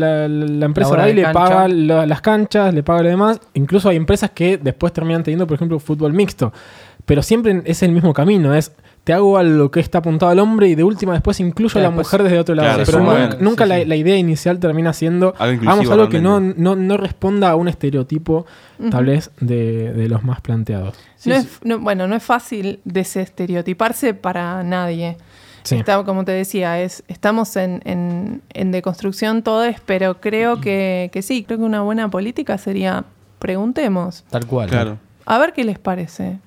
la, 0.00 0.26
la- 0.26 0.28
la 0.28 0.64
empresa 0.66 0.96
va 0.96 1.08
y 1.10 1.14
le 1.14 1.22
cancha. 1.22 1.38
paga 1.38 1.68
la- 1.68 2.06
las 2.06 2.20
canchas, 2.22 2.47
le 2.52 2.82
paga 2.82 3.02
lo 3.02 3.08
demás. 3.10 3.40
Incluso 3.54 3.88
hay 3.88 3.96
empresas 3.96 4.30
que 4.30 4.58
después 4.58 4.92
terminan 4.92 5.22
teniendo, 5.22 5.46
por 5.46 5.54
ejemplo, 5.56 5.78
fútbol 5.78 6.12
mixto. 6.12 6.52
Pero 7.06 7.22
siempre 7.22 7.62
es 7.64 7.82
el 7.82 7.92
mismo 7.92 8.12
camino, 8.12 8.54
es 8.54 8.72
te 9.04 9.14
hago 9.14 9.38
algo 9.38 9.70
que 9.70 9.80
está 9.80 9.98
apuntado 9.98 10.30
al 10.30 10.38
hombre 10.38 10.68
y 10.68 10.74
de 10.74 10.84
última 10.84 11.14
después 11.14 11.40
incluyo 11.40 11.72
Claro, 11.72 11.86
a 11.88 11.90
la 11.90 11.96
después- 11.96 12.06
mujer 12.12 12.22
desde 12.24 12.38
otro 12.38 12.54
lado. 12.54 12.68
Claro, 12.68 12.82
Pero 12.84 12.98
nunca, 13.00 13.30
sí, 13.32 13.38
nunca 13.40 13.64
sí. 13.64 13.68
La, 13.70 13.84
la 13.86 13.96
idea 13.96 14.16
inicial 14.18 14.58
termina 14.60 14.92
siendo 14.92 15.32
Algo 15.38 15.62
hagamos 15.62 15.90
algo 15.90 16.08
que 16.10 16.20
no, 16.20 16.40
no, 16.40 16.76
no 16.76 16.96
responda 16.98 17.48
a 17.48 17.56
un 17.56 17.68
estereotipo 17.68 18.44
Ujú. 18.78 18.90
tal 18.90 19.06
vez 19.06 19.30
de, 19.40 19.94
de 19.94 20.08
los 20.10 20.24
más 20.24 20.42
planteados. 20.42 20.96
Sí, 21.16 21.30
no 21.30 21.36
sí. 21.40 21.46
es, 21.50 21.58
no- 21.64 21.78
bueno, 21.78 22.06
no 22.06 22.14
es 22.16 22.22
fácil 22.22 22.80
desestereotiparse 22.84 24.12
para 24.12 24.62
nadie. 24.62 25.16
Sí. 25.68 25.76
Está, 25.76 26.02
como 26.02 26.24
te 26.24 26.32
decía, 26.32 26.80
es, 26.80 27.04
estamos 27.08 27.54
en, 27.56 27.82
en, 27.84 28.40
en 28.54 28.70
deconstrucción 28.72 29.42
todos, 29.42 29.74
pero 29.84 30.18
creo 30.18 30.62
que, 30.62 31.10
que 31.12 31.20
sí, 31.20 31.44
creo 31.44 31.58
que 31.58 31.64
una 31.64 31.82
buena 31.82 32.10
política 32.10 32.56
sería 32.56 33.04
preguntemos, 33.38 34.24
Tal 34.30 34.46
cual. 34.46 34.70
Claro. 34.70 34.98
a 35.26 35.38
ver 35.38 35.52
qué 35.52 35.64
les 35.64 35.78
parece. 35.78 36.38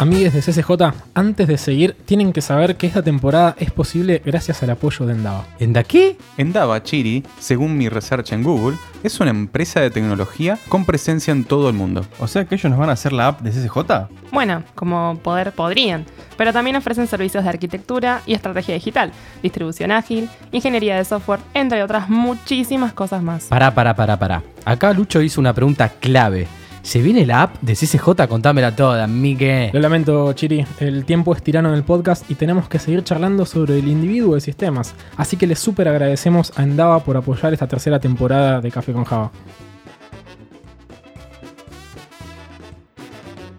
Amigues 0.00 0.32
de 0.32 0.40
CCJ, 0.40 0.94
antes 1.12 1.46
de 1.46 1.58
seguir, 1.58 1.94
tienen 2.06 2.32
que 2.32 2.40
saber 2.40 2.76
que 2.76 2.86
esta 2.86 3.02
temporada 3.02 3.54
es 3.58 3.70
posible 3.70 4.22
gracias 4.24 4.62
al 4.62 4.70
apoyo 4.70 5.04
de 5.04 5.12
Endava. 5.12 5.44
¿En 5.58 5.74
da 5.74 5.84
qué? 5.84 6.16
Endava 6.38 6.82
Chiri, 6.82 7.22
según 7.38 7.76
mi 7.76 7.86
research 7.90 8.32
en 8.32 8.42
Google, 8.42 8.78
es 9.02 9.20
una 9.20 9.28
empresa 9.28 9.80
de 9.80 9.90
tecnología 9.90 10.58
con 10.70 10.86
presencia 10.86 11.32
en 11.32 11.44
todo 11.44 11.68
el 11.68 11.74
mundo. 11.74 12.06
O 12.18 12.28
sea 12.28 12.46
que 12.46 12.54
ellos 12.54 12.70
nos 12.70 12.78
van 12.78 12.88
a 12.88 12.94
hacer 12.94 13.12
la 13.12 13.26
app 13.26 13.42
de 13.42 13.50
CCJ. 13.50 14.08
Bueno, 14.32 14.62
como 14.74 15.18
poder 15.22 15.52
podrían, 15.52 16.06
pero 16.38 16.54
también 16.54 16.76
ofrecen 16.76 17.06
servicios 17.06 17.44
de 17.44 17.50
arquitectura 17.50 18.22
y 18.24 18.32
estrategia 18.32 18.72
digital, 18.72 19.12
distribución 19.42 19.92
ágil, 19.92 20.30
ingeniería 20.50 20.96
de 20.96 21.04
software, 21.04 21.40
entre 21.52 21.82
otras 21.82 22.08
muchísimas 22.08 22.94
cosas 22.94 23.22
más. 23.22 23.48
Pará, 23.48 23.74
pará, 23.74 23.94
pará, 23.94 24.18
pará. 24.18 24.42
Acá 24.64 24.94
Lucho 24.94 25.20
hizo 25.20 25.42
una 25.42 25.52
pregunta 25.52 25.90
clave. 25.90 26.48
¿Se 26.82 27.02
viene 27.02 27.26
la 27.26 27.42
app 27.42 27.60
de 27.60 27.74
CCJ? 27.74 28.26
Contámela 28.28 28.74
toda, 28.74 29.06
Miguel. 29.06 29.70
Lo 29.72 29.80
lamento, 29.80 30.32
Chiri, 30.32 30.64
el 30.80 31.04
tiempo 31.04 31.34
es 31.34 31.42
tirano 31.42 31.68
en 31.68 31.74
el 31.74 31.84
podcast 31.84 32.28
y 32.30 32.34
tenemos 32.34 32.68
que 32.68 32.78
seguir 32.78 33.04
charlando 33.04 33.44
sobre 33.46 33.78
el 33.78 33.88
individuo 33.88 34.34
de 34.34 34.40
sistemas. 34.40 34.94
Así 35.16 35.36
que 35.36 35.46
les 35.46 35.58
súper 35.58 35.88
agradecemos 35.88 36.52
a 36.56 36.62
Endava 36.62 37.00
por 37.04 37.16
apoyar 37.16 37.52
esta 37.52 37.66
tercera 37.66 38.00
temporada 38.00 38.60
de 38.60 38.70
Café 38.70 38.92
con 38.92 39.04
Java. 39.04 39.30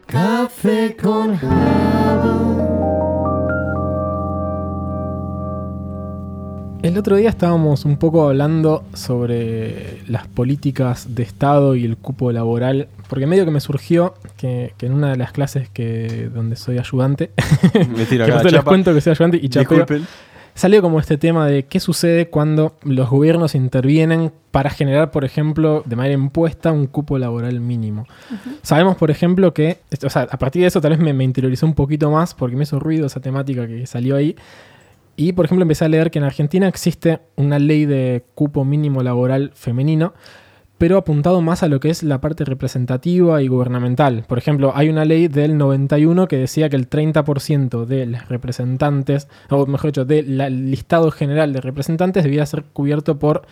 Café 0.08 0.98
con 1.02 1.40
El 6.84 6.98
otro 6.98 7.16
día 7.16 7.30
estábamos 7.30 7.86
un 7.86 7.98
poco 7.98 8.28
hablando 8.28 8.84
sobre 8.96 10.00
las 10.08 10.28
políticas 10.28 11.14
de 11.14 11.22
Estado 11.22 11.76
y 11.76 11.86
el 11.86 11.96
cupo 11.96 12.32
laboral, 12.32 12.88
porque 13.08 13.28
medio 13.28 13.46
que 13.46 13.52
me 13.52 13.60
surgió 13.60 14.16
que, 14.36 14.74
que 14.80 14.88
en 14.88 14.94
una 14.94 15.12
de 15.12 15.18
las 15.18 15.32
clases 15.32 15.70
que 15.70 16.30
donde 16.34 16.56
soy 16.56 16.80
ayudante, 16.80 17.30
Me 17.96 18.06
tiro 18.06 18.26
que 18.26 18.32
acá, 18.32 18.42
justo 18.42 18.50
les 18.50 18.64
cuento 18.64 18.94
que 18.96 19.02
soy 19.02 19.12
ayudante 19.12 19.38
y 19.40 19.50
chapeo, 19.50 19.78
Disculpen. 19.78 20.08
salió 20.56 20.82
como 20.82 21.00
este 21.00 21.20
tema 21.20 21.46
de 21.46 21.66
qué 21.66 21.80
sucede 21.80 22.30
cuando 22.30 22.76
los 22.84 23.08
gobiernos 23.12 23.54
intervienen 23.54 24.32
para 24.50 24.72
generar, 24.72 25.12
por 25.12 25.24
ejemplo, 25.24 25.84
de 25.86 25.96
manera 25.96 26.16
impuesta 26.16 26.72
un 26.72 26.88
cupo 26.88 27.20
laboral 27.20 27.60
mínimo. 27.60 28.08
Sabemos, 28.64 28.98
por 28.98 29.12
ejemplo, 29.12 29.54
que, 29.54 29.78
o 30.04 30.10
sea, 30.10 30.24
a 30.24 30.38
partir 30.38 30.64
de 30.64 30.70
eso 30.70 30.82
tal 30.82 30.92
vez 30.92 31.00
me, 31.00 31.14
me 31.14 31.24
interiorizó 31.24 31.68
un 31.68 31.76
poquito 31.76 32.10
más 32.10 32.34
porque 32.34 32.56
me 32.56 32.64
hizo 32.64 32.80
ruido 32.80 33.06
esa 33.06 33.20
temática 33.20 33.68
que 33.68 33.86
salió 33.86 34.16
ahí. 34.16 34.36
Y, 35.16 35.34
por 35.34 35.46
ejemplo, 35.46 35.64
empecé 35.64 35.86
a 35.86 35.90
leer 35.90 36.12
que 36.12 36.20
en 36.20 36.26
Argentina 36.26 36.68
existe 36.68 37.20
una 37.36 37.60
ley 37.60 37.86
de 37.86 38.24
cupo 38.36 38.66
mínimo 38.66 39.04
laboral 39.04 39.52
femenino, 39.54 40.14
pero 40.78 40.98
apuntado 40.98 41.42
más 41.42 41.62
a 41.62 41.68
lo 41.68 41.80
que 41.80 41.92
es 41.92 42.02
la 42.02 42.22
parte 42.22 42.44
representativa 42.44 43.40
y 43.44 43.48
gubernamental. 43.48 44.26
Por 44.28 44.40
ejemplo, 44.40 44.72
hay 44.74 44.90
una 44.90 45.06
ley 45.06 45.28
del 45.28 45.56
91 45.56 46.28
que 46.28 46.38
decía 46.38 46.70
que 46.70 46.76
el 46.76 46.90
30% 46.90 47.86
de 47.86 48.08
las 48.08 48.30
representantes, 48.30 49.28
o 49.52 49.68
mejor 49.68 49.92
dicho, 49.92 50.06
del 50.06 50.72
listado 50.72 51.12
general 51.12 51.54
de 51.54 51.62
representantes 51.62 52.24
debía 52.24 52.44
ser 52.48 52.64
cubierto 52.64 53.20
por 53.20 53.44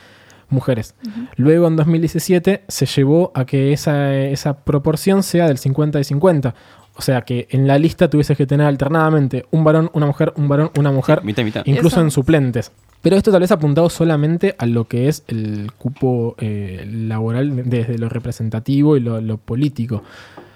mujeres. 0.50 0.95
Luego, 1.36 1.67
en 1.67 1.76
2017, 1.76 2.63
se 2.67 2.86
llevó 2.88 3.32
a 3.36 3.45
que 3.45 3.74
esa, 3.74 4.15
esa 4.15 4.63
proporción 4.63 5.22
sea 5.22 5.48
del 5.48 5.60
50 5.60 6.00
y 6.00 6.04
50. 6.04 6.56
O 6.99 7.01
sea, 7.01 7.21
que 7.21 7.47
en 7.51 7.65
la 7.65 7.79
lista 7.79 8.09
tuvieses 8.09 8.35
que 8.38 8.45
tener 8.45 8.67
alternadamente 8.67 9.45
un 9.51 9.63
varón, 9.63 9.89
una 9.93 10.05
mujer, 10.05 10.33
un 10.35 10.49
varón, 10.49 10.69
una 10.77 10.91
mujer, 10.91 11.23
Mitad 11.23 11.43
mitad. 11.45 11.62
incluso 11.65 11.95
Eso. 11.95 12.01
en 12.01 12.12
suplentes. 12.12 12.73
Pero 13.01 13.15
esto 13.15 13.31
tal 13.31 13.39
vez 13.39 13.51
apuntado 13.53 13.89
solamente 13.89 14.53
a 14.57 14.65
lo 14.65 14.83
que 14.89 15.07
es 15.07 15.23
el 15.29 15.71
cupo 15.77 16.35
eh, 16.39 16.85
laboral 16.85 17.69
desde 17.69 17.97
lo 17.97 18.09
representativo 18.09 18.97
y 18.97 18.99
lo, 18.99 19.21
lo 19.21 19.38
político. 19.38 20.03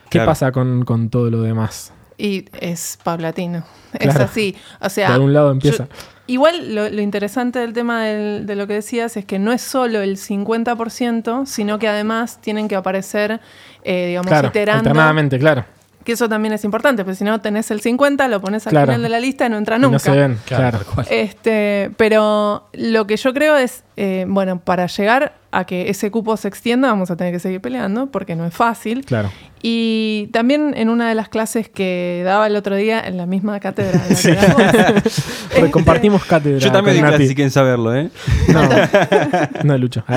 ¿Qué 0.10 0.18
Claro. 0.20 0.32
pasa 0.32 0.52
con, 0.52 0.84
con 0.84 1.10
todo 1.10 1.30
lo 1.30 1.42
demás? 1.44 1.94
Y 2.18 2.44
es 2.60 3.00
paulatino. 3.06 3.64
Es 3.98 4.14
así. 4.18 4.54
O 4.82 4.90
sea, 4.90 5.08
de 5.08 5.14
algún 5.14 5.32
lado 5.32 5.50
empieza. 5.50 5.86
yo- 5.86 5.90
igual 6.28 6.76
lo, 6.76 6.90
lo 6.90 7.02
interesante 7.02 7.60
del 7.60 7.72
tema 7.72 8.04
del- 8.04 8.46
de 8.46 8.56
lo 8.58 8.68
que 8.68 8.74
decías 8.74 9.16
es 9.16 9.24
que 9.24 9.40
no 9.40 9.54
es 9.54 9.62
solo 9.62 10.02
el 10.02 10.18
50%, 10.18 11.46
sino 11.46 11.80
que 11.80 11.88
además 11.88 12.42
tienen 12.42 12.68
que 12.68 12.76
aparecer, 12.76 13.40
eh, 13.86 14.08
digamos, 14.08 14.28
claro, 14.28 14.50
iterando. 14.50 14.90
alternadamente, 14.90 15.40
claro. 15.40 15.64
Que 16.04 16.12
eso 16.14 16.28
también 16.28 16.54
es 16.54 16.64
importante, 16.66 17.04
porque 17.04 17.16
si 17.16 17.24
no 17.24 17.40
tenés 17.42 17.72
el 17.72 17.80
50, 17.82 18.28
lo 18.28 18.42
pones 18.42 18.68
al 18.68 18.72
Claro. 18.72 18.88
final 18.88 19.02
de 19.04 19.10
la 19.10 19.20
lista 19.20 19.46
y 19.46 19.50
no 19.50 19.58
entra 19.58 19.78
Y 19.78 19.80
nunca. 19.80 19.94
no 19.94 20.00
se 20.00 20.12
ven, 20.12 20.38
claro. 20.46 20.80
Este, 21.10 21.92
pero 21.98 22.68
lo 22.74 23.08
que 23.08 23.16
yo 23.18 23.34
creo 23.34 23.56
es, 23.58 23.84
eh, 23.96 24.26
bueno, 24.28 24.60
para 24.60 24.88
llegar 24.88 25.34
a 25.52 25.66
que 25.66 25.90
ese 25.90 26.10
cupo 26.10 26.36
se 26.36 26.48
extienda, 26.48 26.88
vamos 26.88 27.12
a 27.12 27.16
tener 27.16 27.32
que 27.32 27.40
seguir 27.40 27.62
peleando, 27.62 28.08
porque 28.08 28.36
no 28.36 28.46
es 28.46 28.54
fácil. 28.54 29.06
Claro. 29.06 29.32
Y 29.62 30.28
también 30.34 30.74
en 30.76 30.90
una 30.90 31.08
de 31.08 31.16
las 31.16 31.30
clases 31.30 31.70
que 31.70 32.22
daba 32.26 32.48
el 32.48 32.56
otro 32.58 32.76
día 32.76 33.00
en 33.00 33.16
la 33.16 33.26
misma 33.26 33.60
cátedra. 33.62 34.02
en 34.10 34.36
la 34.36 34.54
vos, 34.54 35.22
Porque 35.54 35.72
compartimos 35.72 36.26
cátedra. 36.26 36.60
Yo 36.60 36.72
también 36.72 36.98
di 36.98 37.04
clase 37.04 37.28
si 37.28 37.36
quieren 37.36 37.52
saberlo, 37.52 37.96
¿eh? 37.96 38.10
No, 38.50 38.62
no, 39.64 39.78
Lucho. 39.78 40.04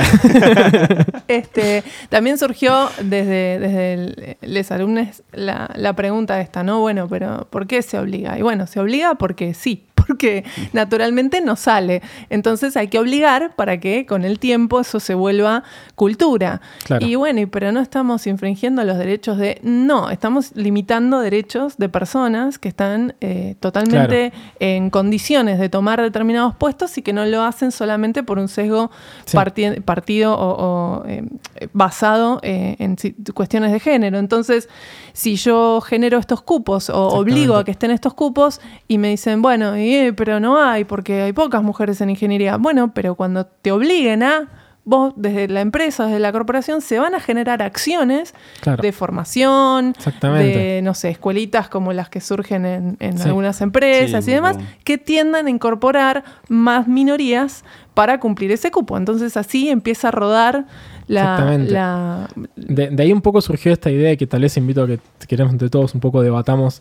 Este, 1.29 1.83
también 2.09 2.39
surgió 2.39 2.89
desde, 3.03 3.59
desde 3.59 4.39
les 4.43 4.71
alumnos 4.71 5.23
la, 5.33 5.71
la 5.75 5.93
pregunta 5.95 6.41
esta, 6.41 6.63
¿no? 6.63 6.81
Bueno, 6.81 7.09
pero 7.09 7.47
¿por 7.51 7.67
qué 7.67 7.83
se 7.83 7.99
obliga? 7.99 8.39
Y 8.39 8.43
bueno, 8.43 8.67
se 8.67 8.79
obliga 8.81 9.17
porque 9.17 9.53
sí, 9.53 9.85
porque 10.07 10.45
naturalmente 10.73 11.41
no 11.41 11.57
sale. 11.57 12.03
Entonces 12.31 12.77
hay 12.77 12.89
que 12.89 12.99
obligar 12.99 13.55
para 13.57 13.79
que 13.81 14.07
con 14.07 14.25
el 14.25 14.39
tiempo 14.39 14.81
eso 14.81 15.01
se 15.01 15.15
vuelva 15.15 15.63
cultura. 15.95 16.61
Claro. 16.85 17.07
Y 17.07 17.15
bueno, 17.15 17.41
pero 17.51 17.73
no 17.73 17.81
estamos 17.81 18.27
infringiendo 18.27 18.83
los 18.85 18.99
derechos 18.99 19.39
de... 19.39 19.59
No, 19.63 20.11
estamos 20.11 20.53
limitando 20.55 21.21
derechos 21.21 21.77
de 21.79 21.89
personas 21.89 22.59
que 22.59 22.69
están 22.69 23.15
eh, 23.21 23.57
totalmente 23.61 24.33
en 24.61 24.91
condiciones 24.91 25.59
de 25.59 25.69
tomar 25.69 26.01
determinados 26.01 26.55
puestos 26.57 26.97
y 26.99 27.03
que 27.03 27.13
no 27.13 27.25
lo 27.25 27.43
hacen 27.43 27.73
solamente 27.73 28.23
por 28.23 28.39
un 28.39 28.49
sesgo 28.49 28.91
Sí. 29.25 29.37
parti- 29.37 29.81
partido 29.83 30.35
o, 30.35 31.01
o, 31.03 31.07
eh, 31.07 31.25
basado 31.73 32.39
eh, 32.43 32.77
en 32.79 32.97
cuestiones 33.35 33.73
de 33.73 33.81
género. 33.81 34.19
Entonces, 34.19 34.69
si 35.13 35.37
yo 35.37 35.81
genero 35.81 36.19
estos 36.19 36.43
cupos 36.43 36.91
o 36.91 37.09
obligo 37.09 37.57
a 37.57 37.65
que 37.65 37.71
estén 37.71 37.91
estos 37.91 38.15
cupos 38.15 38.61
y 38.89 38.99
me 38.99 39.09
dicen, 39.09 39.43
bueno, 39.43 39.77
y, 39.77 39.96
eh, 39.97 40.13
pero 40.13 40.41
no 40.41 40.61
hay 40.61 40.85
porque 40.85 41.23
hay 41.23 41.33
pocas 41.33 41.63
mujeres 41.63 42.01
en 42.01 42.11
ingeniería. 42.11 42.57
Bueno, 42.57 42.93
pero 42.95 43.15
cuando 43.15 43.47
te 43.47 43.73
obliguen 43.73 44.23
a... 44.23 44.49
Vos, 44.89 45.15
desde 45.17 45.49
la 45.49 45.63
empresa, 45.63 46.05
desde 46.07 46.21
la 46.21 46.31
corporación, 46.31 46.81
se 46.81 47.01
van 47.01 47.13
a 47.17 47.19
generar 47.19 47.61
acciones 47.61 48.35
Claro. 48.61 48.81
de 48.83 48.93
formación, 48.93 49.95
Exactamente. 49.97 50.57
de, 50.57 50.83
no 50.83 50.95
sé, 50.95 51.09
escuelitas 51.09 51.69
como 51.69 51.93
las 51.93 52.09
que 52.09 52.21
surgen 52.21 52.65
en, 52.65 52.97
en 53.01 53.19
Sí. 53.19 53.27
algunas 53.27 53.61
empresas 53.63 54.25
Sí, 54.25 54.31
y 54.31 54.35
demás, 54.35 54.57
que 54.85 54.97
tiendan 54.97 55.49
a 55.49 55.51
incorporar 55.51 56.23
más 56.49 56.87
minorías 56.87 57.65
para 57.95 58.21
cumplir 58.21 58.53
ese 58.53 58.71
cupo. 58.71 58.97
Entonces 58.97 59.37
así 59.37 59.71
empieza 59.71 60.07
a 60.07 60.11
rodar 60.13 60.67
la... 61.09 61.21
Exactamente. 61.33 61.73
la- 61.73 62.29
De, 62.55 62.89
de 62.91 63.03
ahí 63.03 63.13
un 63.13 63.23
poco 63.23 63.41
surgió 63.41 63.73
esta 63.73 63.91
idea 63.91 64.15
que 64.17 64.29
tal 64.29 64.43
vez 64.43 64.57
invito 64.57 64.85
a 64.85 64.87
que 64.87 65.01
queremos 65.27 65.53
entre 65.53 65.69
todos 65.69 65.95
un 65.97 66.01
poco 66.01 66.23
debatamos. 66.23 66.81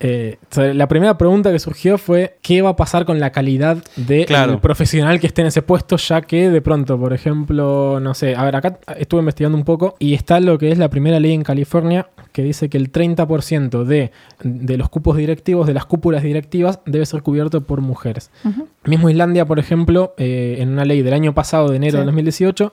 Eh, 0.00 0.38
la 0.74 0.88
primera 0.88 1.16
pregunta 1.16 1.50
que 1.52 1.58
surgió 1.58 1.98
fue 1.98 2.36
¿qué 2.42 2.62
va 2.62 2.70
a 2.70 2.76
pasar 2.76 3.04
con 3.04 3.20
la 3.20 3.30
calidad 3.30 3.78
del 3.96 4.26
Claro. 4.26 4.60
profesional 4.60 5.20
que 5.20 5.26
esté 5.26 5.42
en 5.42 5.48
ese 5.48 5.62
puesto? 5.62 5.96
Ya 5.96 6.20
que 6.22 6.50
de 6.50 6.60
pronto, 6.60 6.98
por 6.98 7.12
ejemplo, 7.12 8.00
no 8.00 8.14
sé, 8.14 8.34
a 8.34 8.44
ver, 8.44 8.56
acá 8.56 8.78
estuve 8.98 9.20
investigando 9.20 9.56
un 9.56 9.64
poco 9.64 9.96
y 9.98 10.14
está 10.14 10.40
lo 10.40 10.58
que 10.58 10.70
es 10.72 10.78
la 10.78 10.88
primera 10.90 11.20
ley 11.20 11.32
en 11.32 11.42
California 11.42 12.08
que 12.32 12.42
dice 12.42 12.68
que 12.68 12.76
el 12.78 12.90
30% 12.90 13.84
de, 13.84 14.10
de 14.42 14.76
los 14.76 14.88
cupos 14.88 15.16
directivos, 15.16 15.66
de 15.68 15.74
las 15.74 15.86
cúpulas 15.86 16.22
directivas, 16.24 16.80
debe 16.84 17.06
ser 17.06 17.22
cubierto 17.22 17.60
por 17.62 17.80
mujeres. 17.80 18.30
Mismo 18.84 19.08
Islandia, 19.08 19.46
por 19.46 19.60
ejemplo, 19.60 20.14
eh, 20.18 20.56
en 20.58 20.70
una 20.70 20.84
ley 20.84 21.02
del 21.02 21.14
año 21.14 21.32
pasado, 21.32 21.68
de 21.70 21.76
enero 21.76 21.92
Sí. 21.92 21.98
de 21.98 22.04
2018, 22.06 22.72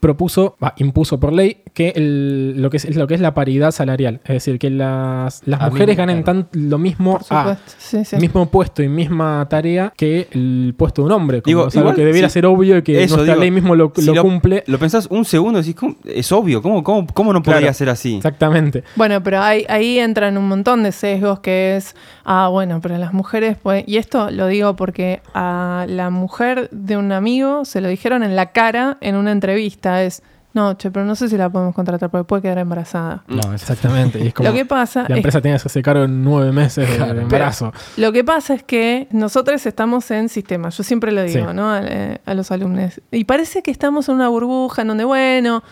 propuso, 0.00 0.56
impuso 0.76 1.18
por 1.20 1.32
ley, 1.32 1.58
que 1.74 1.92
el- 1.96 2.60
lo, 2.62 2.70
que 2.70 2.76
es, 2.78 2.96
lo 2.96 3.06
que 3.06 3.14
es 3.14 3.20
la 3.20 3.34
paridad 3.34 3.70
salarial. 3.72 4.20
Es 4.24 4.28
decir, 4.34 4.58
que 4.58 4.70
las, 4.70 5.42
las 5.46 5.60
Ah, 5.60 5.70
mujeres 5.70 5.96
ganen 5.96 6.22
claro. 6.22 6.46
tan, 6.50 6.60
lo 6.68 6.78
mismo 6.78 7.12
por 7.18 7.22
a 7.30 7.40
supuesto. 7.42 7.72
Sí, 7.78 8.04
sí. 8.04 8.16
mismo 8.16 8.46
puesto 8.50 8.82
y 8.82 8.88
misma 8.88 9.46
tarea 9.48 9.92
que 9.96 10.28
el 10.32 10.74
puesto 10.76 11.02
de 11.02 11.06
un 11.06 11.12
hombre. 11.12 11.42
Como 11.42 11.48
Digo, 11.48 11.68
igual, 11.72 11.94
que 11.94 12.04
debiera 12.04 12.28
sí. 12.28 12.34
ser 12.34 12.46
obvio 12.46 12.78
y 12.78 12.82
que 12.82 13.02
Eso, 13.02 13.16
nuestra 13.16 13.34
digo, 13.34 13.40
ley 13.42 13.50
mismo 13.50 13.74
lo, 13.74 13.92
si 13.94 14.04
lo 14.12 14.22
cumple. 14.22 14.64
Lo 14.66 14.78
pensás 14.78 15.06
un 15.10 15.24
segundo 15.24 15.58
y 15.58 15.62
decís, 15.62 15.74
¿cómo? 15.76 15.96
es 16.04 16.30
obvio, 16.32 16.62
¿cómo, 16.62 16.82
cómo, 16.82 17.06
cómo 17.12 17.32
no 17.32 17.42
podría 17.42 17.60
Claro. 17.60 17.74
ser 17.74 17.88
así? 17.90 18.16
Exactamente. 18.16 18.84
Bueno, 18.96 19.22
pero 19.22 19.40
hay- 19.40 19.64
ahí 19.68 19.98
entran 19.98 20.38
un 20.38 20.48
montón 20.48 20.82
de 20.82 20.92
sesgos 20.92 21.40
que 21.40 21.76
es, 21.76 21.96
ah, 22.24 22.48
bueno, 22.48 22.80
pero 22.80 22.96
las 22.98 23.12
mujeres, 23.12 23.56
pues, 23.62 23.84
y 23.86 23.96
esto 23.96 24.30
lo 24.30 24.46
digo 24.46 24.76
porque 24.76 25.20
a 25.34 25.86
la 25.88 26.10
mujer 26.10 26.68
de 26.72 26.96
un 26.96 27.12
amigo 27.12 27.64
se 27.64 27.80
lo 27.80 27.88
dijeron 27.88 28.22
en 28.22 28.36
la 28.36 28.52
cara 28.52 28.96
en 29.00 29.16
una 29.16 29.32
entrevista, 29.32 29.87
es, 30.02 30.22
no, 30.54 30.74
che, 30.74 30.90
pero 30.90 31.04
no 31.04 31.14
sé 31.14 31.28
si 31.28 31.36
la 31.36 31.50
podemos 31.50 31.74
contratar 31.74 32.10
porque 32.10 32.24
puede 32.24 32.42
quedar 32.42 32.58
embarazada. 32.58 33.22
No, 33.28 33.52
es 33.54 33.62
Exactamente. 33.62 34.18
Y 34.18 34.28
es 34.28 34.34
como 34.34 34.48
Lo 34.48 34.54
que 34.54 34.64
pasa 34.64 35.00
la 35.02 35.08
es 35.08 35.16
empresa 35.18 35.40
tiene 35.40 35.54
que 35.54 35.56
hacerse 35.58 35.82
cargo 35.82 36.04
en 36.04 36.24
nueve 36.24 36.52
meses 36.52 36.88
de- 36.88 36.96
Claro, 36.96 37.10
de 37.14 37.20
pero- 37.20 37.22
embarazo. 37.22 37.72
Lo 37.96 38.12
que 38.12 38.24
pasa 38.24 38.54
es 38.54 38.62
que 38.62 39.08
nosotros 39.10 39.64
estamos 39.66 40.10
en 40.10 40.28
sistemas, 40.28 40.76
yo 40.76 40.82
siempre 40.84 41.12
lo 41.12 41.22
digo, 41.22 41.50
Sí. 41.50 41.54
¿no? 41.54 41.70
A, 41.70 41.80
eh, 41.84 42.18
a 42.24 42.34
los 42.34 42.50
alumnos. 42.50 43.00
Y 43.12 43.24
parece 43.24 43.62
que 43.62 43.70
estamos 43.70 44.08
en 44.08 44.16
una 44.16 44.28
burbuja 44.28 44.82
en 44.82 44.88
donde, 44.88 45.04
bueno, 45.04 45.62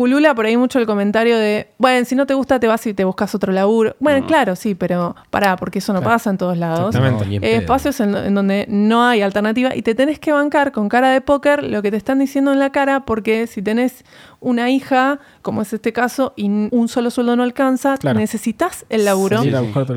pulula 0.00 0.34
por 0.34 0.46
ahí 0.46 0.56
mucho 0.56 0.78
el 0.78 0.86
comentario 0.86 1.36
de, 1.38 1.68
bueno, 1.76 2.06
si 2.06 2.14
no 2.14 2.24
te 2.24 2.32
gusta 2.32 2.58
te 2.58 2.66
vas 2.66 2.86
y 2.86 2.94
te 2.94 3.04
buscas 3.04 3.34
otro 3.34 3.52
laburo. 3.52 3.96
Bueno, 4.00 4.26
claro, 4.26 4.56
sí, 4.56 4.74
pero 4.74 5.14
pará, 5.28 5.56
porque 5.56 5.80
eso 5.80 5.92
no 5.92 6.00
Claro. 6.00 6.14
pasa 6.14 6.30
en 6.30 6.38
todos 6.38 6.56
lados. 6.56 6.94
Exactamente. 6.94 7.38
No, 7.38 7.46
Eh, 7.46 7.56
espacios 7.56 8.00
en, 8.00 8.14
en 8.16 8.34
donde 8.34 8.64
no 8.70 9.04
hay 9.04 9.20
alternativa 9.20 9.76
y 9.76 9.82
te 9.82 9.94
tenés 9.94 10.18
que 10.18 10.32
bancar 10.32 10.72
con 10.72 10.88
cara 10.88 11.10
de 11.10 11.20
póker 11.20 11.62
lo 11.64 11.82
que 11.82 11.90
te 11.90 11.98
están 11.98 12.18
diciendo 12.18 12.50
en 12.50 12.58
la 12.58 12.70
cara 12.72 13.00
porque 13.04 13.46
si 13.46 13.60
tenés 13.60 14.02
una 14.40 14.70
hija, 14.70 15.20
como 15.42 15.62
es 15.62 15.72
este 15.72 15.92
caso, 15.92 16.32
y 16.34 16.48
un 16.48 16.88
solo 16.88 17.10
sueldo 17.10 17.36
no 17.36 17.42
alcanza, 17.42 17.96
Claro. 17.98 18.18
necesitas 18.18 18.86
el 18.88 19.04
laburo. 19.04 19.42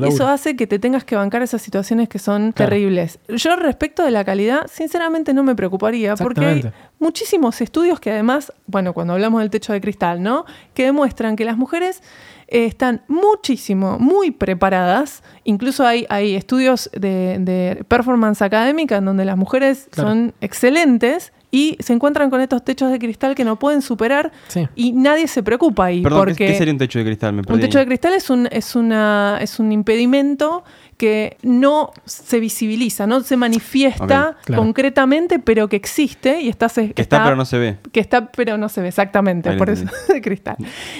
Eso 0.06 0.28
hace 0.28 0.54
que 0.54 0.66
te 0.66 0.78
tengas 0.78 1.04
que 1.04 1.16
bancar 1.16 1.42
esas 1.42 1.62
situaciones 1.62 2.08
que 2.08 2.18
son 2.18 2.52
Claro. 2.52 2.70
terribles. 2.70 3.18
Yo 3.28 3.56
respecto 3.56 4.04
de 4.04 4.10
la 4.10 4.24
calidad, 4.24 4.66
sinceramente 4.70 5.32
no 5.32 5.42
me 5.42 5.54
preocuparía 5.54 6.14
porque 6.16 6.44
hay 6.44 6.64
muchísimos 6.98 7.60
estudios 7.60 8.00
que 8.00 8.10
además, 8.10 8.52
bueno, 8.66 8.92
cuando 8.92 9.14
hablamos 9.14 9.40
del 9.40 9.50
techo 9.50 9.72
de 9.72 9.80
cristal, 9.80 10.22
¿no? 10.22 10.44
Que 10.74 10.84
demuestran 10.84 11.36
que 11.36 11.44
las 11.44 11.56
mujeres 11.56 12.02
eh, 12.48 12.66
están 12.66 13.02
muchísimo, 13.08 13.98
muy 13.98 14.30
preparadas. 14.30 15.22
Incluso 15.44 15.86
hay, 15.86 16.04
hay 16.10 16.34
estudios 16.34 16.90
de, 16.92 17.38
de 17.40 17.82
performance 17.88 18.42
académica 18.42 18.96
en 18.98 19.06
donde 19.06 19.24
las 19.24 19.36
mujeres 19.38 19.88
Claro. 19.90 20.10
son 20.10 20.34
excelentes 20.42 21.32
y 21.54 21.76
se 21.78 21.92
encuentran 21.92 22.30
con 22.30 22.40
estos 22.40 22.64
techos 22.64 22.90
de 22.90 22.98
cristal 22.98 23.34
que 23.36 23.44
no 23.44 23.58
pueden 23.60 23.80
superar 23.80 24.32
Sí. 24.48 24.66
y 24.74 24.90
nadie 24.92 25.28
se 25.28 25.42
preocupa 25.42 25.84
ahí. 25.84 26.02
Perdón, 26.02 26.20
¿qué- 26.26 26.30
porque 26.32 26.46
¿qué, 26.48 26.54
sería 26.58 26.72
un 26.72 26.78
techo 26.78 26.98
de 26.98 27.04
cristal? 27.04 27.32
Me 27.32 27.40
un 27.40 27.44
perdí. 27.44 27.60
techo 27.60 27.78
de 27.78 27.86
cristal 27.86 28.12
es 28.14 28.28
un, 28.28 28.48
es, 28.50 28.74
una, 28.74 29.38
es 29.40 29.60
un 29.60 29.70
impedimento 29.70 30.64
que 30.96 31.36
no 31.42 31.90
se 32.04 32.38
visibiliza, 32.40 33.06
no 33.06 33.20
se 33.20 33.36
manifiesta 33.36 34.36
claro. 34.44 34.62
concretamente, 34.62 35.38
pero 35.38 35.68
que 35.68 35.76
existe 35.76 36.40
y 36.40 36.48
está, 36.48 36.68
se- 36.68 36.92
Que 36.92 37.02
está, 37.02 37.24
pero 37.24 37.36
no 37.36 37.44
se 37.44 37.58
ve. 37.58 37.76
que 37.92 38.00
está, 38.00 38.26
pero 38.30 38.56
no 38.58 38.68
se 38.68 38.80
ve 38.80 38.88
exactamente, 38.88 39.48
Ahí 39.50 39.56
por 39.58 39.70
eso 39.70 39.84
de 40.08 40.20
cristal. 40.22 40.56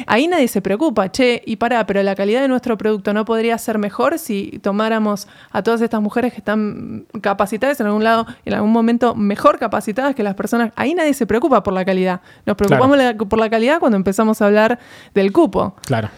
Ahí 0.06 0.26
nadie 0.26 0.48
se 0.48 0.60
preocupa, 0.62 1.10
che, 1.12 1.42
y 1.46 1.56
pará, 1.56 1.86
pero 1.86 2.02
la 2.02 2.14
calidad 2.14 2.40
de 2.42 2.48
nuestro 2.48 2.76
producto 2.76 3.12
no 3.14 3.24
podría 3.24 3.56
ser 3.58 3.78
mejor 3.78 4.18
si 4.18 4.58
tomáramos 4.62 5.28
a 5.52 5.62
todas 5.62 5.80
estas 5.80 6.00
mujeres 6.00 6.32
que 6.32 6.38
están 6.38 7.06
capacitadas 7.20 7.78
en 7.80 7.86
algún 7.86 8.04
lado, 8.04 8.26
en 8.44 8.54
algún 8.54 8.72
momento 8.72 9.14
mejor 9.14 9.58
capacitadas 9.58 10.14
que 10.14 10.22
las 10.22 10.34
personas. 10.34 10.72
Ahí 10.76 10.94
nadie 10.94 11.14
se 11.14 11.26
preocupa 11.26 11.62
por 11.62 11.72
la 11.72 11.84
calidad. 11.84 12.20
Nos 12.46 12.56
preocupamos 12.56 12.96
la- 12.98 13.14
por 13.14 13.38
la 13.38 13.48
calidad 13.48 13.78
cuando 13.78 13.96
empezamos 13.96 14.42
a 14.42 14.46
hablar 14.46 14.78
del 15.14 15.32
cupo. 15.32 15.76
Claro. 15.86 16.08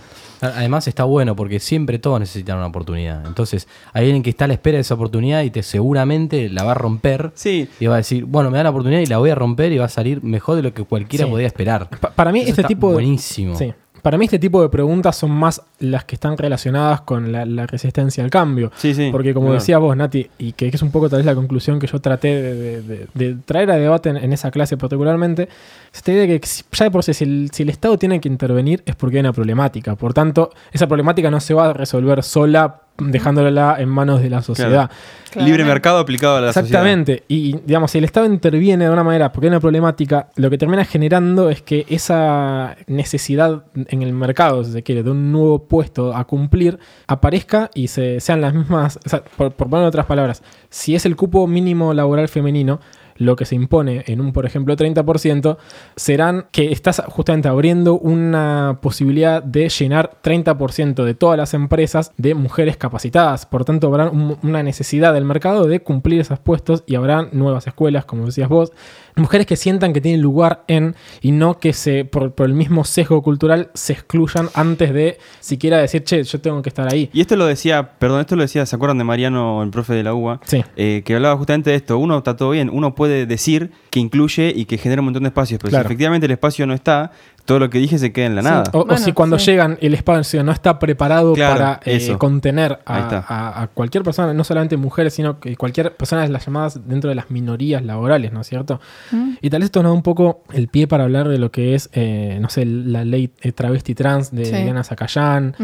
Además 0.41 0.87
está 0.89 1.05
bueno 1.05 1.35
porque 1.37 1.61
siempre 1.61 1.99
todos 1.99 2.21
necesitan 2.21 2.59
una 2.59 2.67
oportunidad. 2.67 3.25
Entonces, 3.27 3.67
hay 3.93 4.05
alguien 4.07 4.23
que 4.23 4.31
está 4.31 4.45
a 4.45 4.49
la 4.49 4.55
espera 4.55 4.77
de 4.77 4.83
esa 4.83 4.95
oportunidad 4.95 5.43
y 5.43 5.51
te 5.51 5.63
seguramente 5.63 6.49
la 6.49 6.65
va 6.65 6.73
a 6.73 6.75
romper. 6.75 7.33
Sí. 7.35 7.69
Y 7.81 7.87
va 7.87 7.95
a 7.95 7.99
decir, 7.99 8.25
bueno, 8.25 8.51
me 8.51 8.59
da 8.59 8.65
la 8.65 8.71
oportunidad 8.71 9.01
y 9.01 9.07
la 9.07 9.19
voy 9.19 9.31
a 9.31 9.35
romper 9.35 9.73
y 9.73 9.79
va 9.79 9.87
a 9.87 9.89
salir 9.89 10.23
mejor 10.23 10.57
de 10.57 10.63
lo 10.63 10.75
que 10.75 10.83
cualquiera 10.85 11.25
Sí. 11.25 11.31
podía 11.31 11.47
esperar. 11.47 11.89
Pa- 12.01 12.11
para 12.11 12.33
mí 12.33 12.41
Eso 12.41 12.51
este 12.51 12.65
tipo 12.65 12.89
de... 12.89 12.95
buenísimo. 12.95 13.57
Sí. 13.57 13.73
Para 14.03 14.19
mí 14.19 14.27
este 14.27 14.39
tipo 14.39 14.63
de 14.63 14.69
preguntas 14.69 15.17
son 15.17 15.31
más 15.33 15.61
las 15.81 16.05
que 16.05 16.15
están 16.15 16.37
relacionadas 16.39 17.01
con 17.03 17.33
la, 17.33 17.45
la 17.45 17.67
resistencia 17.67 18.23
al 18.23 18.31
cambio. 18.31 18.71
Sí, 18.77 18.95
sí. 18.95 19.09
Porque 19.11 19.35
como 19.35 19.47
claro. 19.49 19.61
decías 19.61 19.81
vos, 19.81 19.97
Nati, 19.97 20.29
y 20.39 20.53
que, 20.53 20.69
es 20.69 20.83
un 20.83 20.91
poco 20.91 21.09
tal 21.09 21.19
vez 21.19 21.27
la 21.27 21.35
conclusión 21.35 21.79
que 21.81 21.87
yo 21.87 22.01
traté 22.01 22.29
de, 22.29 22.55
de- 22.55 22.83
de- 22.83 23.07
de 23.15 23.35
traer 23.45 23.71
a 23.71 23.77
debate 23.77 24.11
en, 24.11 24.17
en 24.17 24.33
esa 24.33 24.51
clase 24.51 24.77
particularmente, 24.77 25.49
esta 25.93 26.13
idea 26.13 26.27
de 26.27 26.41
que 26.41 26.47
ya 26.73 26.85
de 26.85 26.91
por 26.91 27.03
sí, 27.03 27.15
si 27.15 27.25
el, 27.25 27.51
si 27.53 27.63
el 27.65 27.69
Estado 27.71 27.99
tiene 27.99 28.21
que 28.21 28.29
intervenir 28.29 28.83
es 28.87 28.95
porque 28.95 29.17
hay 29.17 29.21
una 29.21 29.33
problemática. 29.33 29.97
Por 29.97 30.15
tanto, 30.15 30.51
esa 30.73 30.87
problemática 30.87 31.31
no 31.31 31.41
se 31.41 31.55
va 31.55 31.71
a 31.71 31.73
resolver 31.73 32.23
sola 32.23 32.83
dejándola 32.99 33.77
en 33.79 33.89
manos 33.89 34.23
de 34.23 34.31
la 34.31 34.43
sociedad. 34.43 34.91
Libre 35.35 35.65
mercado 35.65 35.99
aplicado 35.99 36.37
a 36.37 36.41
la 36.41 36.53
sociedad. 36.53 36.67
Exactamente. 36.67 37.25
Y 37.29 37.59
digamos, 37.65 37.91
si 37.91 37.99
el 37.99 38.05
Estado 38.05 38.27
interviene 38.27 38.85
de 38.87 38.91
una 38.91 39.05
manera 39.05 39.33
porque 39.33 39.47
hay 39.47 39.51
una 39.51 39.61
problemática, 39.61 40.29
lo 40.37 40.49
que 40.51 40.59
termina 40.59 40.85
generando 40.85 41.51
es 41.51 41.63
que 41.63 41.85
esa 41.89 42.77
necesidad 42.87 43.65
en 43.75 44.03
el 44.03 44.13
mercado, 44.13 44.65
si 44.65 44.73
se 44.73 44.83
quiere, 44.83 45.03
de 45.03 45.11
un 45.11 45.33
nuevo 45.33 45.65
puesto 45.67 46.17
a 46.17 46.25
cumplir, 46.25 46.79
aparezca 47.07 47.71
y 47.75 47.89
se, 47.89 48.21
sean 48.21 48.41
las 48.41 48.55
mismas. 48.55 48.99
o 49.05 49.09
sea, 49.09 49.23
por, 49.37 49.53
por 49.53 49.69
poner 49.69 49.87
otras 49.87 50.07
palabras, 50.07 50.43
si 50.71 50.95
es 50.95 51.05
el 51.05 51.17
cupo 51.17 51.47
mínimo 51.47 51.93
laboral 51.93 52.29
femenino, 52.29 52.81
lo 53.19 53.37
que 53.37 53.45
se 53.45 53.55
impone 53.55 54.05
en 54.07 54.21
un, 54.21 54.33
por 54.33 54.47
ejemplo, 54.47 54.77
30%, 54.77 55.57
serán 55.97 56.47
que 56.53 56.73
estás 56.73 57.03
justamente 57.09 57.49
abriendo 57.49 57.95
una 57.99 58.79
posibilidad 58.83 59.43
de 59.43 59.69
llenar 59.69 60.17
30% 60.23 61.05
de 61.05 61.15
todas 61.15 61.37
las 61.37 61.55
empresas 61.55 62.13
de 62.17 62.35
mujeres 62.35 62.77
capacitadas. 62.77 63.47
Por 63.47 63.65
tanto, 63.65 63.87
habrá 63.89 64.11
un- 64.11 64.39
una 64.43 64.63
necesidad 64.63 65.15
del 65.15 65.25
mercado 65.25 65.67
de 65.67 65.81
cumplir 65.81 66.21
esos 66.21 66.39
puestos 66.39 66.85
y 66.87 66.95
habrá 66.95 67.29
nuevas 67.33 67.67
escuelas, 67.67 68.05
como 68.05 68.27
decías 68.27 68.49
vos, 68.49 68.73
mujeres 69.17 69.47
que 69.47 69.57
sientan 69.57 69.93
que 69.93 70.01
tienen 70.01 70.21
lugar 70.21 70.65
en 70.69 70.95
y 71.21 71.33
no 71.33 71.59
que 71.59 71.73
se 71.73 72.05
por, 72.05 72.33
por 72.35 72.47
el 72.47 72.53
mismo 72.55 72.85
sesgo 72.85 73.23
cultural 73.23 73.71
se 73.75 73.95
excluyan 73.95 74.49
antes 74.55 74.93
de 74.93 75.19
siquiera 75.41 75.79
decir, 75.79 76.05
che, 76.05 76.23
yo 76.23 76.41
tengo 76.41 76.63
que 76.63 76.69
estar 76.69 76.93
ahí. 76.93 77.11
Y 77.13 77.21
esto 77.21 77.37
lo 77.37 77.47
decía, 77.47 77.93
perdón, 77.99 78.21
esto 78.21 78.37
lo 78.37 78.43
decía, 78.43 78.67
¿se 78.67 78.77
acuerdan 78.77 78.99
de 78.99 79.05
Mariano, 79.05 79.63
el 79.63 79.71
profe 79.71 79.95
de 79.95 80.03
la 80.03 80.15
UBA? 80.15 80.41
Sí. 80.45 80.63
Eh, 80.77 81.03
que 81.05 81.15
hablaba 81.15 81.37
justamente 81.37 81.71
de 81.71 81.77
esto. 81.77 81.99
Uno 81.99 82.19
está 82.19 82.37
todo 82.37 82.51
bien, 82.51 82.71
uno 82.73 82.95
puede 82.95 83.27
decir 83.27 83.71
que 83.91 84.01
incluye 84.01 84.53
y 84.55 84.67
que 84.67 84.79
genera 84.79 85.01
un 85.01 85.07
montón 85.07 85.23
de 85.23 85.29
espacios, 85.29 85.59
pero 85.61 85.71
Claro. 85.71 85.85
si 85.85 85.87
efectivamente 85.87 86.27
el 86.27 86.33
espacio 86.33 86.67
no 86.67 86.75
está, 86.75 87.11
todo 87.47 87.59
lo 87.61 87.71
que 87.71 87.79
dije 87.79 87.97
se 87.99 88.13
queda 88.13 88.27
en 88.27 88.35
la 88.35 88.43
Sí, 88.43 88.49
nada. 88.49 88.65
O, 88.75 88.97
si 88.99 89.13
cuando 89.13 89.39
sí. 89.39 89.53
llegan 89.53 89.79
el 89.81 89.95
espacio 89.95 90.43
no 90.45 90.53
está 90.53 90.79
preparado 90.79 91.33
Claro, 91.33 91.55
para 91.55 91.81
eh, 91.87 92.15
contener 92.19 92.81
a, 92.85 92.99
está. 93.01 93.25
a- 93.27 93.63
a 93.63 93.67
cualquier 93.69 94.03
persona, 94.05 94.35
no 94.35 94.45
solamente 94.45 94.77
mujeres, 94.77 95.15
sino 95.15 95.41
que 95.41 95.57
cualquier 95.57 95.97
persona 95.97 96.23
de 96.23 96.29
las 96.29 96.45
llamadas 96.45 96.87
dentro 96.87 97.09
de 97.09 97.15
las 97.15 97.31
minorías 97.31 97.83
laborales, 97.85 98.33
¿no 98.33 98.43
es 98.43 98.47
cierto? 98.49 98.81
Mm. 99.13 99.35
Y 99.41 99.49
tal 99.49 99.61
vez 99.61 99.67
esto 99.67 99.83
nos 99.83 99.91
da 99.93 99.95
un 99.97 100.03
poco 100.03 100.43
el 100.53 100.69
pie 100.69 100.87
para 100.87 101.05
hablar 101.05 101.29
de 101.29 101.39
lo 101.39 101.51
que 101.51 101.75
es, 101.75 101.89
eh, 101.95 102.39
no 102.41 102.51
sé, 102.51 102.67
la 102.67 103.05
ley 103.05 103.31
eh, 103.41 103.53
travesti 103.53 103.95
trans 103.95 104.31
de 104.33 104.45
Sí. 104.45 104.53
Diana 104.53 104.85
Zacayán 104.85 105.55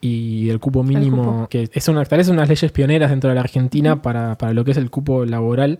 y 0.00 0.50
el 0.50 0.58
cupo 0.60 0.82
mínimo, 0.82 1.22
cupo. 1.24 1.48
que 1.48 1.68
es 1.72 1.88
una, 1.88 2.04
tal 2.04 2.18
vez 2.18 2.28
unas 2.28 2.48
leyes 2.48 2.70
pioneras 2.72 3.10
dentro 3.10 3.28
de 3.28 3.34
la 3.34 3.40
Argentina 3.42 4.02
para, 4.02 4.36
para 4.38 4.52
lo 4.52 4.64
que 4.64 4.70
es 4.72 4.76
el 4.76 4.90
cupo 4.90 5.24
laboral. 5.24 5.78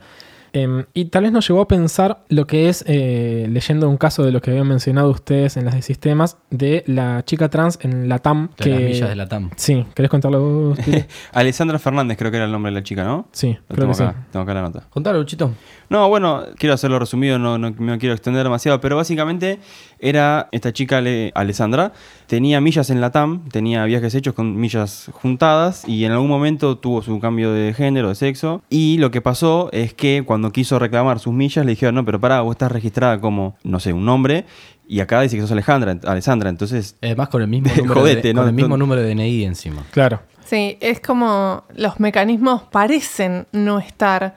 Em, 0.53 0.85
y 0.95 1.07
tal 1.07 1.25
vez 1.25 1.33
nos 1.33 1.47
llevó 1.49 1.61
a 1.63 1.69
pensar 1.69 2.25
lo 2.29 2.47
que 2.47 2.69
es, 2.69 2.85
eh, 2.87 3.47
leyendo 3.51 3.89
un 3.89 3.97
caso 3.97 4.23
de 4.25 4.33
lo 4.33 4.41
que 4.41 4.51
habían 4.51 4.69
mencionado 4.69 5.11
ustedes 5.11 5.57
en 5.57 5.65
las 5.65 5.75
de 5.75 5.83
sistemas, 5.83 6.39
de 6.51 6.83
la 6.87 7.25
chica 7.25 7.49
trans 7.51 7.79
en 7.83 8.09
la 8.09 8.19
TAM. 8.21 8.49
De 8.57 8.65
que... 8.65 8.71
las 8.71 8.81
millas 8.83 9.09
de 9.09 9.17
la 9.17 9.29
TAM. 9.29 9.51
Sí, 9.57 9.85
¿querés 9.95 10.11
contarlo 10.11 10.41
vos? 10.41 10.79
Alessandra 11.33 11.79
Fernández 11.79 12.17
creo 12.17 12.31
que 12.31 12.37
era 12.39 12.47
el 12.47 12.53
nombre 12.53 12.71
de 12.73 12.75
la 12.79 12.83
chica, 12.83 13.05
¿no? 13.05 13.29
sí, 13.33 13.49
Lo 13.69 13.75
creo 13.77 13.81
tengo 13.81 13.91
que 13.93 13.97
sí. 13.99 14.03
acá, 14.05 14.27
tengo 14.33 14.43
acá 14.45 14.55
la 14.55 14.63
nota. 14.63 14.85
Contalo, 14.91 15.19
Luchito. 15.19 15.53
No, 15.89 16.09
bueno, 16.09 16.43
quiero 16.57 16.75
hacerlo 16.75 16.99
resumido, 16.99 17.39
no, 17.39 17.59
no 17.59 17.73
me 17.79 17.99
quiero 17.99 18.15
extender 18.15 18.43
demasiado, 18.43 18.81
pero 18.81 18.97
básicamente 18.97 19.61
era 20.01 20.49
esta 20.53 20.73
chica 20.73 20.99
Ale- 20.99 21.31
Alessandra, 21.35 21.93
tenía 22.27 22.61
millas 22.61 22.91
en 22.91 23.01
la 23.01 23.11
TAM, 23.13 23.49
tenía 23.51 23.85
viajes 23.85 24.15
hechos 24.15 24.35
con 24.35 24.57
millas 24.57 25.11
juntadas 25.13 25.87
y 25.89 26.05
en 26.05 26.13
algún 26.13 26.29
momento 26.29 26.77
tuvo 26.79 27.03
su 27.03 27.19
cambio 27.21 27.53
de 27.53 27.73
género, 27.73 28.09
de 28.09 28.15
sexo, 28.17 28.63
y 28.69 28.99
lo 28.99 29.11
que 29.11 29.21
pasó 29.21 29.69
es 29.73 29.95
que 29.95 30.23
cuando 30.27 30.46
quiso 30.53 30.79
reclamar 30.79 31.19
sus 31.19 31.33
millas 31.33 31.65
le 31.65 31.73
dijeron, 31.73 31.95
no, 31.95 32.05
pero 32.05 32.21
pará, 32.21 32.41
vos 32.41 32.53
estás 32.53 32.73
registrada 32.73 33.21
como, 33.21 33.57
no 33.65 33.81
sé, 33.81 33.93
un 33.93 34.05
nombre, 34.05 34.45
y 34.89 35.01
acá 35.01 35.21
dice 35.21 35.37
que 35.37 35.43
sos 35.43 35.53
Alejandra, 35.53 35.99
Alessandra, 36.05 36.49
entonces... 36.51 36.97
Además 37.03 37.29
con 37.29 37.43
el 37.43 37.49
mismo 37.49 37.69
número, 37.77 38.01
Jodete, 38.01 38.29
de, 38.29 38.35
¿no? 38.35 38.43
con 38.43 38.49
el 38.49 38.55
mismo 38.55 38.77
número 38.77 39.03
de 39.03 39.15
DNI 39.15 39.45
encima. 39.45 39.85
Claro. 39.91 40.21
Sí, 40.45 40.79
es 40.81 41.01
como 41.01 41.65
los 41.75 41.99
mecanismos 41.99 42.63
parecen 42.63 43.47
no 43.53 43.81
estar 43.81 44.37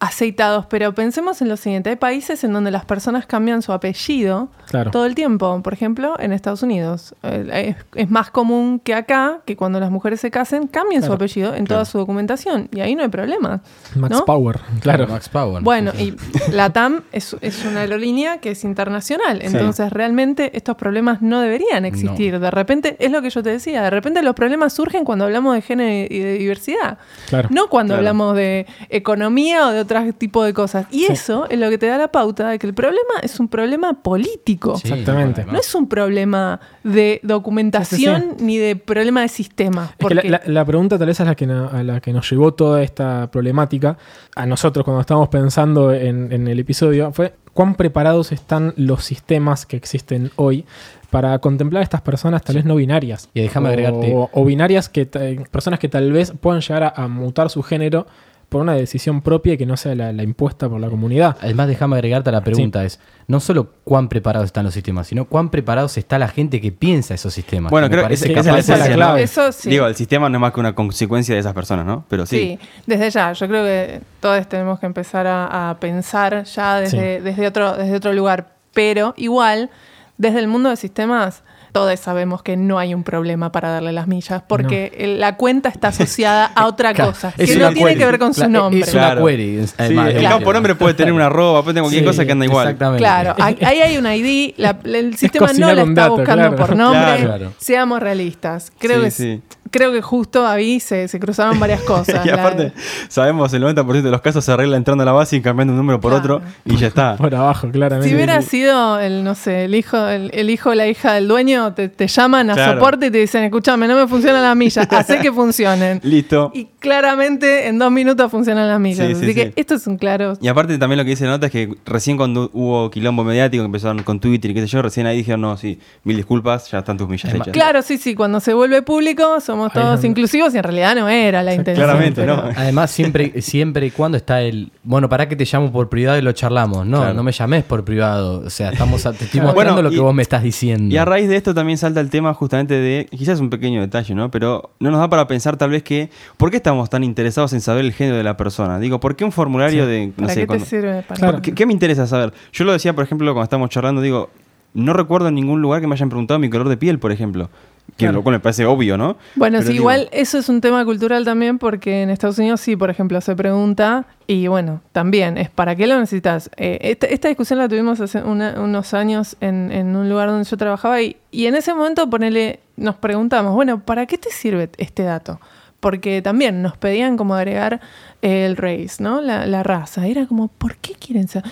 aceitados, 0.00 0.64
pero 0.66 0.94
pensemos 0.94 1.42
en 1.42 1.48
lo 1.50 1.56
siguiente, 1.58 1.90
hay 1.90 1.96
países 1.96 2.42
en 2.42 2.52
donde 2.54 2.70
las 2.70 2.84
personas 2.86 3.26
cambian 3.26 3.60
su 3.62 3.72
apellido 3.72 4.48
Claro. 4.70 4.90
todo 4.92 5.04
el 5.04 5.14
tiempo, 5.14 5.60
por 5.62 5.72
ejemplo, 5.72 6.14
en 6.18 6.32
Estados 6.32 6.62
Unidos. 6.62 7.14
Eh, 7.22 7.74
Es, 7.94 8.04
es 8.04 8.10
más 8.10 8.30
común 8.30 8.80
que 8.82 8.94
acá, 8.94 9.40
que 9.44 9.56
cuando 9.56 9.78
las 9.80 9.90
mujeres 9.90 10.20
se 10.20 10.30
casen, 10.30 10.68
cambien 10.68 11.02
su 11.02 11.12
apellido 11.12 11.54
en 11.54 11.66
toda 11.66 11.84
su 11.84 11.98
documentación, 11.98 12.68
y 12.72 12.80
ahí 12.80 12.94
no 12.94 13.02
hay 13.02 13.08
problema. 13.08 13.60
Max 13.94 14.16
¿no? 14.18 14.24
Power, 14.24 14.58
claro. 14.80 15.06
Max 15.08 15.28
Power. 15.28 15.62
Bueno, 15.62 15.92
y 15.98 16.14
la 16.52 16.70
TAM 16.70 17.02
es, 17.12 17.36
es 17.42 17.64
una 17.64 17.80
aerolínea 17.80 18.38
que 18.38 18.52
es 18.52 18.64
internacional, 18.64 19.40
entonces 19.42 19.92
realmente 19.92 20.56
estos 20.56 20.76
problemas 20.76 21.20
no 21.20 21.40
deberían 21.40 21.84
existir. 21.84 22.38
De 22.40 22.50
repente, 22.50 22.96
es 23.00 23.10
lo 23.10 23.20
que 23.20 23.28
yo 23.30 23.42
te 23.42 23.50
decía, 23.50 23.82
de 23.82 23.90
repente 23.90 24.22
los 24.22 24.34
problemas 24.34 24.72
surgen 24.72 25.04
cuando 25.04 25.24
hablamos 25.26 25.54
de 25.54 25.62
género 25.62 26.06
y 26.08 26.18
de 26.20 26.38
diversidad, 26.38 26.96
Claro. 27.28 27.48
no 27.52 27.68
cuando 27.68 27.92
Claro. 27.92 27.98
hablamos 28.00 28.36
de 28.36 28.66
economía 28.88 29.66
o 29.66 29.72
de 29.72 29.80
otro 29.98 30.12
tipo 30.12 30.44
de 30.44 30.52
cosas. 30.54 30.86
Y 30.90 31.04
eso 31.04 31.46
es 31.48 31.58
lo 31.58 31.68
que 31.70 31.78
te 31.78 31.86
da 31.86 31.98
la 31.98 32.08
pauta 32.12 32.48
de 32.50 32.58
que 32.58 32.66
el 32.66 32.74
problema 32.74 33.14
es 33.22 33.38
un 33.40 33.48
problema 33.48 34.02
político. 34.02 34.76
Sí, 34.76 34.88
Exactamente. 34.88 35.44
No 35.44 35.58
es 35.58 35.74
un 35.74 35.88
problema 35.88 36.60
de 36.84 37.20
documentación 37.22 38.36
ni 38.40 38.58
de 38.58 38.76
problema 38.76 39.22
de 39.22 39.28
sistema. 39.28 39.84
Es 39.84 39.90
que 39.90 39.96
Porque 39.98 40.14
la, 40.28 40.40
la- 40.44 40.52
la 40.52 40.64
pregunta 40.64 40.98
tal 40.98 41.06
vez 41.08 41.20
es 41.20 41.26
la 41.26 41.34
que, 41.34 41.46
no- 41.46 41.68
a 41.70 41.82
la 41.82 42.00
que 42.00 42.12
nos 42.12 42.30
llevó 42.30 42.54
toda 42.54 42.82
esta 42.82 43.30
problemática 43.30 43.96
a 44.36 44.46
nosotros 44.46 44.84
cuando 44.84 45.00
estábamos 45.00 45.28
pensando 45.28 45.92
en, 45.92 46.32
en 46.32 46.48
el 46.48 46.58
episodio 46.58 47.12
fue 47.12 47.34
cuán 47.52 47.74
preparados 47.74 48.32
están 48.32 48.72
los 48.76 49.04
sistemas 49.04 49.66
que 49.66 49.76
existen 49.76 50.30
hoy 50.36 50.64
para 51.10 51.36
contemplar 51.40 51.80
a 51.80 51.84
estas 51.84 52.00
personas 52.02 52.42
tal 52.42 52.54
vez 52.56 52.64
no 52.64 52.76
binarias. 52.76 53.28
Y 53.34 53.40
déjame 53.42 53.68
O- 53.68 53.72
agregarte- 53.72 54.28
O, 54.32 54.44
binarias 54.44 54.88
que 54.88 55.06
ta- 55.06 55.20
personas 55.50 55.80
que 55.80 55.88
tal 55.88 56.12
vez 56.12 56.32
puedan 56.40 56.60
llegar 56.60 56.84
a, 56.84 56.88
a 56.90 57.08
mutar 57.08 57.50
su 57.50 57.62
género 57.62 58.06
por 58.50 58.60
una 58.60 58.74
decisión 58.74 59.22
propia 59.22 59.54
y 59.54 59.56
que 59.56 59.64
no 59.64 59.76
sea 59.78 59.94
la, 59.94 60.12
la 60.12 60.22
impuesta 60.22 60.68
por 60.68 60.78
la 60.80 60.90
comunidad. 60.90 61.36
Además, 61.40 61.68
déjame 61.68 61.94
agregarte 61.96 62.28
a 62.28 62.32
la 62.32 62.42
pregunta, 62.42 62.84
es 62.84 63.00
no 63.28 63.40
solo 63.40 63.70
cuán 63.84 64.08
preparados 64.08 64.46
están 64.46 64.64
los 64.64 64.74
sistemas, 64.74 65.06
sino 65.06 65.24
cuán 65.24 65.48
preparados 65.50 65.96
está 65.96 66.18
la 66.18 66.28
gente 66.28 66.60
que 66.60 66.72
piensa 66.72 67.14
esos 67.14 67.32
sistemas. 67.32 67.70
Bueno, 67.70 67.86
creo 67.88 68.00
que 68.00 68.02
parece 68.02 68.24
esa- 68.32 68.40
esa 68.40 68.50
capaz 68.50 68.58
es 68.84 68.88
la 68.90 68.94
clave. 68.94 69.22
Eso 69.22 69.52
sí. 69.52 69.70
Digo, 69.70 69.86
el 69.86 69.94
sistema 69.94 70.28
no 70.28 70.36
es 70.36 70.40
más 70.40 70.52
que 70.52 70.60
una 70.60 70.74
consecuencia 70.74 71.34
de 71.34 71.40
esas 71.40 71.54
personas, 71.54 71.86
¿no? 71.86 72.04
Pero 72.08 72.26
sí. 72.26 72.58
Sí, 72.60 72.68
desde 72.86 73.08
ya. 73.10 73.32
Yo 73.32 73.46
creo 73.48 73.64
que 73.64 74.00
todos 74.20 74.46
tenemos 74.48 74.78
que 74.80 74.86
empezar 74.86 75.26
a, 75.26 75.70
a 75.70 75.78
pensar 75.78 76.42
ya 76.44 76.80
desde, 76.80 77.20
desde, 77.22 77.46
otro, 77.46 77.76
desde 77.76 77.94
otro 77.96 78.12
lugar. 78.12 78.48
Pero 78.74 79.14
igual, 79.16 79.70
desde 80.18 80.40
el 80.40 80.48
mundo 80.48 80.70
de 80.70 80.76
sistemas, 80.76 81.42
todos 81.72 81.98
sabemos 82.00 82.42
que 82.42 82.56
no 82.56 82.78
hay 82.78 82.94
un 82.94 83.02
problema 83.04 83.52
para 83.52 83.70
darle 83.70 83.92
las 83.92 84.06
millas, 84.08 84.42
porque 84.46 84.92
el- 84.98 85.20
la 85.20 85.36
cuenta 85.36 85.68
está 85.68 85.88
asociada 85.88 86.46
a 86.54 86.66
otra 86.66 86.92
Claro, 86.94 87.12
cosa, 87.12 87.32
es 87.36 87.50
que 87.50 87.58
no 87.58 87.68
tiene 87.72 87.90
query. 87.90 87.98
que 87.98 88.06
ver 88.06 88.18
con 88.18 88.34
su 88.34 88.48
nombre. 88.48 88.80
Es 88.80 88.94
una 88.94 89.16
query. 89.16 89.66
Sí, 89.66 89.74
además, 89.78 90.08
el 90.10 90.16
de- 90.16 90.22
campo 90.28 90.52
nombre 90.52 90.74
puede 90.74 90.94
tener 90.94 91.12
una 91.12 91.26
arroba, 91.30 91.62
puede 91.62 91.74
tener 91.74 91.82
cualquier 91.84 92.02
Sí, 92.02 92.06
cosa 92.06 92.24
que 92.26 92.32
anda 92.32 92.44
igual. 92.44 92.66
Exactamente. 92.68 92.98
Claro, 93.02 93.34
ahí 93.38 93.56
hay 93.80 93.96
un 93.96 94.06
ID, 94.06 94.54
la- 94.56 94.78
el 94.84 95.16
sistema 95.16 95.52
no 95.52 95.72
la 95.72 95.82
está 95.82 96.08
buscando 96.08 96.48
claro. 96.48 96.56
por 96.56 96.76
nombre. 96.76 97.24
Claro. 97.24 97.52
Seamos 97.58 98.00
realistas. 98.00 98.72
Creo 98.78 98.98
Sí, 98.98 99.04
que 99.04 99.10
sí. 99.10 99.42
Creo 99.70 99.92
que 99.92 100.02
justo 100.02 100.46
ahí 100.46 100.80
se, 100.80 101.08
se 101.08 101.18
cruzaron 101.20 101.58
varias 101.60 101.80
cosas. 101.84 102.24
y 102.24 102.28
La- 102.28 102.34
aparte, 102.34 102.72
sabemos 103.08 103.52
el 103.54 103.62
90% 103.62 104.02
de 104.02 104.10
los 104.10 104.20
casos 104.20 104.44
se 104.44 104.52
arregla 104.52 104.76
entrando 104.76 105.02
a 105.02 105.06
la 105.06 105.12
base 105.12 105.36
y 105.36 105.40
cambiando 105.40 105.72
un 105.72 105.78
número 105.78 106.00
por 106.00 106.10
Claro. 106.12 106.36
otro 106.36 106.48
y 106.64 106.76
ya 106.76 106.88
está. 106.88 107.16
Por 107.16 107.34
abajo, 107.34 107.70
claramente. 107.70 108.08
si 108.08 108.14
hubiera 108.14 108.40
sido 108.42 108.98
el, 108.98 109.22
no 109.24 109.34
sé, 109.34 109.64
el 109.66 109.74
hijo, 109.74 109.96
el, 110.08 110.30
el 110.34 110.50
hijo 110.50 110.70
o 110.70 110.74
la 110.74 110.86
hija 110.88 111.12
del 111.14 111.28
dueño, 111.28 111.72
te, 111.74 111.88
te 111.88 112.06
llaman 112.08 112.50
a 112.50 112.54
Claro. 112.54 112.72
soporte 112.74 113.06
y 113.06 113.10
te 113.10 113.18
dicen, 113.18 113.44
escúchame, 113.44 113.86
no 113.88 113.96
me 113.96 114.06
funcionan 114.08 114.42
las 114.42 114.56
millas, 114.56 114.86
hace 114.90 115.18
que 115.18 115.32
funcionen. 115.32 116.00
Listo. 116.02 116.50
Y 116.54 116.66
claramente 116.78 117.68
en 117.68 117.78
dos 117.78 117.90
minutos 117.92 118.30
funcionan 118.30 118.68
las 118.68 118.80
millas. 118.80 119.06
Sí, 119.06 119.14
sí, 119.14 119.24
Así 119.24 119.34
que 119.34 119.46
sí. 119.48 119.52
esto 119.56 119.74
es 119.74 119.86
un 119.86 119.96
claro. 119.96 120.34
Y 120.40 120.48
aparte 120.48 120.76
también 120.78 120.98
lo 120.98 121.04
que 121.04 121.10
dice 121.10 121.24
la 121.24 121.32
nota 121.32 121.46
es 121.46 121.52
que 121.52 121.74
recién 121.86 122.16
cuando 122.16 122.50
hubo 122.52 122.90
quilombo 122.90 123.22
mediático, 123.24 123.62
que 123.62 123.66
empezaron 123.66 124.02
con 124.02 124.18
Twitter 124.20 124.50
y 124.50 124.54
qué 124.54 124.60
sé 124.62 124.66
yo, 124.66 124.82
recién 124.82 125.06
ahí 125.06 125.16
dijeron, 125.18 125.40
no, 125.42 125.56
sí, 125.56 125.78
mil 126.04 126.16
disculpas, 126.16 126.70
ya 126.70 126.78
están 126.80 126.96
tus 126.96 127.08
millas 127.08 127.32
hechas. 127.32 127.48
Claro, 127.52 127.82
sí, 127.82 127.98
sí, 127.98 128.14
cuando 128.14 128.40
se 128.40 128.52
vuelve 128.54 128.82
público 128.82 129.40
somos 129.40 129.59
Ahí 129.66 129.70
todos 129.72 130.04
inclusivos 130.04 130.54
y 130.54 130.58
en 130.58 130.62
realidad 130.64 130.94
no 130.94 131.08
era 131.08 131.42
la 131.42 131.54
intención. 131.54 131.84
Claramente, 131.86 132.20
pero- 132.20 132.36
¿no? 132.36 132.42
Además, 132.56 132.90
siempre, 132.90 133.40
siempre 133.42 133.86
y 133.86 133.90
cuando 133.90 134.16
está 134.16 134.40
el. 134.42 134.72
Bueno, 134.82 135.08
para 135.08 135.28
que 135.28 135.36
te 135.36 135.44
llamo 135.44 135.70
por 135.72 135.88
privado 135.88 136.18
y 136.18 136.22
lo 136.22 136.32
charlamos. 136.32 136.86
No, 136.86 136.98
Claro. 136.98 137.14
no 137.14 137.22
me 137.22 137.32
llames 137.32 137.64
por 137.64 137.84
privado. 137.84 138.42
O 138.46 138.50
sea, 138.50 138.70
estamos 138.70 139.02
te 139.02 139.08
estoy 139.24 139.40
mostrando 139.40 139.54
Bueno, 139.54 139.82
lo 139.82 139.90
que 139.90 139.96
y- 139.96 140.00
vos 140.00 140.14
me 140.14 140.22
estás 140.22 140.42
diciendo. 140.42 140.94
Y 140.94 140.98
a 140.98 141.04
raíz 141.04 141.28
de 141.28 141.36
esto 141.36 141.54
también 141.54 141.78
salta 141.78 142.00
el 142.00 142.10
tema 142.10 142.32
justamente 142.34 142.74
de, 142.74 143.06
quizás 143.10 143.34
es 143.34 143.40
un 143.40 143.50
pequeño 143.50 143.80
detalle, 143.80 144.14
¿no? 144.14 144.30
Pero 144.30 144.70
no 144.80 144.90
nos 144.90 145.00
da 145.00 145.08
para 145.10 145.26
pensar 145.26 145.56
tal 145.56 145.70
vez 145.70 145.82
que, 145.82 146.10
¿por 146.36 146.50
qué 146.50 146.56
estamos 146.58 146.88
tan 146.90 147.04
interesados 147.04 147.52
en 147.52 147.60
saber 147.60 147.84
el 147.84 147.92
género 147.92 148.16
de 148.16 148.24
la 148.24 148.36
persona? 148.36 148.78
Digo, 148.78 149.00
¿por 149.00 149.16
qué 149.16 149.24
un 149.24 149.32
formulario 149.32 149.86
de, 149.86 150.06
no 150.08 150.12
¿Para 150.14 150.34
sé, 150.34 150.40
qué 150.40 150.46
cuando- 150.46 150.64
te 150.64 150.70
sirve? 150.70 151.02
Para 151.02 151.18
Claro. 151.18 151.42
¿Qué, 151.42 151.52
qué 151.54 151.66
me 151.66 151.72
interesa 151.72 152.06
saber? 152.06 152.32
Yo 152.52 152.64
lo 152.64 152.72
decía, 152.72 152.94
por 152.94 153.04
ejemplo, 153.04 153.26
cuando 153.32 153.44
estábamos 153.44 153.70
charlando, 153.70 154.00
digo, 154.00 154.30
no 154.72 154.92
recuerdo 154.92 155.28
en 155.28 155.34
ningún 155.34 155.60
lugar 155.62 155.80
que 155.80 155.86
me 155.88 155.94
hayan 155.94 156.08
preguntado 156.08 156.38
mi 156.38 156.48
color 156.48 156.68
de 156.68 156.76
piel, 156.76 156.98
por 156.98 157.10
ejemplo. 157.12 157.50
Que 157.96 158.04
Claro. 158.06 158.14
lo 158.18 158.22
cual 158.22 158.34
me 158.36 158.40
parece 158.40 158.64
obvio, 158.66 158.96
¿no? 158.96 159.16
Bueno, 159.36 159.58
Pero 159.58 159.66
sí, 159.68 159.72
digo, 159.74 159.82
igual 159.82 160.08
eso 160.12 160.38
es 160.38 160.48
un 160.48 160.60
tema 160.60 160.84
cultural 160.84 161.24
también 161.24 161.58
porque 161.58 162.02
en 162.02 162.10
Estados 162.10 162.38
Unidos 162.38 162.60
sí, 162.60 162.76
por 162.76 162.90
ejemplo, 162.90 163.20
se 163.20 163.34
pregunta 163.36 164.06
y 164.26 164.46
bueno, 164.46 164.80
también 164.92 165.36
es 165.38 165.50
¿para 165.50 165.74
qué 165.76 165.86
lo 165.86 165.98
necesitas? 165.98 166.50
Eh, 166.56 166.78
esta, 166.82 167.06
esta 167.06 167.28
discusión 167.28 167.58
la 167.58 167.68
tuvimos 167.68 168.00
hace 168.00 168.22
una- 168.22 168.60
unos 168.60 168.94
años 168.94 169.36
en, 169.40 169.72
en 169.72 169.96
un 169.96 170.08
lugar 170.08 170.28
donde 170.28 170.44
yo 170.48 170.56
trabajaba 170.56 171.00
y, 171.02 171.16
y 171.30 171.46
en 171.46 171.54
ese 171.56 171.74
momento 171.74 172.08
ponele, 172.08 172.60
nos 172.76 172.94
preguntamos, 172.96 173.54
bueno, 173.54 173.80
¿para 173.80 174.06
qué 174.06 174.18
te 174.18 174.30
sirve 174.30 174.70
este 174.78 175.02
dato? 175.02 175.40
Porque 175.80 176.20
también 176.20 176.60
nos 176.60 176.76
pedían 176.76 177.16
como 177.16 177.34
agregar 177.34 177.80
el 178.20 178.58
race, 178.58 178.96
¿no? 179.02 179.22
La, 179.22 179.46
la 179.46 179.62
raza. 179.62 180.06
Era 180.06 180.26
como, 180.26 180.48
¿por 180.48 180.76
qué 180.76 180.92
quieren 180.92 181.26
saber? 181.26 181.50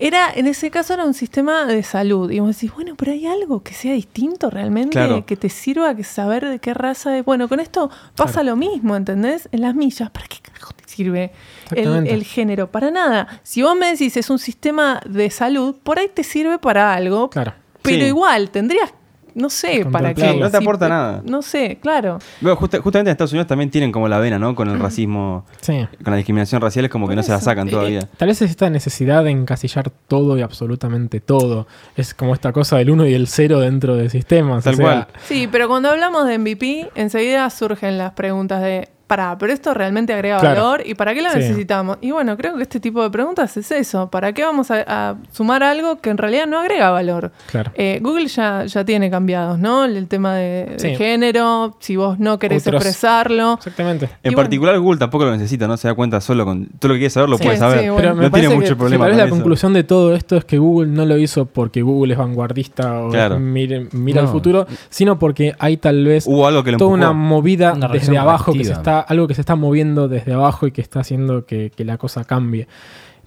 Era, 0.00 0.28
en 0.34 0.48
ese 0.48 0.72
caso 0.72 0.92
era 0.94 1.04
un 1.04 1.14
sistema 1.14 1.66
de 1.66 1.84
salud. 1.84 2.30
Y 2.32 2.40
vos 2.40 2.56
decís, 2.56 2.74
bueno, 2.74 2.94
pero 2.96 3.12
hay 3.12 3.26
algo 3.26 3.62
que 3.62 3.72
sea 3.72 3.92
distinto 3.92 4.50
realmente, 4.50 4.90
Claro. 4.90 5.24
que 5.24 5.36
te 5.36 5.48
sirva 5.48 5.94
que 5.94 6.02
saber 6.02 6.46
de 6.48 6.58
qué 6.58 6.74
raza 6.74 7.16
es. 7.16 7.24
Bueno, 7.24 7.48
con 7.48 7.60
esto 7.60 7.90
pasa 8.16 8.42
lo 8.42 8.56
mismo, 8.56 8.96
¿entendés? 8.96 9.48
En 9.52 9.60
las 9.60 9.76
millas, 9.76 10.10
¿para 10.10 10.26
qué 10.26 10.38
carajo 10.42 10.72
te 10.72 10.88
sirve 10.88 11.30
el, 11.70 12.24
género? 12.24 12.72
Para 12.72 12.90
nada. 12.90 13.28
Si 13.44 13.62
vos 13.62 13.76
me 13.76 13.86
decís 13.92 14.16
es 14.16 14.30
un 14.30 14.40
sistema 14.40 15.00
de 15.08 15.30
salud, 15.30 15.76
por 15.84 16.00
ahí 16.00 16.08
te 16.12 16.24
sirve 16.24 16.58
para 16.58 16.92
algo, 16.92 17.30
Claro. 17.30 17.52
pero 17.82 18.00
Sí. 18.00 18.06
igual 18.08 18.50
tendrías, 18.50 18.92
no 19.34 19.50
sé, 19.50 19.84
para 19.90 20.14
qué. 20.14 20.34
No 20.34 20.50
te 20.50 20.58
Si- 20.58 20.62
aporta 20.64 20.88
nada. 20.88 21.22
No 21.24 21.42
sé, 21.42 21.78
claro. 21.80 22.18
Bueno, 22.40 22.56
justa- 22.56 22.80
justamente 22.80 23.10
en 23.10 23.12
Estados 23.12 23.32
Unidos 23.32 23.46
también 23.46 23.70
tienen 23.70 23.92
como 23.92 24.08
la 24.08 24.18
vena, 24.18 24.38
¿no? 24.38 24.54
Con 24.54 24.68
el 24.68 24.78
racismo, 24.78 25.44
Sí. 25.60 25.86
con 26.02 26.10
la 26.12 26.16
discriminación 26.16 26.60
racial, 26.60 26.84
es 26.84 26.90
como 26.90 27.08
que 27.08 27.16
no 27.16 27.22
se 27.22 27.32
la 27.32 27.40
sacan 27.40 27.68
Eh, 27.68 27.70
todavía. 27.70 28.08
tal 28.16 28.28
vez 28.28 28.40
es 28.42 28.50
esta 28.50 28.68
necesidad 28.70 29.24
de 29.24 29.30
encasillar 29.30 29.90
todo 30.08 30.38
y 30.38 30.42
absolutamente 30.42 31.20
todo. 31.20 31.66
Es 31.96 32.14
como 32.14 32.34
esta 32.34 32.52
cosa 32.52 32.76
del 32.78 32.90
1 32.90 33.06
y 33.06 33.14
el 33.14 33.26
0 33.26 33.60
dentro 33.60 33.96
de 33.96 34.10
sistemas. 34.10 34.64
Tal 34.64 34.74
o 34.74 34.76
sea, 34.76 34.84
cual. 34.86 35.06
Sí, 35.26 35.48
pero 35.50 35.68
cuando 35.68 35.90
hablamos 35.90 36.26
de 36.26 36.34
MVP, 36.38 36.90
enseguida 36.94 37.48
surgen 37.50 37.98
las 37.98 38.12
preguntas 38.12 38.62
de, 38.62 38.88
pará, 39.10 39.36
pero 39.36 39.52
esto 39.52 39.74
realmente 39.74 40.12
agrega 40.14 40.38
Claro. 40.38 40.62
valor 40.62 40.82
y 40.86 40.94
para 40.94 41.12
qué 41.14 41.20
lo 41.20 41.30
Sí. 41.30 41.38
necesitamos. 41.38 41.98
Y 42.00 42.12
bueno, 42.12 42.36
creo 42.36 42.54
que 42.54 42.62
este 42.62 42.78
tipo 42.78 43.02
de 43.02 43.10
preguntas 43.10 43.56
es 43.56 43.68
eso. 43.72 44.08
¿Para 44.08 44.32
qué 44.32 44.44
vamos 44.44 44.70
a, 44.70 44.84
a 44.86 45.16
sumar 45.32 45.64
algo 45.64 46.00
que 46.00 46.10
en 46.10 46.16
realidad 46.16 46.46
no 46.46 46.60
agrega 46.60 46.90
valor? 46.90 47.32
Claro. 47.50 47.72
Eh, 47.74 47.98
Google 48.00 48.28
ya, 48.28 48.64
ya 48.66 48.84
tiene 48.84 49.10
cambiados, 49.10 49.58
¿no? 49.58 49.84
El 49.84 50.06
tema 50.06 50.36
de, 50.36 50.94
género, 50.96 51.76
si 51.80 51.96
vos 51.96 52.20
no 52.20 52.38
querés 52.38 52.64
Otros- 52.66 52.76
expresarlo. 52.86 53.54
Exactamente. 53.54 54.08
En 54.22 54.34
particular 54.34 54.78
Google 54.78 54.98
tampoco 55.00 55.24
lo 55.24 55.32
necesita, 55.32 55.66
¿no? 55.66 55.76
Se 55.76 55.88
da 55.88 55.94
cuenta 55.94 56.20
solo 56.20 56.44
con 56.44 56.66
todo 56.78 56.90
lo 56.90 56.94
que 56.94 57.00
quieres 57.00 57.14
saber 57.14 57.28
lo 57.28 57.36
Sí, 57.38 57.42
puedes 57.44 57.58
sí, 57.58 57.64
saber. 57.64 57.90
bueno. 57.90 57.96
Pero 57.96 58.14
no 58.14 58.30
tiene 58.30 58.54
mucho 58.54 58.68
que 58.68 58.76
problema 58.76 59.04
Tal 59.06 59.10
vez 59.10 59.14
con 59.16 59.18
la 59.18 59.24
eso. 59.26 59.34
conclusión 59.34 59.72
de 59.72 59.82
todo 59.84 60.14
esto 60.14 60.36
es 60.36 60.44
que 60.44 60.58
Google 60.58 60.92
no 60.92 61.04
lo 61.04 61.18
hizo 61.18 61.46
porque 61.46 61.82
Google 61.82 62.12
es 62.12 62.18
vanguardista 62.18 63.00
o 63.00 63.08
Claro. 63.10 63.40
mira 63.40 63.80
No. 63.92 64.20
al 64.20 64.28
futuro, 64.28 64.66
sino 64.88 65.18
porque 65.18 65.54
hay 65.58 65.76
tal 65.78 66.04
vez 66.04 66.26
Hubo 66.28 66.46
algo 66.46 66.62
que 66.62 66.76
toda 66.76 66.90
una 66.90 67.12
movida 67.12 67.72
Una 67.72 67.88
desde 67.88 68.16
abajo 68.16 68.52
que 68.52 68.64
se 68.64 68.70
colectiva. 68.72 68.99
Está 69.00 69.12
algo 69.12 69.26
que 69.28 69.34
se 69.34 69.40
está 69.42 69.56
moviendo 69.56 70.08
desde 70.08 70.32
abajo 70.32 70.66
y 70.66 70.72
que 70.72 70.80
está 70.80 71.00
haciendo 71.00 71.44
que, 71.46 71.70
que 71.74 71.84
la 71.84 71.98
cosa 71.98 72.24
cambie 72.24 72.66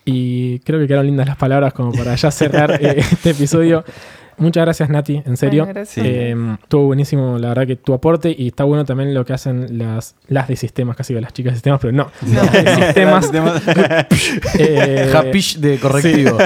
y 0.05 0.59
creo 0.59 0.79
que 0.79 0.87
quedaron 0.87 1.05
lindas 1.07 1.27
las 1.27 1.37
palabras 1.37 1.73
como 1.73 1.91
para 1.93 2.15
ya 2.15 2.29
cerrar 2.31 2.71
eh, 2.81 2.95
este 2.99 3.29
episodio 3.29 3.85
muchas 4.35 4.65
gracias 4.65 4.89
Nati 4.89 5.21
en 5.25 5.37
serio 5.37 5.63
Bueno, 5.63 5.75
gracias. 5.79 6.05
Eh, 6.05 6.35
estuvo 6.61 6.87
buenísimo 6.87 7.37
la 7.37 7.49
verdad 7.49 7.67
que 7.67 7.75
tu 7.77 7.93
aporte 7.93 8.35
y 8.37 8.47
está 8.47 8.63
bueno 8.65 8.83
también 8.83 9.13
lo 9.13 9.23
que 9.23 9.31
hacen 9.31 9.77
las 9.77 10.15
las 10.27 10.47
de 10.49 10.55
sistemas 10.57 10.97
casi 10.97 11.13
que 11.13 11.21
las 11.21 11.31
chicas 11.31 11.53
de 11.53 11.57
sistemas 11.57 11.79
pero 11.79 11.93
no, 11.93 12.11
las 12.33 12.51
de 12.51 12.75
sistemas 12.85 13.31
eh, 14.59 15.11
Hapish 15.15 15.57
de 15.59 15.77
correctivo. 15.79 16.37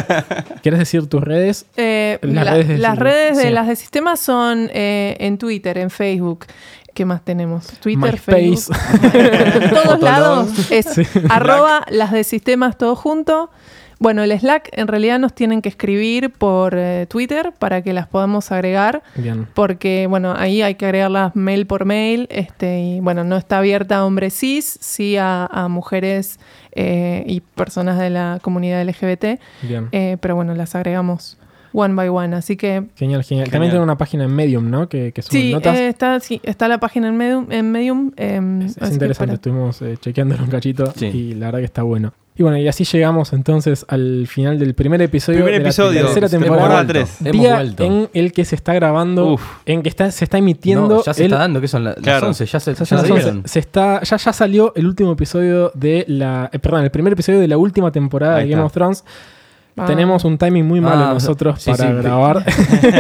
¿Quieres 0.61 0.80
decir 0.80 1.07
tus 1.07 1.23
redes? 1.23 1.65
Eh, 1.78 2.19
Las 2.21 2.45
la- 2.45 2.51
redes 2.53 2.67
de- 2.67 2.78
las 2.78 2.97
redes 2.99 3.38
de 3.38 3.43
sí. 3.43 3.49
las 3.49 3.67
de 3.67 3.75
sistemas 3.75 4.19
son 4.19 4.69
eh, 4.73 5.15
en 5.19 5.38
Twitter, 5.38 5.78
en 5.78 5.89
Facebook. 5.89 6.45
¿Qué 6.98 7.06
más 7.06 7.22
tenemos? 7.22 7.68
Twitter, 7.80 8.14
MySpace. 8.14 8.74
Facebook. 8.74 8.76
En 9.14 9.70
todos 9.84 10.02
lados 10.02 10.72
es 10.72 10.88
Sí. 10.88 11.04
arroba 11.30 11.86
las 11.91 12.12
de 12.12 12.24
sistemas 12.24 12.76
todo 12.76 12.95
junto. 12.95 13.52
Bueno, 14.00 14.24
el 14.24 14.32
Slack 14.39 14.70
en 14.72 14.88
realidad 14.88 15.20
nos 15.20 15.34
tienen 15.34 15.62
que 15.62 15.70
escribir 15.70 16.32
por 16.32 16.74
eh, 16.76 17.06
Twitter 17.08 17.54
para 17.60 17.84
que 17.84 17.93
las 17.93 18.08
podamos 18.08 18.52
agregar. 18.52 19.04
Bien. 19.14 19.48
Porque, 19.54 20.08
bueno, 20.10 20.34
ahí 20.36 20.64
hay 20.64 20.74
que 20.74 20.86
agregarlas 20.86 21.36
mail 21.36 21.68
por 21.68 21.86
mail. 21.86 22.26
Este, 22.32 22.80
y 22.80 23.00
bueno, 23.00 23.24
no 23.24 23.38
está 23.38 23.60
abierta 23.60 23.98
a 23.98 24.06
hombres 24.06 24.34
cis, 24.34 24.80
sí 24.82 25.18
a, 25.18 25.45
a 25.45 25.68
mujeres 25.68 26.39
eh, 26.72 27.24
y 27.28 27.41
personas 27.41 28.00
de 28.00 28.10
la 28.10 28.39
comunidad 28.41 28.84
LGBT. 28.84 29.39
Bien. 29.62 29.89
Eh, 29.91 30.18
pero 30.20 30.36
bueno, 30.36 30.56
las 30.56 30.74
agregamos 30.74 31.38
one 31.80 31.93
by 31.93 32.09
one. 32.09 32.36
Así 32.36 32.55
que 32.57 32.84
Genial, 32.95 33.23
genial. 33.23 33.23
Genial. 33.23 33.49
También 33.51 33.71
tiene 33.71 33.84
una 33.84 33.97
página 33.97 34.23
en 34.25 34.34
Medium, 34.36 34.69
¿no? 34.69 34.89
Que, 34.89 35.11
que 35.11 35.21
suben 35.21 35.41
sí, 35.41 35.51
notas. 35.53 35.78
eh, 35.78 35.88
está, 35.89 36.19
sí, 36.19 36.39
está 36.43 36.67
la 36.67 36.80
página 36.80 37.07
en 37.07 37.17
Medium. 37.17 37.47
En 37.51 37.71
Medium 37.71 38.11
em, 38.17 38.61
es, 38.63 38.75
interesante, 38.91 39.15
para- 39.17 39.34
estuvimos 39.34 39.82
eh, 39.82 39.97
chequeándolo 39.99 40.43
un 40.43 40.49
cachito 40.49 40.91
Sí. 40.95 41.05
y 41.05 41.34
la 41.36 41.47
verdad 41.47 41.59
que 41.59 41.65
está 41.65 41.84
bueno. 41.84 42.13
Y 42.39 42.43
bueno, 42.43 42.57
y 42.59 42.67
así 42.67 42.84
llegamos 42.84 43.34
entonces 43.34 43.84
al 43.89 44.28
final 44.28 44.59
del 44.59 44.75
primer 44.75 45.01
episodio 45.01 45.39
Primer 45.39 45.53
de 45.59 45.67
episodio, 45.69 46.01
la 46.01 46.05
tercera 46.05 46.30
temporada 46.30 46.82
temporada. 46.84 46.88
tres. 46.88 47.17
Hemos 47.21 47.32
Día 47.41 47.55
vuelto. 47.55 47.84
en 47.84 48.09
el 48.13 48.32
que 48.32 48.45
se 48.45 48.53
está 48.53 48.75
grabando, 48.75 49.34
Uf. 49.34 49.41
en 49.65 49.82
que 49.82 49.89
está, 49.89 50.11
se 50.11 50.23
está 50.23 50.38
emitiendo. 50.38 50.88
No, 50.88 51.03
ya 51.03 51.15
se 51.15 51.25
el- 51.25 51.32
está 51.32 51.39
dando, 51.39 51.59
que 51.61 51.67
son 51.67 51.84
la- 51.84 51.89
las 51.95 51.99
Claro. 52.03 52.28
11, 52.28 52.45
ya 52.45 52.59
se, 52.59 52.75
ya 52.75 52.84
ya 52.84 52.95
las 52.95 53.05
se 53.07 53.11
11. 53.11 53.23
dieron. 53.25 53.43
Se 53.47 53.57
está, 53.57 54.03
ya, 54.03 54.17
ya 54.17 54.34
salió 54.34 54.71
el 54.75 54.86
último 54.86 55.13
episodio 55.13 55.71
de 55.73 56.05
la. 56.07 56.47
eh, 56.53 56.59
perdón, 56.59 56.84
el 56.84 56.91
primer 56.91 57.13
episodio 57.13 57.39
de 57.39 57.47
la 57.47 57.57
última 57.57 57.91
temporada 57.91 58.36
Ahí 58.36 58.43
de 58.45 58.51
Game 58.51 58.61
está. 58.61 58.65
of 58.67 58.73
Thrones. 58.73 59.03
Ah. 59.80 59.86
Tenemos 59.86 60.25
un 60.25 60.38
timing 60.39 60.65
muy 60.65 60.82
malo 60.82 61.05
Ah, 61.05 61.13
nosotros 61.13 61.61
sí, 61.61 61.69
para 61.69 61.88
sí, 61.88 61.93
grabar. 62.01 62.43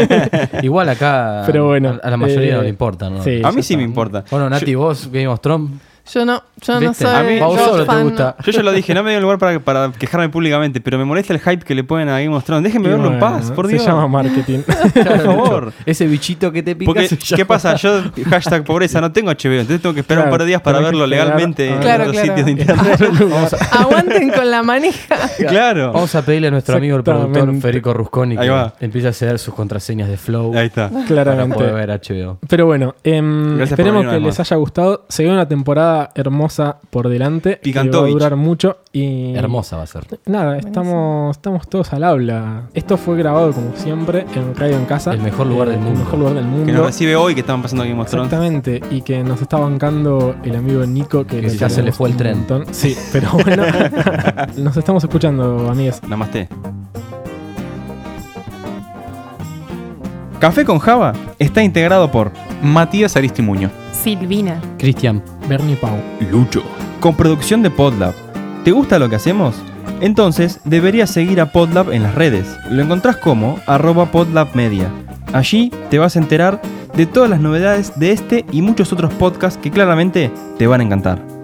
Igual 0.61 0.89
acá 0.89 1.41
Pero 1.47 1.65
bueno, 1.65 1.97
a, 2.03 2.07
a 2.07 2.11
la 2.11 2.17
mayoría 2.17 2.51
eh, 2.53 2.55
no 2.57 2.61
le 2.61 2.69
importa, 2.69 3.09
¿no? 3.09 3.23
sí. 3.23 3.41
A 3.43 3.51
mí 3.51 3.63
sí 3.63 3.73
está. 3.73 3.77
me 3.77 3.83
importa. 3.83 4.23
Bueno, 4.29 4.47
Nati, 4.49 4.75
vos, 4.75 5.09
Game 5.11 5.27
of 5.27 5.39
Thrones, 5.41 5.71
Yo 6.13 6.25
no, 6.25 6.41
yo 6.61 6.79
no 6.79 6.93
soy. 6.93 7.07
A 7.07 7.23
mí- 7.23 7.39
a 7.39 7.45
vos 7.45 7.57
yo 7.59 7.65
solo 7.65 7.83
te 7.83 7.85
fan, 7.85 8.03
gusta. 8.03 8.35
Yo 8.45 8.51
ya 8.51 8.63
lo 8.63 8.71
dije, 8.71 8.93
no 8.93 9.03
me 9.03 9.11
dio 9.11 9.19
lugar 9.21 9.37
para, 9.37 9.59
para 9.59 9.91
quejarme 9.91 10.29
públicamente, 10.29 10.79
pero 10.81 10.97
me 10.97 11.05
molesta 11.05 11.33
el 11.33 11.39
hype 11.39 11.63
que 11.65 11.75
le 11.75 11.83
ponen 11.83 12.09
a 12.09 12.19
Game 12.19 12.35
of 12.35 12.43
Thrones. 12.43 12.63
Déjenme 12.63 12.89
verlo 12.89 13.11
en 13.13 13.19
paz, 13.19 13.51
por 13.51 13.67
se 13.67 13.73
Dios. 13.73 13.85
llama 13.85 14.07
marketing. 14.07 14.59
por 14.93 15.19
favor. 15.21 15.73
Ese 15.85 16.07
bichito 16.07 16.51
que 16.51 16.63
te 16.63 16.75
pica. 16.75 16.89
Porque, 16.89 17.07
se 17.07 17.17
¿qué 17.17 17.25
llama- 17.37 17.47
pasa? 17.47 17.75
Yo, 17.75 18.01
hashtag 18.29 18.63
pobreza, 18.63 19.01
no 19.01 19.11
tengo 19.11 19.29
HBO, 19.31 19.51
entonces 19.59 19.81
tengo 19.81 19.93
que 19.93 20.01
esperar 20.01 20.23
Claro, 20.23 20.29
un 20.29 20.31
par 20.31 20.41
de 20.41 20.47
días 20.47 20.61
para 20.61 20.77
que 20.79 20.83
verlo 20.85 21.03
esperar 21.05 21.25
legalmente 21.27 21.69
a- 21.69 21.73
en 21.75 21.79
Claro, 21.81 22.03
otros 22.05 22.13
claro. 22.13 22.27
sitios 22.27 22.45
de 22.45 22.51
internet. 22.51 23.27
Vamos 23.29 23.53
a, 23.53 23.81
Aguanten 23.81 24.29
con 24.29 24.49
la 24.51 24.63
manija. 24.63 25.15
claro. 25.47 25.91
vamos 25.93 26.15
a 26.15 26.21
pedirle 26.23 26.47
a 26.47 26.51
nuestro 26.51 26.77
amigo 26.77 26.95
el 26.97 27.03
productor 27.03 27.29
Exactamente. 27.31 27.61
Federico 27.61 27.93
Rusconi 27.93 28.37
Ahí 28.37 28.45
que 28.45 28.49
va. 28.49 28.73
empiece 28.79 29.07
a 29.09 29.13
ceder 29.13 29.39
sus 29.39 29.53
contraseñas 29.53 30.07
de 30.09 30.17
Flow 30.17 30.55
Ahí 30.57 30.67
está. 30.67 30.89
para 30.89 31.05
Claramente. 31.05 31.55
poder 31.55 31.73
ver 31.73 31.89
HBO. 31.89 32.39
Pero 32.47 32.65
bueno, 32.65 32.95
em, 33.03 33.57
Gracias 33.57 33.57
por 33.57 33.63
esperemos 33.79 33.93
venir 34.01 34.09
que 34.11 34.17
una 34.17 34.25
vez 34.27 34.37
les 34.37 34.39
haya 34.39 34.55
gustado. 34.57 35.05
Se 35.09 35.23
ve 35.23 35.31
una 35.31 35.47
temporada 35.47 35.96
hermosa 36.15 36.77
por 36.89 37.09
delante. 37.09 37.59
Que 37.61 37.71
va 37.73 37.81
a 37.81 37.83
Picantovich. 37.83 38.13
durar 38.13 38.35
mucho. 38.35 38.77
Y 38.93 39.35
Hermosa 39.35 39.77
va 39.77 39.83
a 39.83 39.87
ser. 39.87 40.05
Nada, 40.25 40.57
estamos, 40.57 41.35
estamos 41.37 41.67
todos 41.67 41.93
al 41.93 42.03
habla. 42.03 42.63
Esto 42.73 42.97
fue 42.97 43.17
grabado 43.17 43.51
como 43.51 43.75
siempre 43.75 44.25
en 44.35 44.55
Radio 44.55 44.77
en 44.77 44.85
Casa. 44.85 45.13
El 45.13 45.21
mejor 45.21 45.47
lugar 45.47 45.69
del 45.69 45.77
El 45.79 45.83
mundo. 45.83 45.99
mejor 45.99 46.19
lugar 46.19 46.33
del 46.35 46.43
Que 46.45 46.49
mundo. 46.49 46.73
nos 46.73 46.85
recibe 46.87 47.15
hoy, 47.15 47.33
que 47.35 47.41
estaban 47.41 47.61
pasando 47.61 47.83
of 47.83 47.89
Thrones. 48.09 48.25
Exactamente, 48.31 48.81
y 48.91 49.01
que 49.01 49.23
nos 49.23 49.41
está 49.41 49.57
bancando 49.57 50.35
el 50.43 50.55
amigo 50.55 50.85
Nico, 50.85 51.25
que, 51.25 51.41
Que 51.41 51.49
ya 51.49 51.69
se 51.69 51.83
le 51.83 51.91
fue 51.91 52.09
el 52.09 52.17
tren. 52.17 52.37
montón. 52.39 52.65
Sí, 52.71 52.95
pero 53.11 53.29
bueno, 53.43 53.63
nos 54.57 54.75
estamos 54.77 55.03
escuchando, 55.03 55.69
amigas. 55.69 56.01
Namaste. 56.07 56.47
Café 60.39 60.65
con 60.65 60.77
Java 60.79 61.13
está 61.39 61.63
integrado 61.63 62.11
por 62.11 62.31
Matías 62.61 63.15
Aristimuño, 63.15 63.71
Silvina. 64.03 64.61
Cristian. 64.77 65.23
Bernie 65.49 65.75
Pau. 65.75 65.97
Lucho. 66.31 66.63
Con 66.99 67.15
producción 67.15 67.63
de 67.63 67.69
Podlab. 67.69 68.13
¿Te 68.63 68.71
gusta 68.71 68.99
lo 68.99 69.09
que 69.09 69.15
hacemos? 69.15 69.55
Entonces 70.01 70.59
deberías 70.63 71.09
seguir 71.09 71.41
a 71.41 71.51
Podlab 71.51 71.91
en 71.91 72.03
las 72.03 72.15
redes. 72.15 72.47
Lo 72.69 72.83
encontrás 72.83 73.17
como 73.17 73.59
arroba 73.65 74.11
podlabmedia. 74.11 74.91
Allí 75.33 75.71
te 75.89 75.99
vas 75.99 76.15
a 76.15 76.19
enterar 76.19 76.61
de 76.95 77.05
todas 77.05 77.29
las 77.29 77.39
novedades 77.39 77.97
de 77.99 78.11
este 78.11 78.45
y 78.51 78.61
muchos 78.61 78.93
otros 78.93 79.13
podcasts 79.13 79.59
que 79.61 79.71
claramente 79.71 80.31
te 80.57 80.67
van 80.67 80.81
a 80.81 80.83
encantar. 80.83 81.36